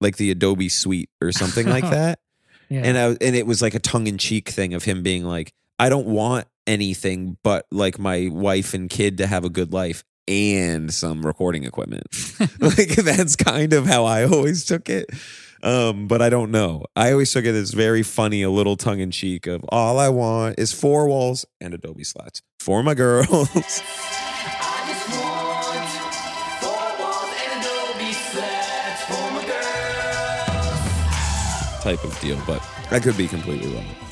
like 0.00 0.18
the 0.18 0.30
Adobe 0.30 0.68
Suite 0.68 1.08
or 1.22 1.32
something 1.32 1.66
like 1.66 1.84
that. 1.90 2.20
Yeah. 2.68 2.82
And 2.84 2.98
I, 2.98 3.04
and 3.24 3.34
it 3.34 3.46
was 3.46 3.62
like 3.62 3.74
a 3.74 3.78
tongue 3.78 4.06
in 4.06 4.18
cheek 4.18 4.48
thing 4.50 4.74
of 4.74 4.84
him 4.84 5.02
being 5.02 5.24
like, 5.24 5.52
I 5.78 5.88
don't 5.88 6.06
want 6.06 6.46
anything 6.66 7.36
but 7.42 7.66
like 7.70 7.98
my 7.98 8.28
wife 8.30 8.74
and 8.74 8.90
kid 8.90 9.18
to 9.18 9.26
have 9.26 9.44
a 9.44 9.50
good 9.50 9.72
life 9.72 10.04
and 10.26 10.92
some 10.92 11.24
recording 11.24 11.64
equipment. 11.64 12.06
like 12.60 12.96
that's 12.96 13.36
kind 13.36 13.72
of 13.72 13.86
how 13.86 14.04
I 14.04 14.24
always 14.24 14.64
took 14.64 14.88
it. 14.88 15.10
Um, 15.62 16.06
but 16.06 16.22
I 16.22 16.28
don't 16.28 16.50
know. 16.50 16.84
I 16.94 17.12
always 17.12 17.32
took 17.32 17.44
it 17.44 17.54
as 17.54 17.72
very 17.72 18.02
funny, 18.02 18.42
a 18.42 18.50
little 18.50 18.76
tongue 18.76 19.00
in 19.00 19.10
cheek 19.10 19.46
of 19.46 19.64
all 19.68 19.98
I 19.98 20.08
want 20.08 20.58
is 20.58 20.72
four 20.72 21.08
walls 21.08 21.46
and 21.60 21.74
Adobe 21.74 22.04
slats 22.04 22.42
for 22.60 22.82
my 22.82 22.94
girls. 22.94 23.28
I 23.30 23.60
just 24.86 25.08
want 25.10 25.88
four 26.60 27.04
walls 27.04 27.30
and 27.48 27.62
Adobe 27.62 28.12
slats 28.12 29.02
for 29.04 29.30
my 29.32 29.44
girl. 29.46 29.56
type 31.82 32.04
of 32.04 32.20
deal, 32.20 32.38
but 32.46 32.62
I 32.90 33.00
could 33.00 33.16
be 33.16 33.28
completely 33.28 33.72
wrong. 33.74 34.05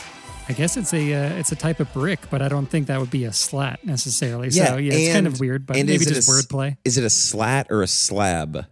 I 0.48 0.52
guess 0.52 0.76
it's 0.76 0.92
a 0.92 1.12
uh, 1.14 1.34
it's 1.38 1.52
a 1.52 1.56
type 1.56 1.80
of 1.80 1.92
brick, 1.94 2.20
but 2.30 2.42
I 2.42 2.48
don't 2.48 2.66
think 2.66 2.88
that 2.88 3.00
would 3.00 3.10
be 3.10 3.24
a 3.24 3.32
slat 3.32 3.84
necessarily. 3.84 4.48
Yeah, 4.48 4.66
so 4.68 4.76
yeah, 4.76 4.92
it's 4.92 5.12
kind 5.14 5.26
of 5.26 5.40
weird, 5.40 5.66
but 5.66 5.74
maybe 5.76 5.98
just 5.98 6.28
a 6.28 6.32
wordplay. 6.32 6.76
Is 6.84 6.98
it 6.98 7.04
a 7.04 7.10
slat 7.10 7.66
or 7.70 7.82
a 7.82 7.86
slab? 7.86 8.66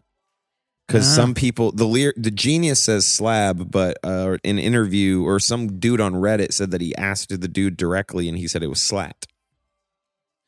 Because 0.87 1.07
Ah. 1.09 1.15
some 1.23 1.33
people, 1.33 1.73
the 1.73 1.87
lear, 1.87 2.13
the 2.17 2.31
genius 2.31 2.83
says 2.83 3.07
slab, 3.07 3.71
but 3.71 3.97
uh, 4.05 4.37
in 4.45 4.59
an 4.59 4.65
interview 4.65 5.25
or 5.25 5.39
some 5.39 5.79
dude 5.79 6.01
on 6.01 6.13
Reddit 6.15 6.53
said 6.53 6.71
that 6.73 6.83
he 6.83 6.95
asked 6.97 7.29
the 7.41 7.49
dude 7.49 7.77
directly, 7.79 8.29
and 8.29 8.37
he 8.37 8.47
said 8.47 8.63
it 8.63 8.67
was 8.69 8.83
slat. 8.83 9.25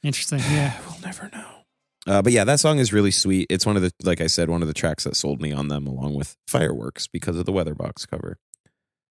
Interesting. 0.02 0.38
Yeah. 0.50 0.78
We'll 0.86 1.00
never 1.00 1.30
know. 1.32 1.46
Uh, 2.06 2.20
but 2.20 2.32
yeah, 2.34 2.44
that 2.44 2.60
song 2.60 2.78
is 2.78 2.92
really 2.92 3.10
sweet. 3.12 3.46
It's 3.48 3.64
one 3.64 3.76
of 3.76 3.82
the, 3.82 3.90
like 4.02 4.20
I 4.20 4.26
said, 4.26 4.50
one 4.50 4.60
of 4.60 4.68
the 4.68 4.74
tracks 4.74 5.04
that 5.04 5.16
sold 5.16 5.40
me 5.40 5.52
on 5.52 5.68
them, 5.68 5.86
along 5.86 6.14
with 6.14 6.36
Fireworks, 6.46 7.06
because 7.06 7.38
of 7.38 7.46
the 7.46 7.52
Weatherbox 7.52 8.06
cover. 8.06 8.36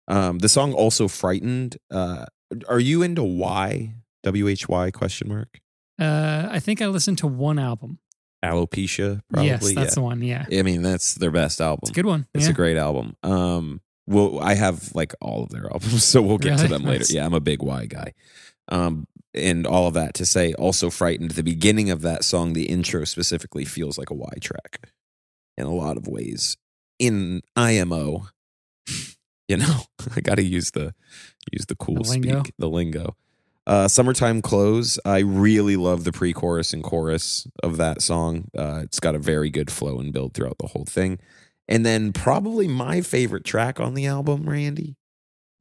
Um, 0.09 0.39
the 0.39 0.49
song 0.49 0.73
also 0.73 1.07
frightened. 1.07 1.77
Uh, 1.91 2.27
are 2.69 2.81
you 2.81 3.03
into 3.03 3.23
why? 3.23 3.95
W 4.25 4.49
H 4.49 4.69
Y 4.69 4.91
question 4.91 5.29
mark 5.29 5.61
Uh, 5.99 6.49
I 6.51 6.59
think 6.59 6.83
I 6.83 6.87
listened 6.87 7.19
to 7.19 7.27
one 7.27 7.59
album. 7.59 7.99
alopecia. 8.45 9.21
Probably. 9.31 9.49
yes, 9.49 9.75
that's 9.75 9.95
the 9.95 10.01
one. 10.01 10.23
Yeah, 10.23 10.47
I 10.51 10.63
mean, 10.63 10.83
that's 10.83 11.15
their 11.15 11.31
best 11.31 11.61
album. 11.61 11.81
it's 11.83 11.91
a 11.91 11.95
good 11.95 12.07
one. 12.07 12.27
It's 12.35 12.47
yeah. 12.47 12.51
a 12.51 12.55
great 12.55 12.77
album. 12.77 13.17
Um, 13.23 13.81
well, 14.07 14.41
I 14.41 14.55
have 14.55 14.95
like 14.95 15.15
all 15.21 15.45
of 15.45 15.51
their 15.51 15.71
albums, 15.71 16.05
so 16.13 16.23
we'll 16.23 16.39
get 16.39 16.59
to 16.61 16.69
them 16.69 16.83
later. 16.83 17.01
Nice. 17.01 17.13
Yeah, 17.13 17.27
I'm 17.27 17.35
a 17.35 17.41
big 17.41 17.63
Y 17.63 17.87
guy. 17.87 18.15
Um, 18.71 19.07
and 19.35 19.67
all 19.67 19.87
of 19.87 19.95
that 19.95 20.15
to 20.15 20.27
say, 20.27 20.55
also 20.55 20.89
frightened. 20.91 21.33
The 21.33 21.43
beginning 21.43 21.91
of 21.91 22.01
that 22.01 22.25
song, 22.25 22.55
the 22.55 22.65
intro 22.65 23.05
specifically, 23.05 23.65
feels 23.65 23.99
like 23.99 24.11
a 24.11 24.15
Y 24.15 24.33
track 24.41 24.91
in 25.57 25.67
a 25.67 25.75
lot 25.75 25.97
of 25.97 26.09
ways. 26.09 26.57
In 26.99 27.43
IMO, 27.55 28.29
you 29.49 29.57
know, 29.57 29.81
I 30.17 30.21
got 30.21 30.37
to 30.37 30.43
use 30.45 30.71
the 30.73 30.95
use 31.53 31.67
the 31.67 31.77
cool 31.77 32.03
The 32.03 32.11
lingo. 32.11 32.41
speak, 32.43 32.55
the 32.59 32.69
lingo. 32.69 33.17
Uh, 33.67 33.87
Summertime 33.87 34.41
Clothes. 34.41 34.99
I 35.05 35.19
really 35.19 35.77
love 35.77 36.05
the 36.05 36.13
pre-chorus 36.13 36.73
and 36.73 36.83
chorus 36.83 37.47
of 37.63 37.77
that 37.77 38.01
song. 38.01 38.49
Uh, 38.57 38.81
it's 38.85 38.99
got 38.99 39.15
a 39.15 39.19
very 39.19 39.51
good 39.51 39.71
flow 39.71 39.99
and 39.99 40.11
build 40.11 40.33
throughout 40.33 40.57
the 40.59 40.69
whole 40.69 40.87
thing. 40.87 41.19
And 41.69 41.85
then 41.85 42.15
probably 42.15 42.67
my 42.67 43.03
favorite 43.03 43.45
track 43.45 43.79
on 43.79 43.93
the 43.93 44.07
album, 44.07 44.49
Randy, 44.49 44.97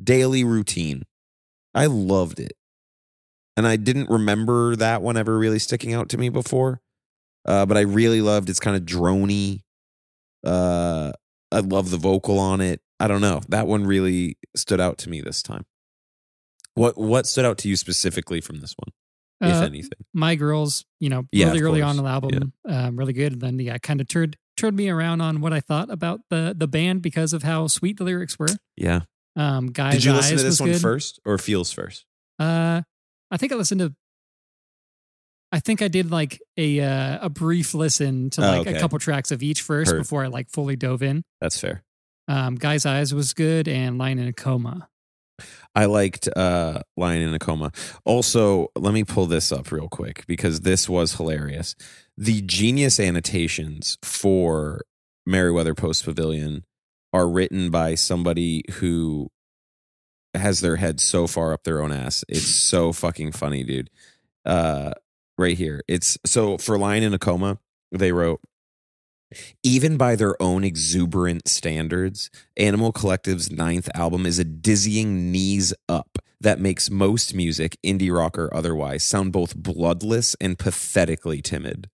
Daily 0.01 0.45
Routine. 0.45 1.03
I 1.75 1.87
loved 1.87 2.39
it. 2.39 2.53
And 3.57 3.67
I 3.67 3.75
didn't 3.75 4.09
remember 4.09 4.77
that 4.77 5.01
one 5.01 5.17
ever 5.17 5.37
really 5.37 5.59
sticking 5.59 5.93
out 5.93 6.07
to 6.09 6.17
me 6.17 6.29
before. 6.29 6.79
Uh, 7.45 7.65
but 7.65 7.75
I 7.75 7.81
really 7.81 8.21
loved 8.21 8.49
it's 8.49 8.59
kind 8.61 8.77
of 8.77 8.83
drony. 8.83 9.63
Uh, 10.45 11.11
I 11.51 11.59
love 11.59 11.89
the 11.89 11.97
vocal 11.97 12.39
on 12.39 12.61
it. 12.61 12.79
I 12.99 13.07
don't 13.07 13.21
know. 13.21 13.41
That 13.49 13.67
one 13.67 13.85
really 13.85 14.37
stood 14.55 14.79
out 14.81 14.97
to 14.99 15.09
me 15.09 15.21
this 15.21 15.43
time. 15.43 15.65
What 16.73 16.97
what 16.97 17.25
stood 17.27 17.45
out 17.45 17.57
to 17.59 17.69
you 17.69 17.75
specifically 17.75 18.41
from 18.41 18.59
this 18.59 18.75
one? 18.77 18.91
if 19.39 19.55
Uh, 19.55 19.65
anything. 19.65 19.99
My 20.13 20.33
girls, 20.35 20.83
you 20.99 21.09
know, 21.09 21.25
Yeah, 21.31 21.47
really 21.47 21.61
early 21.61 21.81
on 21.83 21.97
in 21.97 22.03
the 22.03 22.09
album, 22.09 22.53
um, 22.67 22.97
really 22.97 23.13
good. 23.13 23.33
And 23.33 23.41
then 23.41 23.59
yeah, 23.59 23.77
kind 23.77 24.01
of 24.01 24.07
turned 24.07 24.35
turned 24.57 24.75
me 24.75 24.89
around 24.89 25.21
on 25.21 25.41
what 25.41 25.53
I 25.53 25.59
thought 25.59 25.91
about 25.91 26.21
the 26.31 26.55
the 26.57 26.67
band 26.67 27.01
because 27.03 27.33
of 27.33 27.43
how 27.43 27.67
sweet 27.67 27.97
the 27.97 28.03
lyrics 28.03 28.39
were. 28.39 28.47
Yeah. 28.75 29.01
Um, 29.35 29.67
guys, 29.67 29.93
Did 29.93 30.05
you 30.05 30.13
listen 30.13 30.37
to 30.37 30.43
this 30.43 30.59
one 30.59 30.71
good. 30.71 30.81
first 30.81 31.19
or 31.23 31.37
feels 31.37 31.71
first? 31.71 32.05
Uh, 32.39 32.81
I 33.29 33.37
think 33.37 33.51
I 33.51 33.55
listened 33.55 33.81
to. 33.81 33.93
I 35.51 35.59
think 35.59 35.81
I 35.81 35.87
did 35.87 36.11
like 36.11 36.41
a 36.57 36.79
uh, 36.81 37.19
a 37.25 37.29
brief 37.29 37.73
listen 37.73 38.29
to 38.31 38.41
Oh, 38.41 38.57
like 38.57 38.67
okay. 38.67 38.77
a 38.77 38.79
couple 38.79 38.99
tracks 38.99 39.31
of 39.31 39.41
each 39.43 39.61
first 39.61 39.91
Heard. 39.91 39.99
before 39.99 40.23
I 40.23 40.27
like 40.27 40.49
fully 40.49 40.75
dove 40.75 41.01
in. 41.03 41.23
That's 41.39 41.59
fair. 41.59 41.83
Um, 42.27 42.55
Guy's 42.55 42.85
Eyes 42.85 43.13
was 43.13 43.33
good 43.33 43.67
and 43.67 43.97
Lying 43.97 44.19
in 44.19 44.27
a 44.27 44.33
Coma. 44.33 44.89
I 45.75 45.85
liked 45.85 46.27
uh 46.35 46.81
Lion 46.95 47.21
in 47.21 47.33
a 47.33 47.39
Coma. 47.39 47.71
Also, 48.03 48.69
let 48.75 48.93
me 48.93 49.03
pull 49.03 49.27
this 49.27 49.51
up 49.51 49.71
real 49.71 49.87
quick 49.87 50.25
because 50.27 50.61
this 50.61 50.89
was 50.89 51.13
hilarious. 51.13 51.75
The 52.17 52.41
genius 52.41 52.99
annotations 52.99 53.97
for 54.01 54.81
Merriweather 55.27 55.75
Post 55.75 56.05
Pavilion 56.05 56.63
are 57.13 57.29
written 57.29 57.69
by 57.69 57.93
somebody 57.93 58.63
who 58.79 59.29
has 60.33 60.61
their 60.61 60.77
head 60.77 60.99
so 60.99 61.27
far 61.27 61.53
up 61.53 61.63
their 61.63 61.81
own 61.81 61.91
ass. 61.91 62.23
It's 62.27 62.41
so 62.41 62.91
fucking 62.91 63.33
funny, 63.33 63.63
dude. 63.63 63.91
Uh 64.45 64.93
right 65.37 65.57
here. 65.57 65.83
It's 65.87 66.17
so 66.25 66.57
for 66.57 66.79
Lion 66.79 67.03
in 67.03 67.13
a 67.13 67.19
Coma, 67.19 67.59
they 67.91 68.11
wrote 68.11 68.41
even 69.63 69.97
by 69.97 70.15
their 70.15 70.41
own 70.41 70.63
exuberant 70.63 71.47
standards, 71.47 72.29
Animal 72.55 72.91
Collective's 72.91 73.51
ninth 73.51 73.89
album 73.93 74.25
is 74.25 74.39
a 74.39 74.43
dizzying 74.43 75.31
knees 75.31 75.73
up 75.89 76.19
that 76.39 76.59
makes 76.59 76.89
most 76.89 77.33
music, 77.33 77.77
indie 77.85 78.15
rock 78.15 78.37
or 78.37 78.53
otherwise, 78.53 79.03
sound 79.03 79.31
both 79.33 79.55
bloodless 79.55 80.35
and 80.39 80.57
pathetically 80.57 81.41
timid. 81.41 81.89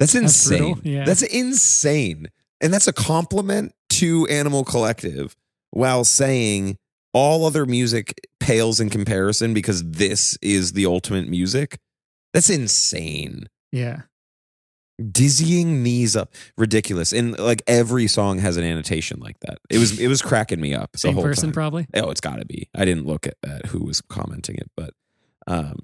That's 0.00 0.12
That's 0.12 0.14
insane. 0.14 0.74
brutal, 0.74 0.90
yeah. 0.90 1.04
That's 1.04 1.22
insane. 1.22 2.28
And 2.60 2.72
that's 2.72 2.88
a 2.88 2.92
compliment 2.92 3.72
to 3.90 4.26
Animal 4.28 4.64
Collective 4.64 5.36
while 5.70 6.04
saying 6.04 6.76
all 7.12 7.44
other 7.44 7.66
music 7.66 8.14
pales 8.40 8.80
in 8.80 8.90
comparison 8.90 9.54
because 9.54 9.82
this 9.84 10.38
is 10.40 10.72
the 10.72 10.86
ultimate 10.86 11.28
music. 11.28 11.78
That's 12.32 12.50
insane 12.50 13.48
Yeah, 13.72 14.02
dizzying 15.12 15.82
knees 15.82 16.16
up. 16.16 16.34
Ridiculous. 16.56 17.12
And 17.12 17.38
like 17.38 17.62
every 17.66 18.06
song 18.08 18.38
has 18.38 18.56
an 18.56 18.64
annotation 18.64 19.20
like 19.20 19.38
that. 19.40 19.58
It 19.70 19.78
was 19.78 19.98
it 19.98 20.08
was 20.08 20.22
cracking 20.22 20.60
me 20.60 20.74
up 20.74 20.92
the 20.92 20.98
same 20.98 21.14
whole 21.14 21.22
person 21.22 21.48
time. 21.48 21.52
probably. 21.52 21.86
oh 21.94 22.10
it's 22.10 22.20
gotta 22.20 22.44
be. 22.44 22.68
I 22.74 22.84
didn't 22.84 23.06
look 23.06 23.26
at, 23.26 23.36
at 23.44 23.66
who 23.66 23.84
was 23.84 24.00
commenting 24.00 24.56
it 24.56 24.70
but 24.76 24.94
um 25.46 25.76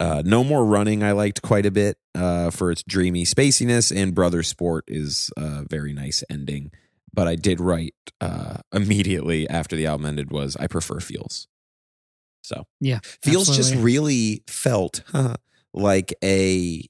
uh 0.00 0.22
no 0.24 0.44
more 0.44 0.64
running 0.64 1.02
i 1.02 1.12
liked 1.12 1.42
quite 1.42 1.66
a 1.66 1.70
bit 1.70 1.98
uh 2.14 2.50
for 2.50 2.70
its 2.70 2.82
dreamy 2.84 3.24
spaciness 3.24 3.94
and 3.94 4.14
brother 4.14 4.42
sport 4.42 4.84
is 4.86 5.30
a 5.36 5.64
very 5.68 5.92
nice 5.92 6.22
ending. 6.30 6.70
But 7.12 7.26
i 7.26 7.34
did 7.34 7.60
write 7.60 7.94
uh 8.20 8.58
immediately 8.72 9.48
after 9.48 9.74
the 9.74 9.86
album 9.86 10.06
ended 10.06 10.30
was 10.30 10.56
i 10.56 10.66
prefer 10.66 11.00
feels. 11.00 11.48
So 12.42 12.64
Yeah, 12.80 13.00
feels 13.22 13.54
just 13.54 13.74
really 13.74 14.44
felt 14.46 15.02
like 15.74 16.14
a 16.22 16.84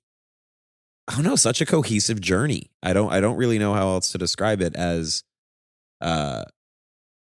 I 1.09 1.15
don't 1.15 1.25
know, 1.25 1.37
such 1.37 1.61
a 1.61 1.67
cohesive 1.67 2.21
journey. 2.21 2.71
I 2.83 2.93
don't 2.93 3.11
I 3.13 3.21
don't 3.21 3.37
really 3.37 3.59
know 3.59 3.73
how 3.75 3.89
else 3.89 4.13
to 4.13 4.19
describe 4.19 4.61
it 4.61 4.77
as 4.77 5.25
uh 6.01 6.45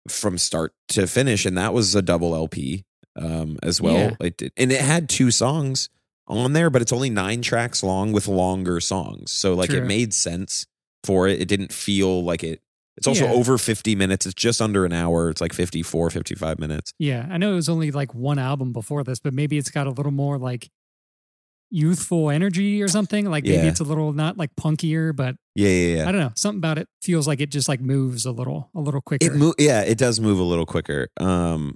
from 0.09 0.39
start 0.39 0.73
to 0.89 1.07
finish 1.07 1.45
and 1.47 1.57
that 1.59 1.73
was 1.75 1.95
a 1.95 2.03
double 2.03 2.35
LP 2.35 2.85
um 3.17 3.59
as 3.63 3.81
well. 3.81 3.95
Yeah. 3.95 4.17
It 4.21 4.37
did, 4.37 4.53
and 4.57 4.73
it 4.73 4.81
had 4.81 5.09
two 5.09 5.31
songs 5.31 5.89
on 6.29 6.53
there 6.53 6.71
but 6.71 6.81
it's 6.83 6.93
only 6.93 7.11
9 7.11 7.43
tracks 7.43 7.83
long 7.83 8.13
with 8.13 8.29
longer 8.29 8.81
songs. 8.81 9.31
So 9.33 9.55
like 9.55 9.71
it 9.71 9.85
made 9.85 10.15
sense 10.15 10.67
for 11.05 11.27
it. 11.29 11.41
It 11.41 11.49
didn't 11.49 11.73
feel 11.73 12.23
like 12.25 12.43
it 12.45 12.61
it's 12.97 13.07
also 13.07 13.25
Yeah. 13.25 13.33
over 13.33 13.57
50 13.59 13.95
minutes. 13.97 14.27
It's 14.27 14.35
just 14.35 14.61
under 14.61 14.85
an 14.85 14.93
hour. 14.93 15.31
It's 15.31 15.41
like 15.41 15.53
54 15.55 16.11
55 16.11 16.59
minutes. 16.59 16.93
Yeah, 16.99 17.27
I 17.31 17.39
know 17.39 17.53
it 17.53 17.57
was 17.57 17.69
only 17.69 17.91
like 17.91 18.15
one 18.15 18.39
album 18.39 18.73
before 18.73 19.03
this, 19.03 19.19
but 19.19 19.33
maybe 19.35 19.57
it's 19.59 19.71
got 19.71 19.87
a 19.87 19.91
little 19.91 20.13
more 20.13 20.39
like 20.39 20.69
youthful 21.73 22.31
energy 22.31 22.83
or 22.83 22.87
something. 22.89 23.29
Like 23.31 23.45
maybe 23.45 23.57
Yeah. 23.57 23.65
it's 23.69 23.81
a 23.81 23.85
little 23.85 24.13
not 24.13 24.37
like 24.37 24.51
punkier, 24.57 25.15
but 25.17 25.37
Yeah, 25.55 25.69
yeah, 25.69 25.97
yeah. 25.97 26.09
I 26.09 26.13
don't 26.13 26.21
know. 26.21 26.33
Something 26.37 26.59
about 26.59 26.79
it 26.79 26.87
feels 27.03 27.27
like 27.27 27.41
it 27.41 27.51
just 27.51 27.69
like 27.69 27.81
moves 27.81 28.27
a 28.27 28.31
little, 28.31 28.71
a 28.75 28.81
little 28.81 29.01
quicker. 29.01 29.25
It 29.27 29.35
mo- 29.35 29.55
yeah, 29.59 29.81
it 29.81 29.97
does 29.99 30.21
move 30.21 30.39
a 30.39 30.43
little 30.43 30.67
quicker. 30.67 31.09
Um, 31.19 31.75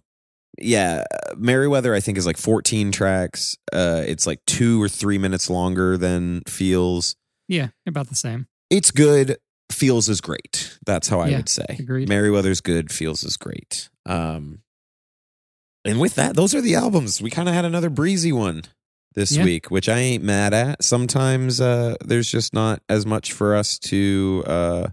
yeah, 0.59 1.05
Merriweather 1.37 1.95
I 1.95 2.01
think 2.01 2.17
is 2.19 2.27
like 2.27 2.37
14 2.37 2.93
tracks. 2.93 3.57
Uh, 3.73 4.03
it's 4.07 4.27
like 4.27 4.41
two 4.47 4.81
or 4.83 4.89
three 4.89 5.19
minutes 5.19 5.51
longer 5.51 5.97
than 5.99 6.43
Feels. 6.47 7.17
yeah, 7.49 7.69
about 7.87 8.09
the 8.09 8.15
same. 8.15 8.47
It's 8.71 8.91
good. 8.91 9.37
Feels 9.73 10.09
is 10.09 10.21
great. 10.21 10.79
That's 10.87 11.09
how 11.09 11.21
I 11.21 11.29
Yeah, 11.29 11.37
would 11.39 11.49
say. 11.49 11.65
agreed. 11.79 12.09
Merriweather's 12.09 12.61
good. 12.61 12.93
Feels 12.93 13.25
is 13.25 13.37
great. 13.37 13.89
Um, 14.07 14.61
and 15.85 16.01
with 16.01 16.15
that, 16.17 16.37
those 16.37 16.55
are 16.55 16.61
the 16.61 16.75
albums. 16.75 17.21
We 17.23 17.31
kind 17.31 17.49
of 17.49 17.55
had 17.55 17.65
another 17.65 17.91
breezy 17.91 18.33
one 18.33 18.63
this 19.17 19.33
Yeah. 19.37 19.45
week, 19.45 19.71
which 19.71 19.89
I 19.89 19.99
ain't 19.99 20.23
mad 20.23 20.55
at. 20.55 20.85
Sometimes 20.85 21.61
uh, 21.61 21.97
there's 22.05 22.31
just 22.31 22.55
not 22.55 22.83
as 22.89 23.05
much 23.05 23.33
for 23.33 23.57
us 23.57 23.79
to 23.81 24.45
uh, 24.47 24.87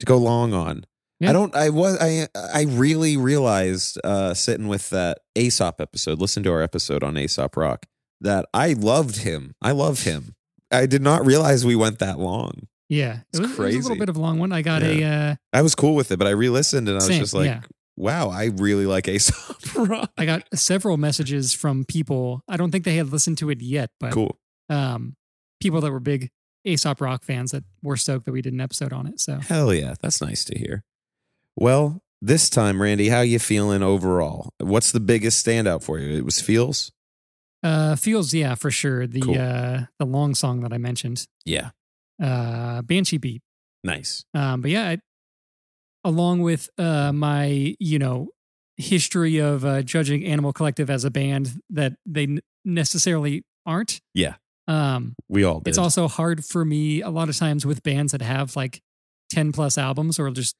to 0.00 0.06
go 0.06 0.16
long 0.16 0.54
on. 0.54 0.84
Yeah. 1.20 1.30
I 1.30 1.32
don't. 1.34 1.54
I 1.54 1.68
was. 1.68 1.98
I. 2.00 2.26
I 2.34 2.62
really 2.68 3.16
realized 3.16 3.98
uh, 4.02 4.34
sitting 4.34 4.66
with 4.68 4.90
that 4.90 5.18
Aesop 5.36 5.80
episode. 5.80 6.18
Listen 6.20 6.42
to 6.44 6.50
our 6.52 6.62
episode 6.62 7.04
on 7.04 7.16
Aesop 7.18 7.56
Rock. 7.56 7.86
That 8.20 8.46
I 8.54 8.72
loved 8.72 9.18
him. 9.18 9.54
I 9.60 9.72
love 9.72 10.02
him. 10.02 10.34
I 10.72 10.86
did 10.86 11.02
not 11.02 11.26
realize 11.26 11.66
we 11.66 11.76
went 11.76 11.98
that 11.98 12.18
long. 12.18 12.66
Yeah, 12.88 13.20
It's 13.32 13.38
it 13.38 13.42
was, 13.42 13.50
it 13.50 13.50
was 13.50 13.52
a 13.52 13.56
crazy. 13.62 13.80
little 13.82 13.96
bit 13.98 14.08
of 14.08 14.16
a 14.16 14.20
long 14.20 14.38
one. 14.38 14.52
I 14.52 14.62
got 14.62 14.82
a 14.82 15.02
uh, 15.04 15.34
I 15.52 15.62
was 15.62 15.74
cool 15.74 15.94
with 15.94 16.10
it, 16.12 16.18
but 16.18 16.26
I 16.26 16.30
re-listened 16.30 16.88
and 16.88 16.98
I 16.98 17.06
was 17.06 17.18
just 17.18 17.34
like, 17.34 17.46
yeah. 17.46 17.60
"Wow, 18.02 18.28
I 18.30 18.46
really 18.46 18.86
like 18.86 19.06
Aesop 19.08 19.74
Rock." 19.76 20.10
I 20.18 20.26
got 20.26 20.42
several 20.58 20.96
messages 20.96 21.52
from 21.54 21.84
people. 21.84 22.42
I 22.48 22.56
don't 22.56 22.70
think 22.70 22.84
they 22.84 22.96
had 22.96 23.10
listened 23.10 23.38
to 23.38 23.50
it 23.50 23.60
yet, 23.62 23.90
but 24.00 24.12
Cool. 24.12 24.38
um, 24.68 25.16
people 25.60 25.80
that 25.80 25.90
were 25.92 26.00
big 26.00 26.30
Aesop 26.64 27.00
Rock 27.00 27.24
fans 27.24 27.52
that 27.52 27.64
were 27.82 27.96
stoked 27.96 28.24
that 28.26 28.32
we 28.32 28.42
did 28.42 28.52
an 28.52 28.60
episode 28.60 28.92
on 28.92 29.06
it. 29.06 29.20
So 29.20 29.38
Hell 29.40 29.72
yeah, 29.72 29.94
that's 30.00 30.20
nice 30.20 30.44
to 30.46 30.58
hear. 30.58 30.84
Well, 31.56 32.02
this 32.20 32.48
time, 32.50 32.80
Randy, 32.80 33.08
how 33.08 33.20
you 33.22 33.38
feeling 33.38 33.82
overall? 33.82 34.50
What's 34.58 34.92
the 34.92 35.00
biggest 35.00 35.44
standout 35.44 35.82
for 35.82 35.98
you? 35.98 36.16
It 36.16 36.24
was 36.24 36.40
feels. 36.40 36.92
uh, 37.64 37.94
feels 37.96 38.32
yeah 38.34 38.54
for 38.56 38.70
sure 38.70 39.06
the 39.06 39.20
Cool. 39.20 39.38
uh, 39.38 39.82
the 39.98 40.06
long 40.06 40.34
song 40.34 40.60
that 40.62 40.72
I 40.72 40.78
mentioned, 40.78 41.26
Yeah, 41.44 41.70
uh, 42.22 42.82
Banshee 42.82 43.18
Beat. 43.18 43.42
nice. 43.84 44.24
Um, 44.34 44.60
but 44.62 44.70
yeah, 44.70 44.88
I, 44.90 44.98
along 46.04 46.42
with 46.42 46.68
uh, 46.78 47.12
my 47.12 47.74
you 47.78 47.98
know 47.98 48.28
history 48.76 49.38
of 49.38 49.64
uh, 49.64 49.82
judging 49.82 50.24
Animal 50.24 50.52
Collective 50.52 50.90
as 50.90 51.04
a 51.04 51.10
band 51.10 51.60
that 51.70 51.92
they 52.06 52.38
necessarily 52.64 53.44
aren't. 53.66 54.00
Yeah. 54.14 54.34
Um, 54.68 55.14
We 55.28 55.44
all 55.44 55.60
did. 55.60 55.70
it's 55.70 55.78
also 55.78 56.08
hard 56.08 56.44
for 56.44 56.64
me 56.64 57.02
a 57.02 57.10
lot 57.10 57.28
of 57.28 57.36
times 57.36 57.66
with 57.66 57.82
bands 57.82 58.12
that 58.12 58.22
have 58.22 58.54
like 58.56 58.80
ten 59.30 59.52
plus 59.52 59.76
albums 59.76 60.18
or 60.18 60.30
just 60.30 60.56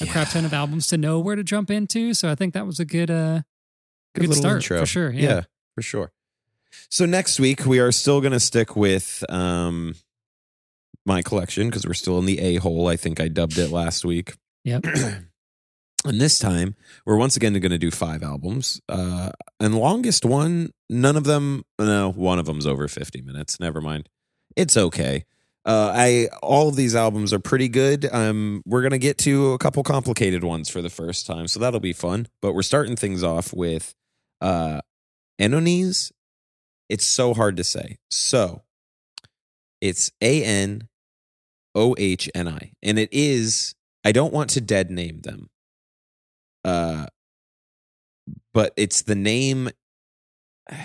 a 0.00 0.06
crap 0.06 0.30
ton 0.30 0.44
of 0.44 0.52
albums 0.52 0.86
to 0.88 0.96
know 0.96 1.18
where 1.20 1.36
to 1.36 1.44
jump 1.44 1.70
into. 1.70 2.14
So 2.14 2.30
I 2.30 2.34
think 2.34 2.54
that 2.54 2.66
was 2.66 2.80
a 2.80 2.84
good 2.84 3.10
uh 3.10 3.42
good, 4.14 4.28
little 4.28 4.34
start 4.34 4.56
intro. 4.56 4.80
for 4.80 4.86
sure. 4.86 5.10
Yeah. 5.12 5.42
for 5.74 5.82
sure. 5.82 6.12
So 6.90 7.06
next 7.06 7.38
week 7.38 7.66
we 7.66 7.78
are 7.80 7.92
still 7.92 8.20
going 8.20 8.32
to 8.32 8.40
stick 8.40 8.74
with 8.76 9.24
um 9.28 9.94
my 11.06 11.20
collection 11.22 11.68
because 11.68 11.86
we're 11.86 11.94
still 11.94 12.18
in 12.18 12.24
the 12.26 12.38
a 12.40 12.56
hole. 12.56 12.86
I 12.88 12.96
think 12.96 13.20
I 13.20 13.28
dubbed 13.28 13.58
it 13.58 13.70
last 13.70 14.04
week. 14.04 14.34
Yep. 14.64 14.84
and 16.04 16.20
this 16.20 16.38
time 16.38 16.74
we're 17.06 17.16
once 17.16 17.36
again 17.36 17.52
going 17.52 17.70
to 17.70 17.78
do 17.78 17.90
five 17.90 18.22
albums. 18.22 18.80
Uh, 18.88 19.30
and 19.60 19.74
longest 19.74 20.24
one, 20.24 20.70
none 20.88 21.16
of 21.16 21.24
them. 21.24 21.64
No, 21.78 22.10
one 22.10 22.38
of 22.38 22.46
them's 22.46 22.66
over 22.66 22.88
fifty 22.88 23.20
minutes. 23.22 23.60
Never 23.60 23.80
mind. 23.80 24.08
It's 24.56 24.76
okay. 24.76 25.24
Uh, 25.66 25.92
I 25.94 26.28
all 26.42 26.68
of 26.68 26.76
these 26.76 26.94
albums 26.94 27.32
are 27.32 27.38
pretty 27.38 27.68
good. 27.68 28.06
Um, 28.12 28.62
we're 28.66 28.82
gonna 28.82 28.98
get 28.98 29.18
to 29.18 29.52
a 29.52 29.58
couple 29.58 29.82
complicated 29.82 30.44
ones 30.44 30.68
for 30.68 30.82
the 30.82 30.90
first 30.90 31.26
time, 31.26 31.48
so 31.48 31.58
that'll 31.60 31.80
be 31.80 31.94
fun. 31.94 32.26
But 32.42 32.52
we're 32.52 32.62
starting 32.62 32.96
things 32.96 33.22
off 33.22 33.52
with 33.54 33.94
uh, 34.40 34.80
Anohni's. 35.40 36.12
It's 36.90 37.06
so 37.06 37.32
hard 37.32 37.56
to 37.56 37.64
say. 37.64 37.96
So 38.10 38.62
it's 39.80 40.10
A 40.20 40.44
N 40.44 40.88
O 41.74 41.94
H 41.98 42.28
N 42.34 42.46
I, 42.48 42.72
and 42.82 42.98
it 42.98 43.08
is. 43.10 43.74
I 44.04 44.12
don't 44.12 44.32
want 44.32 44.50
to 44.50 44.60
dead 44.60 44.90
name 44.90 45.20
them. 45.22 45.50
Uh, 46.64 47.06
but 48.52 48.72
it's 48.76 49.02
the 49.02 49.14
name. 49.14 49.70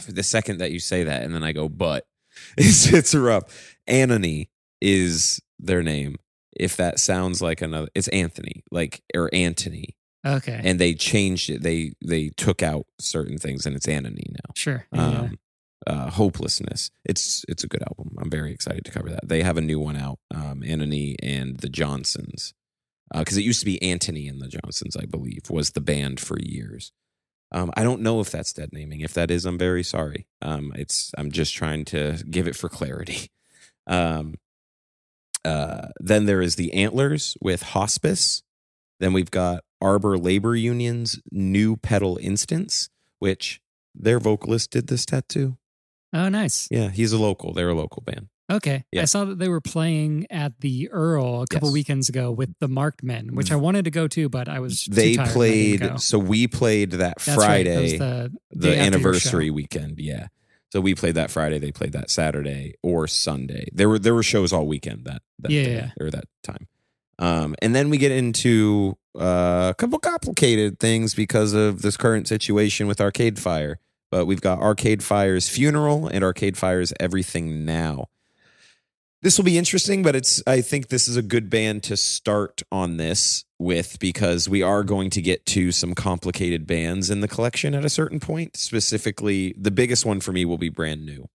The 0.10 0.24
second 0.24 0.58
that 0.58 0.72
you 0.72 0.80
say 0.80 1.04
that, 1.06 1.24
and 1.24 1.34
then 1.34 1.44
I 1.44 1.54
go, 1.54 1.70
but 1.70 2.06
it's 2.58 2.92
it's 2.92 3.16
rough. 3.16 3.78
Anohni 3.88 4.50
is 4.82 5.42
their 5.58 5.82
name. 5.84 6.18
If 6.58 6.76
that 6.78 7.00
sounds 7.00 7.42
like 7.42 7.62
another, 7.62 7.88
it's 7.96 8.10
Anthony, 8.10 8.64
like 8.72 9.02
or 9.16 9.30
Antony. 9.34 9.96
Okay. 10.28 10.60
and 10.66 10.80
they 10.80 10.94
changed 10.96 11.50
it. 11.50 11.62
They 11.64 11.94
they 12.06 12.30
took 12.36 12.62
out 12.62 12.88
certain 13.00 13.38
things, 13.38 13.66
and 13.66 13.74
it's 13.76 13.88
Anohni 13.88 14.32
now. 14.32 14.52
sure. 14.56 14.86
Yeah. 14.92 15.08
Um, 15.08 15.40
uh, 15.88 16.10
Hopelessness. 16.10 16.92
It's 17.06 17.46
it's 17.48 17.64
a 17.64 17.68
good 17.68 17.84
album. 17.84 18.16
I'm 18.20 18.30
very 18.30 18.52
excited 18.52 18.84
to 18.84 18.92
cover 18.92 19.10
that. 19.12 19.30
They 19.30 19.44
have 19.44 19.58
a 19.58 19.62
new 19.62 19.80
one 19.80 19.96
out, 19.96 20.20
um, 20.34 20.62
Anohni 20.62 21.16
and 21.24 21.58
the 21.58 21.70
Johnsons, 21.70 22.54
because 23.14 23.38
it 23.38 23.44
used 23.44 23.60
to 23.60 23.66
be 23.66 23.82
Antony 23.82 24.28
and 24.28 24.42
the 24.42 24.48
Johnsons, 24.48 24.96
I 24.96 25.06
believe, 25.06 25.50
was 25.50 25.72
the 25.72 25.82
band 25.82 26.20
for 26.20 26.38
years. 26.40 26.92
Um, 27.52 27.72
I 27.76 27.84
don't 27.84 28.02
know 28.02 28.20
if 28.20 28.30
that's 28.30 28.54
dead 28.54 28.70
naming. 28.72 29.02
If 29.02 29.14
that 29.16 29.32
is, 29.32 29.46
I'm 29.46 29.58
very 29.58 29.84
sorry. 29.84 30.28
Um, 30.42 30.72
it's 30.76 31.12
I'm 31.18 31.32
just 31.32 31.56
trying 31.56 31.86
to 31.86 32.24
give 32.30 32.48
it 32.48 32.56
for 32.56 32.70
clarity. 32.70 33.32
Um, 33.88 34.36
uh, 35.44 35.88
then 36.00 36.26
there 36.26 36.44
is 36.44 36.56
the 36.56 36.72
Antlers 36.74 37.36
with 37.42 37.64
Hospice. 37.64 38.44
Then 39.00 39.14
we've 39.14 39.32
got 39.32 39.64
Arbor 39.82 40.16
Labor 40.16 40.56
Union's 40.56 41.20
New 41.32 41.76
Petal 41.76 42.20
Instants, 42.22 42.90
which 43.18 43.62
their 43.96 44.20
vocalist 44.20 44.70
did 44.70 44.88
this 44.88 45.08
tattoo. 45.08 45.58
oh, 46.14 46.30
nice. 46.30 46.68
Yeah, 46.70 46.90
he's 46.90 47.12
a 47.12 47.18
local. 47.18 47.52
They're 47.54 47.70
a 47.70 47.74
local 47.74 48.04
band. 48.04 48.28
Okay. 48.50 48.84
Yeah. 48.92 49.04
I 49.04 49.06
saw 49.06 49.26
that 49.26 49.38
they 49.40 49.48
were 49.48 49.62
playing 49.62 50.26
at 50.32 50.60
the 50.62 50.90
Earl 50.90 51.44
a 51.44 51.48
couple 51.48 51.70
Yes. 51.70 51.74
weekends 51.74 52.10
ago 52.10 52.32
with 52.32 52.54
the 52.60 52.68
Marked 52.68 53.04
Men, 53.04 53.36
which 53.36 53.52
I 53.52 53.56
wanted 53.56 53.86
to 53.86 53.92
go 53.92 54.08
to, 54.08 54.28
but 54.30 54.50
I 54.50 54.60
was 54.60 54.86
too 54.86 54.92
They 54.94 55.16
tired 55.16 55.20
and 55.20 55.30
I 55.30 55.34
played. 55.34 56.00
So 56.02 56.18
we 56.18 56.48
played 56.48 56.92
that 56.92 57.20
That's 57.20 57.38
right. 57.38 57.64
That 57.66 57.82
was 57.82 57.92
Friday, 57.94 57.98
the, 57.98 58.32
the 58.52 58.60
day 58.60 58.70
after 58.70 58.76
your 58.78 58.86
anniversary 58.86 59.50
weekend. 59.52 60.00
Yeah. 60.00 60.28
So 60.72 60.82
we 60.82 60.96
played 60.96 61.16
that 61.16 61.32
Friday. 61.32 61.60
They 61.60 61.72
played 61.72 61.94
that 61.94 62.10
Saturday 62.10 62.76
or 62.84 63.08
Sunday. 63.08 63.70
There 63.74 63.90
were 63.90 64.00
there 64.00 64.14
were 64.14 64.24
shows 64.24 64.52
all 64.54 64.68
weekend 64.68 65.06
that 65.06 65.22
that 65.40 65.52
Yeah, 65.52 65.64
day, 65.64 65.74
yeah. 65.76 65.92
or 66.00 66.10
that 66.12 66.26
time. 66.44 66.68
Um, 67.18 67.56
and 67.62 67.76
then 67.76 67.90
we 67.90 67.98
get 67.98 68.12
into 68.12 68.96
uh, 69.20 69.70
a 69.72 69.76
couple 69.78 69.98
complicated 70.00 70.80
things 70.80 71.14
because 71.16 71.54
of 71.54 71.82
this 71.82 71.98
current 71.98 72.28
situation 72.28 72.88
with 72.88 73.02
Arcade 73.02 73.38
Fire. 73.40 73.80
But 74.12 74.26
we've 74.26 74.42
got 74.42 74.60
Arcade 74.60 75.04
Fire's 75.04 75.50
funeral 75.50 76.08
and 76.08 76.24
Arcade 76.24 76.58
Fire's 76.58 76.94
Everything 77.00 77.66
Now. 77.66 78.06
This 79.22 79.38
will 79.38 79.44
be 79.46 79.58
interesting, 79.58 80.02
but 80.02 80.16
it's 80.16 80.42
I 80.48 80.62
think 80.62 80.88
this 80.88 81.08
is 81.10 81.18
a 81.18 81.22
good 81.22 81.50
band 81.50 81.84
to 81.84 81.98
start 81.98 82.62
on 82.72 82.98
this 82.98 83.44
with 83.58 84.00
because 84.00 84.48
we 84.48 84.62
are 84.64 84.84
going 84.84 85.10
to 85.10 85.22
get 85.22 85.46
to 85.48 85.74
some 85.74 85.94
complicated 85.94 86.66
bands 86.66 87.10
in 87.10 87.20
the 87.20 87.28
collection 87.28 87.76
at 87.76 87.84
a 87.84 87.90
certain 87.90 88.22
point. 88.22 88.56
Specifically, 88.56 89.54
the 89.58 89.72
biggest 89.72 90.06
one 90.06 90.22
for 90.22 90.32
me 90.32 90.46
will 90.46 90.58
be 90.58 90.70
brand 90.70 91.06
new 91.06 91.28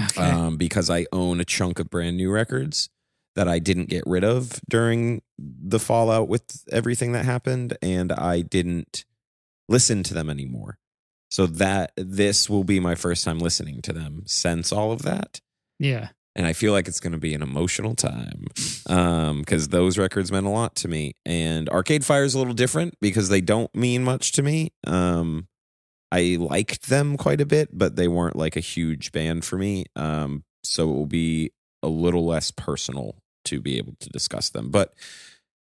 Okay. 0.00 0.22
um, 0.22 0.56
because 0.56 0.90
I 0.90 1.06
own 1.12 1.38
a 1.40 1.44
chunk 1.44 1.78
of 1.78 1.88
brand 1.88 2.16
new 2.16 2.32
records 2.32 2.88
that 3.36 3.46
I 3.46 3.60
didn't 3.60 3.88
get 3.88 4.02
rid 4.06 4.24
of 4.24 4.60
during 4.68 5.22
the 5.38 5.78
fallout 5.78 6.28
with 6.28 6.64
everything 6.72 7.12
that 7.12 7.24
happened, 7.24 7.76
and 7.80 8.10
I 8.12 8.40
didn't 8.42 9.04
listen 9.68 10.02
to 10.04 10.14
them 10.14 10.28
anymore. 10.30 10.78
So 11.30 11.46
that 11.46 11.92
this 11.96 12.50
will 12.50 12.64
be 12.64 12.78
my 12.80 12.94
first 12.96 13.24
time 13.24 13.38
listening 13.38 13.82
to 13.82 13.92
them 13.92 14.22
since 14.26 14.72
all 14.72 14.90
of 14.92 15.02
that, 15.02 15.40
yeah. 15.80 16.10
And 16.36 16.46
I 16.46 16.52
feel 16.52 16.72
like 16.72 16.88
it's 16.88 17.00
going 17.00 17.12
to 17.12 17.18
be 17.18 17.34
an 17.34 17.42
emotional 17.42 17.94
time 17.94 18.46
because 19.40 19.68
those 19.68 19.98
records 19.98 20.32
meant 20.32 20.46
a 20.46 20.50
lot 20.50 20.74
to 20.76 20.88
me. 20.88 21.14
And 21.24 21.68
Arcade 21.68 22.04
Fire 22.04 22.24
is 22.24 22.34
a 22.34 22.38
little 22.38 22.54
different 22.54 22.94
because 23.00 23.28
they 23.28 23.40
don't 23.40 23.74
mean 23.74 24.02
much 24.02 24.32
to 24.32 24.42
me. 24.42 24.72
Um, 24.86 25.48
I 26.10 26.36
liked 26.38 26.88
them 26.88 27.16
quite 27.16 27.40
a 27.40 27.46
bit, 27.46 27.70
but 27.72 27.96
they 27.96 28.08
weren't 28.08 28.36
like 28.36 28.56
a 28.56 28.60
huge 28.60 29.12
band 29.12 29.44
for 29.44 29.56
me. 29.56 29.86
Um, 29.96 30.44
so 30.62 30.90
it 30.90 30.92
will 30.92 31.06
be 31.06 31.52
a 31.82 31.88
little 31.88 32.24
less 32.24 32.50
personal 32.50 33.16
to 33.46 33.60
be 33.60 33.78
able 33.78 33.94
to 34.00 34.08
discuss 34.10 34.50
them. 34.50 34.70
But 34.70 34.94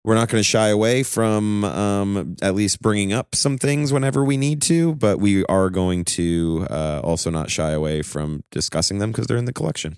we're 0.04 0.16
not 0.16 0.30
going 0.30 0.40
to 0.40 0.48
shy 0.48 0.68
away 0.68 1.02
from 1.02 1.64
um, 1.64 2.36
at 2.42 2.54
least 2.54 2.82
bringing 2.82 3.12
up 3.12 3.34
some 3.34 3.58
things 3.58 3.92
whenever 3.92 4.24
we 4.24 4.38
need 4.38 4.62
to. 4.64 4.96
But 4.96 5.20
we 5.20 5.44
are 5.46 5.70
going 5.70 6.06
to 6.06 6.68
uh, 6.70 7.02
also 7.04 7.30
not 7.30 7.50
shy 7.50 7.72
away 7.72 8.02
from 8.02 8.44
discussing 8.52 9.00
them 9.00 9.12
because 9.12 9.28
they're 9.28 9.38
in 9.38 9.46
the 9.46 9.54
collection. 9.54 9.98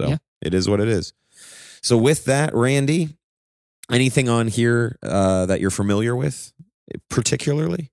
So 0.00 0.08
Yeah. 0.08 0.16
it 0.42 0.54
is 0.54 0.68
what 0.68 0.80
it 0.80 0.88
is. 0.88 1.12
So 1.82 1.96
with 1.96 2.24
that, 2.24 2.54
Randy, 2.54 3.16
anything 3.90 4.28
on 4.28 4.48
here 4.48 4.98
uh, 5.02 5.46
that 5.46 5.60
you're 5.60 5.70
familiar 5.70 6.14
with, 6.16 6.52
particularly? 7.10 7.90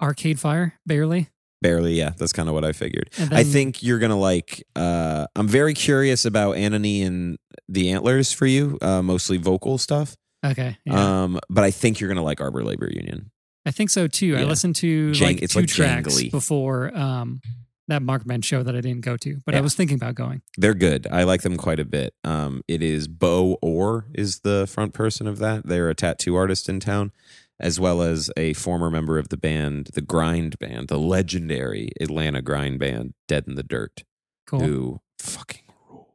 Arcade 0.00 0.38
Fire, 0.38 0.74
barely. 0.86 1.28
Barely, 1.60 1.94
yeah. 1.94 2.10
That's 2.16 2.32
kind 2.32 2.48
of 2.48 2.54
what 2.54 2.64
I 2.64 2.72
figured. 2.72 3.10
And 3.18 3.34
I 3.34 3.42
think 3.42 3.82
you're 3.82 3.98
gonna 3.98 4.18
like. 4.18 4.62
Uh, 4.76 5.26
I'm 5.34 5.48
very 5.48 5.74
curious 5.74 6.24
about 6.24 6.54
Anohni 6.54 7.04
and 7.04 7.36
the 7.68 7.90
Antlers 7.90 8.32
for 8.32 8.46
you, 8.46 8.78
uh, 8.80 9.02
mostly 9.02 9.38
vocal 9.38 9.76
stuff. 9.76 10.14
Okay. 10.46 10.78
Yeah. 10.84 11.22
Um, 11.24 11.40
but 11.50 11.64
I 11.64 11.72
think 11.72 11.98
you're 11.98 12.08
gonna 12.08 12.22
like 12.22 12.40
Arbor 12.40 12.62
Labor 12.62 12.88
Union. 12.92 13.32
I 13.66 13.72
think 13.72 13.90
so 13.90 14.06
too. 14.06 14.36
I 14.36 14.44
listened 14.44 14.76
to 14.76 15.10
Jang- 15.12 15.38
like 15.40 15.50
two 15.50 15.58
like 15.60 15.68
tracks 15.68 16.14
jangly. 16.14 16.30
before 16.30 16.96
um, 16.96 17.40
that 17.88 18.02
Marked 18.02 18.26
Men 18.26 18.42
show 18.42 18.62
that 18.62 18.74
I 18.76 18.80
didn't 18.80 19.00
go 19.02 19.16
to, 19.18 19.38
but 19.44 19.54
I 19.54 19.60
was 19.60 19.74
thinking 19.74 19.96
about 19.96 20.14
going. 20.14 20.42
They're 20.56 20.74
good. 20.74 21.06
I 21.10 21.24
like 21.24 21.42
them 21.42 21.56
quite 21.56 21.80
a 21.80 21.84
bit. 21.84 22.14
Um, 22.24 22.62
it 22.68 22.82
is 22.82 23.08
Bo 23.08 23.58
Orr 23.62 24.06
is 24.14 24.40
the 24.40 24.66
front 24.66 24.94
person 24.94 25.26
of 25.26 25.38
that. 25.38 25.66
They're 25.66 25.88
a 25.90 25.94
tattoo 25.94 26.36
artist 26.36 26.68
in 26.68 26.80
town, 26.80 27.12
as 27.58 27.80
well 27.80 28.02
as 28.02 28.30
a 28.36 28.52
former 28.54 28.90
member 28.90 29.18
of 29.18 29.28
the 29.30 29.36
band, 29.36 29.90
the 29.94 30.00
Grind 30.02 30.58
Band, 30.58 30.88
the 30.88 30.98
legendary 30.98 31.90
Atlanta 32.00 32.42
Grind 32.42 32.78
Band, 32.78 33.14
Dead 33.26 33.44
in 33.48 33.54
the 33.56 33.62
Dirt, 33.64 34.04
Cool. 34.46 34.60
who 34.60 35.00
fucking 35.18 35.64
rule. 35.90 36.14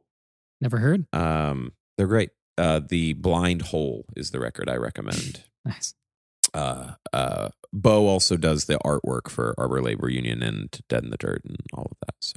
Never 0.60 0.78
heard. 0.78 1.06
Um, 1.12 1.72
they're 1.98 2.06
great. 2.06 2.30
Uh, 2.56 2.80
the 2.88 3.12
Blind 3.14 3.62
Hole 3.62 4.04
is 4.16 4.30
the 4.30 4.38
record 4.40 4.68
I 4.68 4.76
recommend. 4.76 5.42
Nice. 5.66 5.94
Uh, 6.52 6.92
uh, 7.14 7.48
Bo 7.74 8.06
also 8.06 8.36
does 8.36 8.66
the 8.66 8.78
artwork 8.78 9.28
for 9.28 9.52
Arbor 9.58 9.82
Labor 9.82 10.08
Union 10.08 10.42
and 10.42 10.70
Dead 10.88 11.02
in 11.02 11.10
the 11.10 11.16
Dirt 11.16 11.42
and 11.44 11.56
all 11.74 11.88
of 11.90 11.96
that. 12.06 12.14
So, 12.20 12.36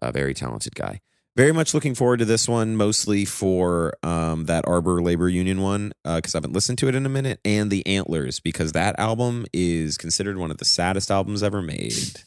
a 0.00 0.10
very 0.10 0.32
talented 0.32 0.74
guy. 0.74 1.00
Very 1.36 1.52
much 1.52 1.74
looking 1.74 1.94
forward 1.94 2.20
to 2.20 2.24
this 2.24 2.48
one, 2.48 2.74
mostly 2.74 3.24
for 3.24 3.92
um, 4.02 4.46
that 4.46 4.66
Arbor 4.66 5.02
Labor 5.02 5.28
Union 5.28 5.60
one, 5.60 5.92
because 6.04 6.34
I 6.34 6.38
haven't 6.38 6.54
listened 6.54 6.78
to 6.78 6.88
it 6.88 6.94
in 6.94 7.04
a 7.04 7.10
minute, 7.10 7.40
and 7.44 7.70
the 7.70 7.86
Antlers, 7.86 8.40
because 8.40 8.72
that 8.72 8.98
album 8.98 9.44
is 9.52 9.98
considered 9.98 10.38
one 10.38 10.50
of 10.50 10.58
the 10.58 10.64
saddest 10.64 11.10
albums 11.10 11.42
ever 11.42 11.60
made. 11.60 12.22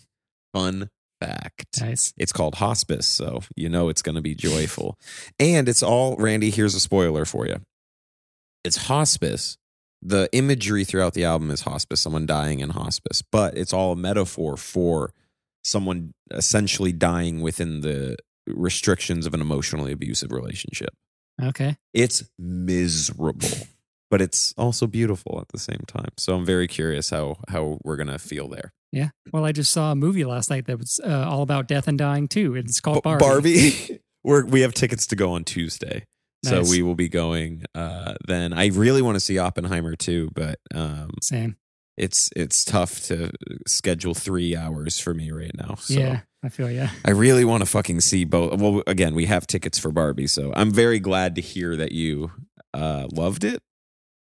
Fun 0.54 0.90
fact. 1.20 1.80
Nice. 1.82 2.14
It's 2.18 2.34
called 2.34 2.56
Hospice, 2.56 3.08
so 3.08 3.42
you 3.56 3.70
know 3.70 3.90
it's 3.90 4.02
going 4.02 4.16
to 4.16 4.22
be 4.22 4.36
joyful. 4.36 5.00
And 5.40 5.68
it's 5.68 5.82
all, 5.82 6.16
Randy, 6.18 6.52
here's 6.52 6.76
a 6.76 6.80
spoiler 6.80 7.26
for 7.26 7.48
you. 7.48 7.62
It's 8.64 8.78
hospice. 8.88 9.58
The 10.02 10.30
imagery 10.32 10.84
throughout 10.84 11.14
the 11.14 11.24
album 11.26 11.50
is 11.52 11.62
hospice, 11.62 12.02
someone 12.02 12.26
dying 12.26 12.60
in 12.60 12.70
hospice, 12.70 13.22
but 13.22 13.58
it's 13.58 13.74
all 13.74 13.94
a 13.94 13.96
metaphor 13.96 14.56
for 14.56 15.14
someone 15.64 16.14
essentially 16.32 16.92
dying 16.92 17.42
within 17.42 17.82
the 17.82 18.18
restrictions 18.48 19.26
of 19.26 19.34
an 19.34 19.42
emotionally 19.42 19.92
abusive 19.92 20.32
relationship. 20.32 20.92
Okay. 21.42 21.78
It's 21.94 22.24
miserable, 22.40 23.50
but 24.10 24.22
it's 24.22 24.54
also 24.58 24.88
beautiful 24.88 25.40
at 25.42 25.50
the 25.50 25.60
same 25.60 25.84
time. 25.88 26.12
So 26.18 26.36
I'm 26.36 26.46
very 26.46 26.68
curious 26.68 27.10
how 27.10 27.38
how 27.50 27.80
we're 27.84 27.98
going 27.98 28.08
to 28.08 28.20
feel 28.20 28.48
there. 28.48 28.72
Yeah. 28.92 29.10
Well, 29.34 29.46
I 29.46 29.52
just 29.52 29.72
saw 29.72 29.92
a 29.92 29.96
movie 29.96 30.26
last 30.26 30.50
night 30.50 30.66
that 30.68 30.78
was 30.78 31.00
uh, 31.04 31.26
all 31.28 31.42
about 31.42 31.68
death 31.68 31.88
and 31.88 31.98
dying 31.98 32.28
too. 32.28 32.56
It's 32.56 32.80
called 32.80 33.04
B- 33.04 33.16
Barbie. 33.20 34.00
We're, 34.24 34.46
we 34.46 34.62
have 34.62 34.74
tickets 34.74 35.08
to 35.08 35.16
go 35.16 35.34
on 35.34 35.44
Tuesday. 35.44 36.06
So 36.50 36.64
we 36.70 36.82
will 36.82 36.96
be 36.96 37.10
going 37.10 37.64
uh, 37.76 38.16
then. 38.28 38.54
I 38.54 38.68
really 38.68 39.02
want 39.02 39.16
to 39.16 39.20
see 39.20 39.38
Oppenheimer 39.38 39.96
too, 39.96 40.30
but 40.34 40.60
um, 40.74 41.12
Same. 41.22 41.58
it's 41.98 42.30
it's 42.36 42.64
tough 42.66 43.02
to 43.08 43.32
schedule 43.68 44.14
three 44.14 44.56
hours 44.56 45.00
for 45.00 45.14
me 45.14 45.32
right 45.32 45.52
now. 45.56 45.76
So 45.76 45.94
Yeah. 46.00 46.22
I 46.44 46.50
feel 46.50 46.70
yeah. 46.72 46.92
I 47.04 47.12
really 47.12 47.44
want 47.44 47.62
to 47.64 47.66
fucking 47.70 48.00
see 48.02 48.24
both. 48.24 48.60
Well, 48.62 48.84
again, 48.88 49.16
we 49.16 49.26
have 49.26 49.48
tickets 49.48 49.78
for 49.80 49.92
Barbie, 49.92 50.28
so 50.28 50.54
I'm 50.56 50.72
very 50.72 51.00
glad 51.00 51.36
to 51.36 51.42
hear 51.42 51.76
that 51.76 51.92
you 51.92 52.32
uh, 52.74 53.08
loved 53.12 53.44
it. 53.44 53.62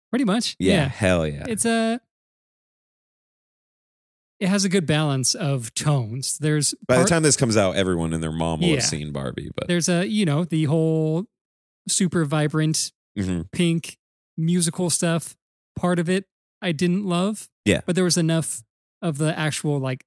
Pretty 0.09 0.23
much. 0.25 0.55
Yeah, 0.57 0.73
Yeah. 0.73 0.87
hell 0.87 1.27
yeah. 1.27 1.43
It's 1.47 1.65
a. 1.65 1.99
It 4.39 4.49
has 4.49 4.63
a 4.65 4.69
good 4.69 4.85
balance 4.85 5.33
of 5.33 5.73
tones. 5.73 6.37
There's 6.37 6.75
By 6.87 6.99
the 6.99 7.05
time 7.05 7.23
this 7.23 7.35
comes 7.35 7.57
out, 7.57 7.75
everyone 7.75 8.13
and 8.13 8.21
their 8.21 8.31
mom 8.31 8.59
will 8.59 8.67
Yeah. 8.67 8.75
have 8.75 8.83
seen 8.83 9.11
Barbie. 9.11 9.49
But 9.55 9.67
there's 9.67 9.89
a 9.89 10.07
you 10.07 10.25
know 10.25 10.43
the 10.45 10.65
whole 10.65 11.25
super 11.87 12.25
vibrant 12.25 12.91
Mhm. 13.17 13.51
pink 13.51 13.97
musical 14.37 14.89
stuff 14.89 15.35
part 15.75 15.99
of 15.99 16.09
it 16.09 16.25
I 16.61 16.71
didn't 16.71 17.05
love. 17.05 17.47
Yeah. 17.65 17.81
But 17.85 17.95
there 17.95 18.03
was 18.03 18.17
enough 18.17 18.63
of 19.01 19.17
the 19.19 19.37
actual 19.37 19.79
like 19.79 20.03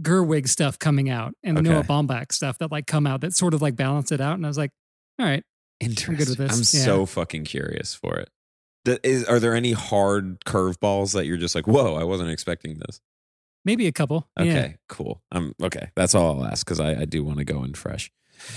Gerwig 0.00 0.48
stuff 0.48 0.78
coming 0.78 1.10
out 1.10 1.34
and 1.42 1.56
the 1.56 1.62
Noah 1.62 1.78
Okay. 1.80 1.88
Baumbach 1.88 2.32
stuff 2.32 2.58
that 2.58 2.70
like 2.72 2.86
come 2.86 3.06
out 3.06 3.20
that 3.20 3.34
sort 3.34 3.52
of 3.54 3.60
like 3.60 3.76
balance 3.76 4.10
it 4.12 4.20
out. 4.20 4.34
And 4.36 4.46
I 4.46 4.48
was 4.48 4.56
like, 4.56 4.70
all 5.18 5.26
right, 5.26 5.42
Interesting. 5.80 6.16
with 6.16 6.38
this. 6.38 6.52
I'm 6.74 6.78
Yeah. 6.80 6.84
so 6.86 7.06
fucking 7.06 7.44
curious 7.44 7.94
for 7.94 8.16
it. 8.18 8.30
Is, 9.04 9.24
are 9.24 9.38
there 9.38 9.54
any 9.54 9.72
hard 9.72 10.40
curveballs 10.44 11.12
that 11.12 11.26
you're 11.26 11.36
just 11.36 11.54
like, 11.54 11.66
whoa, 11.66 11.94
I 11.94 12.04
wasn't 12.04 12.30
expecting 12.30 12.78
this? 12.78 13.00
maybe 13.64 13.86
a 13.86 13.92
couple. 13.92 14.28
Okay, 14.36 14.48
Yeah. 14.48 14.72
cool. 14.88 15.22
I'm 15.30 15.54
okay. 15.62 15.90
That's 15.94 16.16
all 16.16 16.40
I'll 16.40 16.46
ask 16.46 16.66
because 16.66 16.80
I, 16.80 17.02
I 17.02 17.04
do 17.04 17.22
want 17.22 17.38
to 17.38 17.44
go 17.44 17.62
in 17.62 17.74
fresh. 17.74 18.10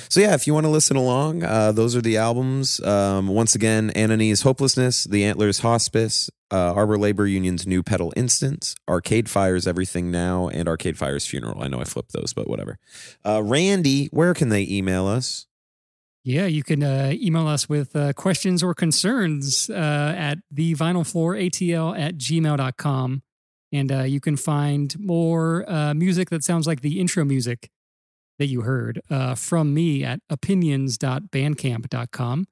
So 0.09 0.19
yeah, 0.19 0.33
if 0.33 0.47
you 0.47 0.53
want 0.53 0.65
to 0.65 0.69
listen 0.69 0.97
along, 0.97 1.43
uh, 1.43 1.71
those 1.71 1.95
are 1.95 2.01
the 2.01 2.17
albums. 2.17 2.79
Um, 2.81 3.27
once 3.27 3.55
again, 3.55 3.91
Anohni's 3.95 4.41
Hopelessness, 4.41 5.05
The 5.05 5.23
Antlers 5.25 5.59
Hospice, 5.59 6.29
uh, 6.51 6.73
Arbor 6.73 6.97
Labor 6.97 7.27
Union's 7.27 7.65
New 7.65 7.83
Petal 7.83 8.13
Instants, 8.15 8.75
Arcade 8.87 9.29
Fire's 9.29 9.67
Everything 9.67 10.11
Now, 10.11 10.47
and 10.47 10.67
Arcade 10.67 10.97
Fire's 10.97 11.25
Funeral. 11.25 11.61
I 11.61 11.67
know 11.67 11.79
I 11.79 11.85
flipped 11.85 12.13
those, 12.13 12.33
but 12.33 12.47
whatever. 12.47 12.77
Uh, 13.25 13.41
Randy, 13.43 14.07
where 14.07 14.33
can 14.33 14.49
they 14.49 14.67
email 14.69 15.07
us? 15.07 15.47
Yeah, 16.23 16.47
you 16.47 16.63
can 16.63 16.81
uh, 16.81 17.11
email 17.13 17.47
us 17.47 17.69
with 17.69 17.95
uh, 17.95 18.13
questions 18.13 18.63
or 18.63 18.73
concerns 18.73 19.69
uh, 19.69 20.15
at 20.17 20.39
the 20.49 20.73
vinyl 20.73 21.05
floor 21.09 21.35
atl 21.35 21.97
at 21.97 22.17
gmail.com. 22.17 23.21
And 23.71 23.91
uh, 23.91 24.03
you 24.03 24.19
can 24.19 24.35
find 24.35 24.97
more 24.97 25.69
uh, 25.69 25.93
music 25.93 26.29
that 26.31 26.43
sounds 26.43 26.65
like 26.65 26.81
the 26.81 26.99
intro 26.99 27.25
music 27.25 27.69
that 28.39 28.47
you 28.47 28.61
heard 28.61 29.01
uh, 29.09 29.35
from 29.35 29.73
me 29.73 30.03
at 30.03 30.19
opinions.bandcamp.com 30.29 32.45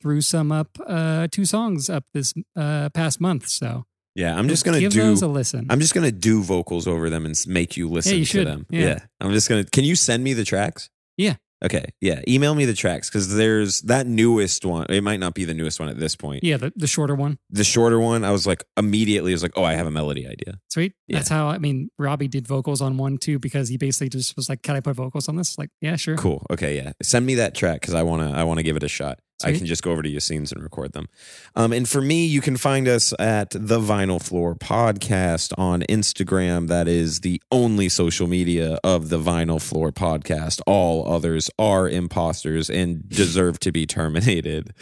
through 0.00 0.20
some 0.20 0.52
up 0.52 0.68
uh, 0.86 1.26
two 1.30 1.44
songs 1.44 1.90
up 1.90 2.04
this 2.14 2.32
uh, 2.56 2.88
past 2.90 3.20
month. 3.20 3.48
So 3.48 3.84
Yeah, 4.14 4.36
I'm 4.36 4.48
just 4.48 4.64
gonna 4.64 4.80
give 4.80 4.92
do. 4.92 5.02
those 5.02 5.22
a 5.22 5.26
listen. 5.26 5.66
I'm 5.70 5.80
just 5.80 5.94
gonna 5.94 6.12
do 6.12 6.42
vocals 6.42 6.86
over 6.86 7.10
them 7.10 7.26
and 7.26 7.34
make 7.46 7.76
you 7.76 7.88
listen 7.88 8.14
you 8.14 8.20
to 8.20 8.24
should. 8.30 8.46
them. 8.46 8.66
Yeah. 8.70 9.00
I'm 9.20 9.32
just 9.32 9.48
gonna. 9.48 9.64
Can 9.64 9.84
you 9.84 9.96
send 9.96 10.22
me 10.22 10.34
the 10.34 10.44
tracks? 10.44 10.88
Yeah. 11.16 11.34
Okay. 11.64 11.86
Yeah. 12.00 12.20
Email 12.28 12.54
me 12.54 12.64
the 12.64 12.74
tracks 12.74 13.08
because 13.10 13.34
there's 13.34 13.80
that 13.82 14.06
newest 14.06 14.64
one. 14.64 14.86
It 14.88 15.02
might 15.02 15.18
not 15.20 15.34
be 15.34 15.44
the 15.44 15.54
newest 15.54 15.80
one 15.80 15.88
at 15.88 15.98
this 15.98 16.14
point. 16.14 16.44
yeah, 16.44 16.56
the, 16.56 16.72
the 16.76 16.86
shorter 16.86 17.14
one. 17.14 17.38
The 17.50 17.64
shorter 17.64 17.98
one, 17.98 18.24
I 18.24 18.30
was 18.30 18.46
like 18.46 18.64
immediately 18.76 19.32
I 19.32 19.34
was 19.34 19.42
like, 19.42 19.52
oh, 19.56 19.64
I 19.64 19.74
have 19.74 19.86
a 19.86 19.90
melody 19.90 20.26
idea. 20.26 20.60
Sweet. 20.70 20.94
Yeah. 21.08 21.18
That's 21.18 21.28
how 21.28 21.48
I 21.48 21.58
mean. 21.58 21.90
Robbie 21.98 22.28
did 22.28 22.46
vocals 22.46 22.80
on 22.80 22.96
one 22.96 23.18
too 23.18 23.38
because 23.38 23.68
he 23.68 23.76
basically 23.76 24.08
just 24.08 24.36
was 24.36 24.48
like, 24.48 24.62
"Can 24.62 24.76
I 24.76 24.80
put 24.80 24.94
vocals 24.94 25.28
on 25.28 25.36
this?" 25.36 25.58
Like, 25.58 25.70
yeah, 25.80 25.96
sure. 25.96 26.16
Cool. 26.16 26.46
Okay. 26.50 26.76
Yeah. 26.76 26.92
Send 27.02 27.26
me 27.26 27.34
that 27.36 27.54
track 27.54 27.80
because 27.80 27.94
I 27.94 28.02
wanna 28.02 28.30
I 28.32 28.44
wanna 28.44 28.62
give 28.62 28.76
it 28.76 28.82
a 28.82 28.88
shot. 28.88 29.18
I 29.44 29.52
can 29.52 29.66
just 29.66 29.82
go 29.82 29.92
over 29.92 30.02
to 30.02 30.08
your 30.08 30.20
scenes 30.20 30.50
and 30.50 30.62
record 30.62 30.92
them. 30.92 31.08
Um, 31.54 31.72
and 31.72 31.88
for 31.88 32.00
me, 32.00 32.26
you 32.26 32.40
can 32.40 32.56
find 32.56 32.88
us 32.88 33.14
at 33.20 33.50
the 33.50 33.78
Vinyl 33.78 34.20
Floor 34.20 34.56
Podcast 34.56 35.52
on 35.56 35.82
Instagram. 35.82 36.66
That 36.68 36.88
is 36.88 37.20
the 37.20 37.40
only 37.52 37.88
social 37.88 38.26
media 38.26 38.78
of 38.82 39.10
the 39.10 39.18
Vinyl 39.18 39.62
Floor 39.62 39.92
Podcast. 39.92 40.60
All 40.66 41.10
others 41.12 41.50
are 41.58 41.88
imposters 41.88 42.68
and 42.68 43.08
deserve 43.08 43.60
to 43.60 43.70
be 43.70 43.86
terminated. 43.86 44.72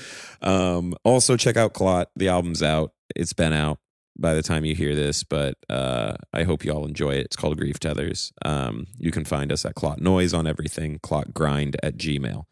Um, 0.40 0.94
also, 1.04 1.36
check 1.36 1.56
out 1.56 1.74
Clot. 1.74 2.10
The 2.16 2.28
album's 2.28 2.62
out. 2.62 2.92
It's 3.14 3.34
been 3.34 3.52
out 3.52 3.78
by 4.18 4.34
the 4.34 4.42
time 4.42 4.64
you 4.64 4.74
hear 4.74 4.94
this, 4.94 5.22
but 5.22 5.56
uh, 5.68 6.14
I 6.32 6.44
hope 6.44 6.64
you 6.64 6.72
all 6.72 6.86
enjoy 6.86 7.10
it. 7.10 7.26
It's 7.26 7.36
called 7.36 7.58
Grief 7.58 7.78
Tethers. 7.78 8.32
Um, 8.44 8.86
you 8.98 9.10
can 9.10 9.24
find 9.24 9.52
us 9.52 9.64
at 9.66 9.74
Clot 9.74 10.00
Noise 10.00 10.32
on 10.32 10.46
everything, 10.46 10.98
Clot 11.02 11.34
Grind 11.34 11.76
at 11.82 11.96
Gmail. 11.98 12.44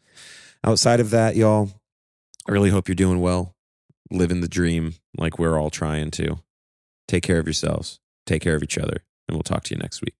Outside 0.63 0.99
of 0.99 1.09
that, 1.11 1.35
y'all, 1.35 1.69
I 2.47 2.51
really 2.51 2.69
hope 2.69 2.87
you're 2.87 2.95
doing 2.95 3.21
well, 3.21 3.55
living 4.11 4.41
the 4.41 4.47
dream 4.47 4.95
like 5.17 5.39
we're 5.39 5.59
all 5.59 5.69
trying 5.69 6.11
to. 6.11 6.39
Take 7.07 7.23
care 7.23 7.39
of 7.39 7.47
yourselves, 7.47 7.99
take 8.25 8.41
care 8.41 8.55
of 8.55 8.63
each 8.63 8.77
other, 8.77 9.03
and 9.27 9.35
we'll 9.35 9.43
talk 9.43 9.63
to 9.65 9.75
you 9.75 9.79
next 9.79 10.01
week. 10.01 10.15